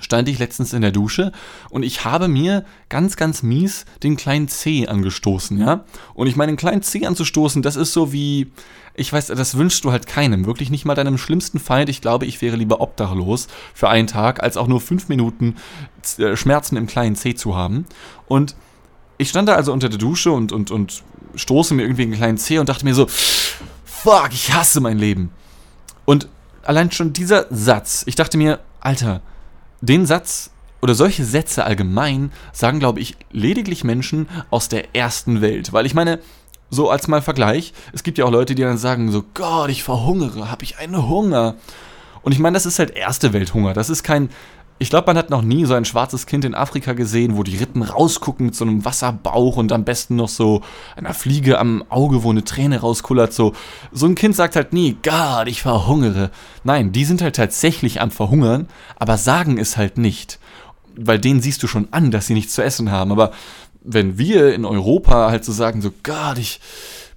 stand 0.00 0.30
ich 0.30 0.38
letztens 0.38 0.72
in 0.72 0.80
der 0.80 0.92
Dusche 0.92 1.32
und 1.68 1.82
ich 1.82 2.06
habe 2.06 2.28
mir 2.28 2.64
ganz, 2.88 3.16
ganz 3.16 3.42
mies 3.42 3.84
den 4.02 4.16
kleinen 4.16 4.48
C 4.48 4.88
angestoßen, 4.88 5.58
ja. 5.58 5.84
Und 6.14 6.26
ich 6.26 6.36
meine, 6.36 6.52
den 6.52 6.56
kleinen 6.56 6.80
C 6.80 7.04
anzustoßen, 7.04 7.60
das 7.60 7.76
ist 7.76 7.92
so 7.92 8.14
wie, 8.14 8.50
ich 8.94 9.12
weiß, 9.12 9.26
das 9.26 9.58
wünschst 9.58 9.84
du 9.84 9.92
halt 9.92 10.06
keinem, 10.06 10.46
wirklich 10.46 10.70
nicht 10.70 10.86
mal 10.86 10.94
deinem 10.94 11.18
schlimmsten 11.18 11.58
Feind. 11.58 11.90
Ich 11.90 12.00
glaube, 12.00 12.24
ich 12.24 12.40
wäre 12.40 12.56
lieber 12.56 12.80
obdachlos 12.80 13.46
für 13.74 13.90
einen 13.90 14.06
Tag, 14.06 14.42
als 14.42 14.56
auch 14.56 14.68
nur 14.68 14.80
fünf 14.80 15.10
Minuten 15.10 15.56
äh, 16.16 16.34
Schmerzen 16.34 16.78
im 16.78 16.86
kleinen 16.86 17.14
C 17.14 17.34
zu 17.34 17.54
haben. 17.54 17.84
Und 18.26 18.54
ich 19.18 19.28
stand 19.28 19.48
da 19.48 19.54
also 19.54 19.72
unter 19.72 19.88
der 19.88 19.98
Dusche 19.98 20.32
und, 20.32 20.52
und, 20.52 20.70
und 20.70 21.02
stoße 21.34 21.74
mir 21.74 21.82
irgendwie 21.82 22.02
einen 22.02 22.14
kleinen 22.14 22.38
C 22.38 22.58
und 22.58 22.68
dachte 22.68 22.84
mir 22.84 22.94
so, 22.94 23.06
fuck, 23.84 24.30
ich 24.32 24.52
hasse 24.52 24.80
mein 24.80 24.98
Leben. 24.98 25.30
Und 26.04 26.28
allein 26.62 26.90
schon 26.90 27.12
dieser 27.12 27.46
Satz, 27.50 28.04
ich 28.06 28.14
dachte 28.14 28.38
mir, 28.38 28.60
Alter, 28.80 29.20
den 29.80 30.06
Satz 30.06 30.50
oder 30.80 30.94
solche 30.94 31.24
Sätze 31.24 31.64
allgemein 31.64 32.32
sagen, 32.52 32.78
glaube 32.78 33.00
ich, 33.00 33.16
lediglich 33.32 33.84
Menschen 33.84 34.28
aus 34.50 34.68
der 34.68 34.94
ersten 34.94 35.40
Welt. 35.40 35.72
Weil 35.72 35.86
ich 35.86 35.94
meine, 35.94 36.20
so 36.70 36.90
als 36.90 37.08
mal 37.08 37.22
Vergleich, 37.22 37.72
es 37.92 38.02
gibt 38.02 38.18
ja 38.18 38.24
auch 38.24 38.30
Leute, 38.30 38.54
die 38.54 38.62
dann 38.62 38.78
sagen 38.78 39.10
so, 39.10 39.24
Gott, 39.34 39.70
ich 39.70 39.82
verhungere, 39.82 40.50
habe 40.50 40.64
ich 40.64 40.78
einen 40.78 41.08
Hunger. 41.08 41.56
Und 42.22 42.32
ich 42.32 42.38
meine, 42.38 42.54
das 42.54 42.66
ist 42.66 42.78
halt 42.78 42.90
erste 42.90 43.32
Welthunger. 43.32 43.72
Das 43.72 43.88
ist 43.88 44.02
kein, 44.02 44.30
ich 44.78 44.90
glaube, 44.90 45.06
man 45.06 45.16
hat 45.16 45.30
noch 45.30 45.42
nie 45.42 45.64
so 45.64 45.74
ein 45.74 45.86
schwarzes 45.86 46.26
Kind 46.26 46.44
in 46.44 46.54
Afrika 46.54 46.92
gesehen, 46.92 47.36
wo 47.36 47.42
die 47.42 47.56
Rippen 47.56 47.82
rausgucken 47.82 48.46
mit 48.46 48.54
so 48.54 48.64
einem 48.64 48.84
Wasserbauch 48.84 49.56
und 49.56 49.72
am 49.72 49.84
besten 49.84 50.16
noch 50.16 50.28
so 50.28 50.60
einer 50.96 51.14
Fliege 51.14 51.58
am 51.58 51.82
Auge, 51.88 52.22
wo 52.22 52.30
eine 52.30 52.44
Träne 52.44 52.80
rauskullert. 52.80 53.32
So, 53.32 53.54
so 53.90 54.06
ein 54.06 54.14
Kind 54.14 54.36
sagt 54.36 54.54
halt 54.54 54.74
nie, 54.74 54.96
Gott, 55.02 55.48
ich 55.48 55.62
verhungere. 55.62 56.30
Nein, 56.62 56.92
die 56.92 57.06
sind 57.06 57.22
halt 57.22 57.36
tatsächlich 57.36 58.02
am 58.02 58.10
Verhungern, 58.10 58.68
aber 58.96 59.16
sagen 59.16 59.56
es 59.56 59.78
halt 59.78 59.96
nicht. 59.96 60.38
Weil 60.94 61.18
denen 61.18 61.40
siehst 61.40 61.62
du 61.62 61.66
schon 61.66 61.88
an, 61.92 62.10
dass 62.10 62.26
sie 62.26 62.34
nichts 62.34 62.54
zu 62.54 62.62
essen 62.62 62.90
haben. 62.90 63.12
Aber 63.12 63.32
wenn 63.82 64.18
wir 64.18 64.54
in 64.54 64.66
Europa 64.66 65.30
halt 65.30 65.44
so 65.44 65.52
sagen, 65.52 65.80
so, 65.80 65.90
Gott, 66.02 66.36
ich, 66.36 66.60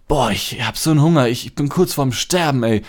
boah, 0.08 0.32
ich 0.32 0.66
hab 0.66 0.78
so 0.78 0.92
einen 0.92 1.02
Hunger, 1.02 1.28
ich 1.28 1.56
bin 1.56 1.68
kurz 1.68 1.94
vorm 1.94 2.14
Sterben, 2.14 2.64
ey. 2.64 2.84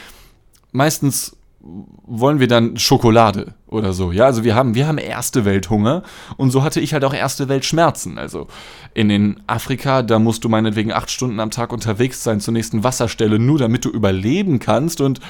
Meistens 0.72 1.36
wollen 1.62 2.40
wir 2.40 2.48
dann 2.48 2.78
Schokolade 2.78 3.54
oder 3.66 3.92
so. 3.92 4.12
Ja, 4.12 4.24
also 4.24 4.44
wir 4.44 4.54
haben, 4.54 4.74
wir 4.74 4.86
haben 4.86 4.98
erste 4.98 5.44
Welthunger 5.44 6.02
und 6.36 6.50
so 6.50 6.62
hatte 6.62 6.80
ich 6.80 6.94
halt 6.94 7.04
auch 7.04 7.12
erste 7.12 7.48
Weltschmerzen. 7.48 8.18
Also 8.18 8.46
in 8.94 9.08
den 9.08 9.40
Afrika, 9.46 10.02
da 10.02 10.18
musst 10.18 10.44
du 10.44 10.48
meinetwegen 10.48 10.92
acht 10.92 11.10
Stunden 11.10 11.38
am 11.38 11.50
Tag 11.50 11.72
unterwegs 11.72 12.22
sein 12.22 12.40
zur 12.40 12.54
nächsten 12.54 12.82
Wasserstelle, 12.82 13.38
nur 13.38 13.58
damit 13.58 13.84
du 13.84 13.90
überleben 13.90 14.58
kannst 14.58 15.00
und 15.00 15.20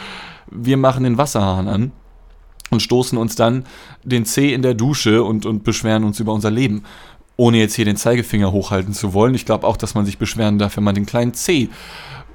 wir 0.50 0.76
machen 0.76 1.04
den 1.04 1.18
Wasserhahn 1.18 1.66
an 1.66 1.92
und 2.70 2.80
stoßen 2.80 3.18
uns 3.18 3.34
dann 3.34 3.64
den 4.04 4.24
Zeh 4.24 4.54
in 4.54 4.62
der 4.62 4.74
Dusche 4.74 5.24
und, 5.24 5.46
und 5.46 5.64
beschweren 5.64 6.04
uns 6.04 6.20
über 6.20 6.32
unser 6.32 6.50
Leben. 6.50 6.84
Ohne 7.36 7.58
jetzt 7.58 7.74
hier 7.74 7.84
den 7.84 7.96
Zeigefinger 7.96 8.52
hochhalten 8.52 8.92
zu 8.92 9.14
wollen. 9.14 9.34
Ich 9.34 9.46
glaube 9.46 9.66
auch, 9.66 9.76
dass 9.76 9.94
man 9.94 10.04
sich 10.04 10.18
beschweren 10.18 10.58
darf, 10.58 10.76
wenn 10.76 10.84
man 10.84 10.94
den 10.94 11.06
kleinen 11.06 11.34
Zeh 11.34 11.70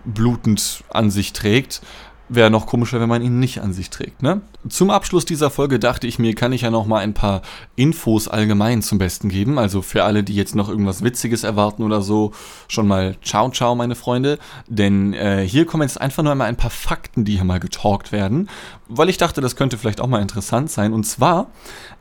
blutend 0.06 0.84
an 0.90 1.12
sich 1.12 1.34
trägt. 1.34 1.82
Wäre 2.28 2.50
noch 2.50 2.66
komischer, 2.66 3.00
wenn 3.00 3.10
man 3.10 3.22
ihn 3.22 3.40
nicht 3.40 3.62
an 3.62 3.72
sich 3.72 3.92
trägt, 3.92 4.24
ne? 4.24 4.42
Zum 4.68 4.90
Abschluss 4.90 5.26
dieser 5.26 5.52
Folge 5.52 5.78
dachte 5.78 6.08
ich 6.08 6.18
mir, 6.18 6.34
kann 6.34 6.54
ich 6.54 6.62
ja 6.62 6.72
noch 6.72 6.88
mal 6.88 6.98
ein 6.98 7.14
paar 7.14 7.44
Infos 7.76 8.28
allgemein 8.28 8.82
zum 8.82 8.98
Besten 8.98 9.30
geben. 9.30 9.60
Also 9.60 9.84
für 9.84 10.04
alle, 10.04 10.24
die 10.24 10.34
jetzt 10.34 10.56
noch 10.56 10.68
irgendwas 10.68 11.04
Witziges 11.04 11.44
erwarten 11.44 11.84
oder 11.84 12.02
so, 12.02 12.32
schon 12.68 12.88
mal 12.88 13.16
ciao, 13.24 13.52
ciao, 13.52 13.76
meine 13.76 13.94
Freunde. 13.94 14.40
Denn 14.68 15.14
äh, 15.14 15.48
hier 15.48 15.68
kommen 15.68 15.84
jetzt 15.84 16.02
einfach 16.02 16.24
nur 16.24 16.32
einmal 16.32 16.48
ein 16.48 16.58
paar 16.58 16.72
Fakten, 16.72 17.26
die 17.26 17.36
hier 17.36 17.44
mal 17.44 17.60
getalkt 17.60 18.12
werden. 18.12 18.50
Weil 18.88 19.10
ich 19.10 19.18
dachte, 19.18 19.40
das 19.40 19.56
könnte 19.56 19.78
vielleicht 19.78 20.02
auch 20.02 20.08
mal 20.08 20.22
interessant 20.22 20.72
sein. 20.72 20.94
Und 20.94 21.04
zwar, 21.04 21.52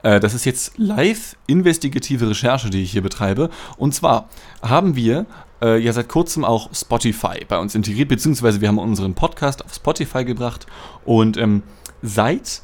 äh, 0.03 0.21
das 0.21 0.33
ist 0.33 0.47
jetzt 0.47 0.79
live 0.79 1.37
investigative 1.47 2.31
Recherche, 2.31 2.71
die 2.71 2.83
ich 2.83 2.93
hier 2.93 3.03
betreibe. 3.03 3.51
Und 3.77 3.95
zwar 3.95 4.31
haben 4.63 4.97
wir 4.97 5.27
äh, 5.65 5.79
ja 5.79 5.93
seit 5.93 6.09
kurzem 6.09 6.45
auch 6.45 6.75
Spotify 6.75 7.45
bei 7.49 7.59
uns 7.59 7.75
integriert, 7.75 8.09
beziehungsweise 8.09 8.61
wir 8.61 8.69
haben 8.69 8.79
unseren 8.79 9.15
Podcast 9.15 9.65
auf 9.65 9.75
Spotify 9.75 10.25
gebracht 10.25 10.67
und 11.05 11.37
ähm, 11.37 11.63
seit 12.03 12.63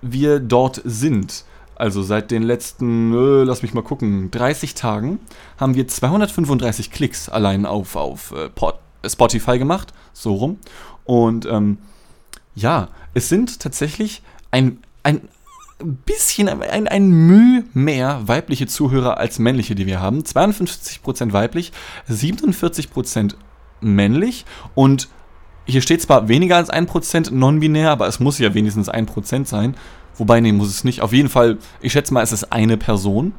wir 0.00 0.40
dort 0.40 0.80
sind, 0.84 1.44
also 1.76 2.02
seit 2.02 2.30
den 2.30 2.42
letzten, 2.42 3.12
äh, 3.12 3.44
lass 3.44 3.62
mich 3.62 3.74
mal 3.74 3.82
gucken, 3.82 4.30
30 4.30 4.74
Tagen, 4.74 5.20
haben 5.58 5.74
wir 5.74 5.86
235 5.86 6.90
Klicks 6.90 7.28
allein 7.28 7.66
auf, 7.66 7.96
auf 7.96 8.32
äh, 8.32 9.08
Spotify 9.08 9.58
gemacht, 9.58 9.92
so 10.12 10.34
rum. 10.34 10.58
Und 11.04 11.46
ähm, 11.46 11.78
ja, 12.54 12.88
es 13.14 13.28
sind 13.28 13.60
tatsächlich 13.60 14.22
ein, 14.50 14.78
ein 15.02 15.28
bisschen, 15.84 16.48
ein, 16.48 16.88
ein 16.88 17.10
Mühe 17.10 17.64
mehr 17.74 18.22
weibliche 18.26 18.66
Zuhörer 18.66 19.18
als 19.18 19.38
männliche, 19.38 19.74
die 19.74 19.86
wir 19.86 20.00
haben. 20.00 20.20
52% 20.20 21.32
weiblich, 21.32 21.72
47% 22.08 23.34
männlich 23.80 24.44
und 24.74 25.08
hier 25.64 25.80
steht 25.80 26.02
zwar 26.02 26.28
weniger 26.28 26.56
als 26.56 26.72
1% 26.72 27.32
non-binär, 27.32 27.90
aber 27.90 28.08
es 28.08 28.20
muss 28.20 28.38
ja 28.38 28.52
wenigstens 28.54 28.90
1% 28.90 29.46
sein. 29.46 29.76
Wobei, 30.16 30.40
nee, 30.40 30.52
muss 30.52 30.68
es 30.68 30.84
nicht. 30.84 31.00
Auf 31.00 31.12
jeden 31.12 31.28
Fall, 31.28 31.58
ich 31.80 31.92
schätze 31.92 32.12
mal, 32.12 32.22
es 32.22 32.32
ist 32.32 32.52
eine 32.52 32.76
Person. 32.76 33.32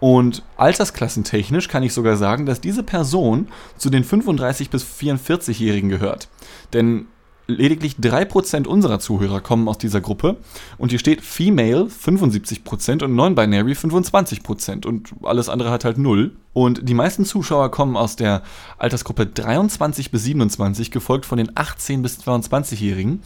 Und 0.00 0.42
altersklassentechnisch 0.56 1.68
kann 1.68 1.82
ich 1.82 1.92
sogar 1.92 2.16
sagen, 2.16 2.46
dass 2.46 2.60
diese 2.60 2.82
Person 2.82 3.48
zu 3.76 3.90
den 3.90 4.04
35- 4.04 4.70
bis 4.70 4.84
44-Jährigen 4.84 5.88
gehört. 5.88 6.28
Denn 6.72 7.06
lediglich 7.48 7.94
3% 7.94 8.66
unserer 8.66 9.00
Zuhörer 9.00 9.40
kommen 9.40 9.68
aus 9.68 9.78
dieser 9.78 10.00
Gruppe. 10.00 10.36
Und 10.76 10.90
hier 10.90 10.98
steht 10.98 11.22
Female 11.22 11.84
75% 11.86 13.02
und 13.02 13.16
Non-Binary 13.16 13.72
25%. 13.72 14.86
Und 14.86 15.14
alles 15.22 15.48
andere 15.48 15.70
hat 15.70 15.84
halt 15.84 15.98
0. 15.98 16.36
Und 16.52 16.88
die 16.88 16.94
meisten 16.94 17.24
Zuschauer 17.24 17.70
kommen 17.70 17.96
aus 17.96 18.16
der 18.16 18.42
Altersgruppe 18.76 19.26
23 19.26 20.10
bis 20.10 20.24
27, 20.24 20.90
gefolgt 20.90 21.24
von 21.26 21.38
den 21.38 21.50
18 21.54 22.02
bis 22.02 22.20
22-Jährigen. 22.20 23.22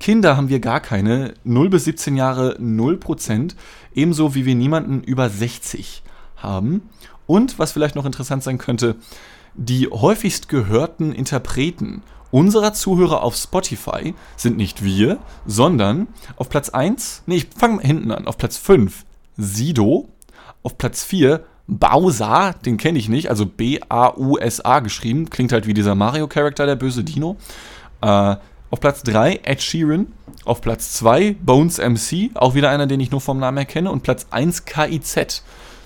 Kinder 0.00 0.36
haben 0.36 0.48
wir 0.48 0.60
gar 0.60 0.80
keine, 0.80 1.34
0 1.44 1.68
bis 1.70 1.84
17 1.84 2.16
Jahre 2.16 2.56
0%, 2.58 3.54
ebenso 3.94 4.34
wie 4.34 4.46
wir 4.46 4.54
niemanden 4.54 5.02
über 5.02 5.28
60 5.28 6.02
haben. 6.36 6.88
Und 7.26 7.58
was 7.58 7.72
vielleicht 7.72 7.96
noch 7.96 8.06
interessant 8.06 8.42
sein 8.42 8.58
könnte, 8.58 8.96
die 9.54 9.88
häufigst 9.88 10.48
gehörten 10.48 11.12
Interpreten 11.12 12.02
unserer 12.30 12.72
Zuhörer 12.72 13.22
auf 13.22 13.36
Spotify 13.36 14.14
sind 14.36 14.56
nicht 14.56 14.82
wir, 14.82 15.18
sondern 15.46 16.08
auf 16.36 16.48
Platz 16.48 16.70
1, 16.70 17.22
nee, 17.26 17.36
ich 17.36 17.48
fange 17.56 17.82
hinten 17.82 18.10
an, 18.10 18.26
auf 18.26 18.38
Platz 18.38 18.56
5 18.56 19.04
Sido, 19.36 20.08
auf 20.62 20.78
Platz 20.78 21.04
4 21.04 21.44
Bowser, 21.68 22.54
den 22.64 22.76
kenne 22.76 22.98
ich 22.98 23.08
nicht, 23.08 23.28
also 23.28 23.44
B-A-U-S-A 23.44 24.80
geschrieben, 24.80 25.30
klingt 25.30 25.52
halt 25.52 25.66
wie 25.66 25.74
dieser 25.74 25.94
Mario-Charakter, 25.94 26.66
der 26.66 26.76
böse 26.76 27.02
Dino. 27.02 27.36
Äh, 28.02 28.36
auf 28.70 28.80
Platz 28.80 29.02
3 29.02 29.40
Ed 29.44 29.62
Sheeran, 29.62 30.08
auf 30.44 30.60
Platz 30.60 30.92
2 30.94 31.36
Bones 31.40 31.78
MC, 31.78 32.30
auch 32.34 32.54
wieder 32.54 32.70
einer, 32.70 32.86
den 32.86 33.00
ich 33.00 33.10
nur 33.10 33.20
vom 33.20 33.38
Namen 33.38 33.58
erkenne, 33.58 33.90
und 33.90 34.02
Platz 34.02 34.26
1 34.30 34.64
KIZ. 34.64 35.42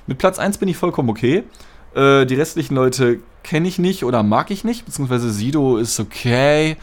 Mit 0.06 0.18
Platz 0.18 0.38
1 0.38 0.58
bin 0.58 0.68
ich 0.68 0.76
vollkommen 0.76 1.08
okay. 1.08 1.44
Äh, 1.94 2.26
die 2.26 2.34
restlichen 2.34 2.74
Leute 2.74 3.20
kenne 3.42 3.68
ich 3.68 3.78
nicht 3.78 4.04
oder 4.04 4.22
mag 4.22 4.50
ich 4.50 4.64
nicht, 4.64 4.84
beziehungsweise 4.84 5.30
Sido 5.30 5.76
ist 5.76 5.98
okay, 5.98 6.76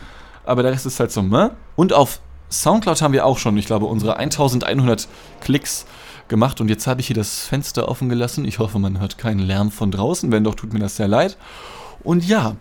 aber 0.46 0.64
der 0.64 0.72
Rest 0.72 0.86
ist 0.86 1.00
halt 1.00 1.12
so, 1.12 1.22
ne? 1.22 1.52
Und 1.76 1.94
auf 1.94 2.20
Soundcloud 2.50 3.02
haben 3.02 3.14
wir 3.14 3.26
auch 3.26 3.38
schon, 3.38 3.58
ich 3.58 3.66
glaube, 3.66 3.86
unsere 3.86 4.18
1100 4.18 5.08
Klicks 5.42 5.86
gemacht 6.28 6.62
und 6.62 6.70
jetzt 6.70 6.88
habe 6.88 7.02
ich 7.02 7.08
hier 7.08 7.16
das 7.16 7.46
Fenster 7.46 7.88
offen 7.88 8.10
gelassen. 8.10 8.46
Ich 8.46 8.60
hoffe, 8.60 8.80
man 8.80 9.00
hört 9.00 9.18
keinen 9.18 9.40
Lärm 9.40 9.72
von 9.72 9.92
draußen, 9.92 10.32
wenn 10.32 10.44
doch, 10.44 10.56
tut 10.56 10.74
mir 10.74 10.80
das 10.80 10.96
sehr 10.98 11.08
leid. 11.08 11.38
Und 12.04 12.26
ja, 12.26 12.56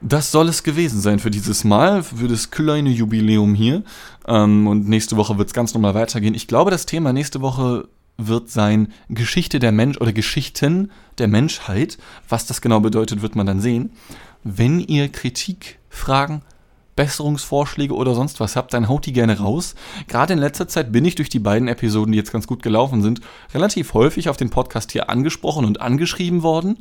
das 0.00 0.30
soll 0.30 0.48
es 0.48 0.62
gewesen 0.62 1.00
sein 1.00 1.18
für 1.18 1.30
dieses 1.30 1.64
Mal, 1.64 2.02
für 2.02 2.28
das 2.28 2.50
kleine 2.50 2.90
Jubiläum 2.90 3.54
hier. 3.54 3.82
Ähm, 4.26 4.66
und 4.66 4.88
nächste 4.88 5.16
Woche 5.16 5.38
wird 5.38 5.48
es 5.48 5.54
ganz 5.54 5.74
normal 5.74 5.94
weitergehen. 5.94 6.34
Ich 6.34 6.46
glaube, 6.46 6.70
das 6.70 6.86
Thema 6.86 7.12
nächste 7.12 7.40
Woche 7.40 7.88
wird 8.18 8.50
sein 8.50 8.92
Geschichte 9.08 9.60
der 9.60 9.72
Mensch 9.72 9.98
oder 9.98 10.12
Geschichten 10.12 10.90
der 11.18 11.28
Menschheit. 11.28 11.96
Was 12.28 12.46
das 12.46 12.60
genau 12.60 12.80
bedeutet, 12.80 13.22
wird 13.22 13.36
man 13.36 13.46
dann 13.46 13.60
sehen. 13.60 13.92
Wenn 14.44 14.80
ihr 14.80 15.08
Kritik, 15.08 15.78
Fragen, 15.88 16.42
Besserungsvorschläge 16.96 17.94
oder 17.94 18.14
sonst 18.14 18.40
was 18.40 18.56
habt, 18.56 18.74
dann 18.74 18.88
haut 18.88 19.06
die 19.06 19.12
gerne 19.12 19.38
raus. 19.38 19.76
Gerade 20.08 20.32
in 20.32 20.40
letzter 20.40 20.66
Zeit 20.66 20.90
bin 20.90 21.04
ich 21.04 21.14
durch 21.14 21.28
die 21.28 21.38
beiden 21.38 21.68
Episoden, 21.68 22.10
die 22.10 22.18
jetzt 22.18 22.32
ganz 22.32 22.48
gut 22.48 22.60
gelaufen 22.60 23.02
sind, 23.02 23.20
relativ 23.54 23.94
häufig 23.94 24.28
auf 24.28 24.36
den 24.36 24.50
Podcast 24.50 24.90
hier 24.90 25.08
angesprochen 25.08 25.64
und 25.64 25.80
angeschrieben 25.80 26.42
worden. 26.42 26.78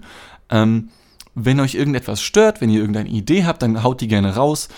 Ähm, 0.50 0.90
wenn 1.36 1.60
euch 1.60 1.76
irgendetwas 1.76 2.20
stört, 2.20 2.62
wenn 2.62 2.72
ihr 2.72 2.80
irgendeine 2.80 3.10
Idee 3.10 3.46
habt, 3.46 3.62
dann 3.62 3.84
haut 3.84 4.02
die 4.02 4.08
gerne 4.08 4.36
raus. 4.36 4.70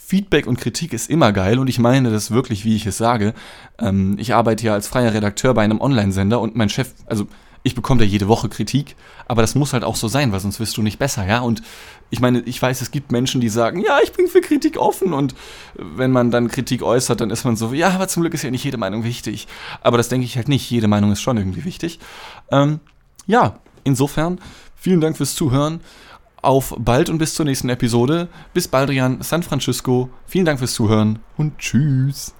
Feedback 0.00 0.46
und 0.46 0.58
Kritik 0.58 0.92
ist 0.92 1.10
immer 1.10 1.32
geil 1.32 1.58
und 1.58 1.68
ich 1.68 1.78
meine 1.78 2.10
das 2.10 2.30
wirklich, 2.30 2.64
wie 2.64 2.76
ich 2.76 2.86
es 2.86 2.96
sage. 2.96 3.34
Ähm, 3.78 4.16
ich 4.18 4.32
arbeite 4.32 4.64
ja 4.64 4.72
als 4.72 4.86
freier 4.86 5.12
Redakteur 5.12 5.52
bei 5.52 5.64
einem 5.64 5.80
Online-Sender 5.80 6.40
und 6.40 6.56
mein 6.56 6.68
Chef, 6.70 6.94
also 7.06 7.26
ich 7.64 7.74
bekomme 7.74 7.98
da 7.98 8.04
jede 8.06 8.28
Woche 8.28 8.48
Kritik, 8.48 8.94
aber 9.26 9.42
das 9.42 9.56
muss 9.56 9.72
halt 9.72 9.82
auch 9.82 9.96
so 9.96 10.06
sein, 10.06 10.30
weil 10.32 10.38
sonst 10.38 10.60
wirst 10.60 10.76
du 10.76 10.82
nicht 10.82 10.98
besser, 10.98 11.26
ja. 11.26 11.40
Und 11.40 11.62
ich 12.10 12.20
meine, 12.20 12.40
ich 12.40 12.62
weiß, 12.62 12.80
es 12.80 12.92
gibt 12.92 13.10
Menschen, 13.10 13.40
die 13.40 13.48
sagen, 13.48 13.82
ja, 13.82 13.98
ich 14.02 14.12
bin 14.12 14.28
für 14.28 14.40
Kritik 14.40 14.78
offen 14.78 15.12
und 15.12 15.34
wenn 15.74 16.12
man 16.12 16.30
dann 16.30 16.48
Kritik 16.48 16.82
äußert, 16.82 17.20
dann 17.20 17.30
ist 17.30 17.44
man 17.44 17.56
so, 17.56 17.74
ja, 17.74 17.90
aber 17.90 18.08
zum 18.08 18.22
Glück 18.22 18.34
ist 18.34 18.44
ja 18.44 18.50
nicht 18.52 18.64
jede 18.64 18.78
Meinung 18.78 19.02
wichtig. 19.02 19.48
Aber 19.82 19.96
das 19.98 20.08
denke 20.08 20.24
ich 20.24 20.36
halt 20.36 20.48
nicht, 20.48 20.70
jede 20.70 20.88
Meinung 20.88 21.10
ist 21.10 21.20
schon 21.20 21.36
irgendwie 21.36 21.64
wichtig. 21.64 21.98
Ähm, 22.52 22.78
ja, 23.26 23.58
insofern, 23.82 24.40
vielen 24.76 25.00
Dank 25.00 25.16
fürs 25.16 25.34
Zuhören 25.34 25.80
auf 26.42 26.74
bald 26.78 27.10
und 27.10 27.18
bis 27.18 27.34
zur 27.34 27.44
nächsten 27.44 27.68
Episode. 27.68 28.28
Bis 28.54 28.68
bald, 28.68 28.90
Jan, 28.90 29.22
San 29.22 29.42
Francisco. 29.42 30.10
Vielen 30.26 30.44
Dank 30.44 30.58
fürs 30.58 30.74
Zuhören 30.74 31.18
und 31.36 31.58
tschüss. 31.58 32.34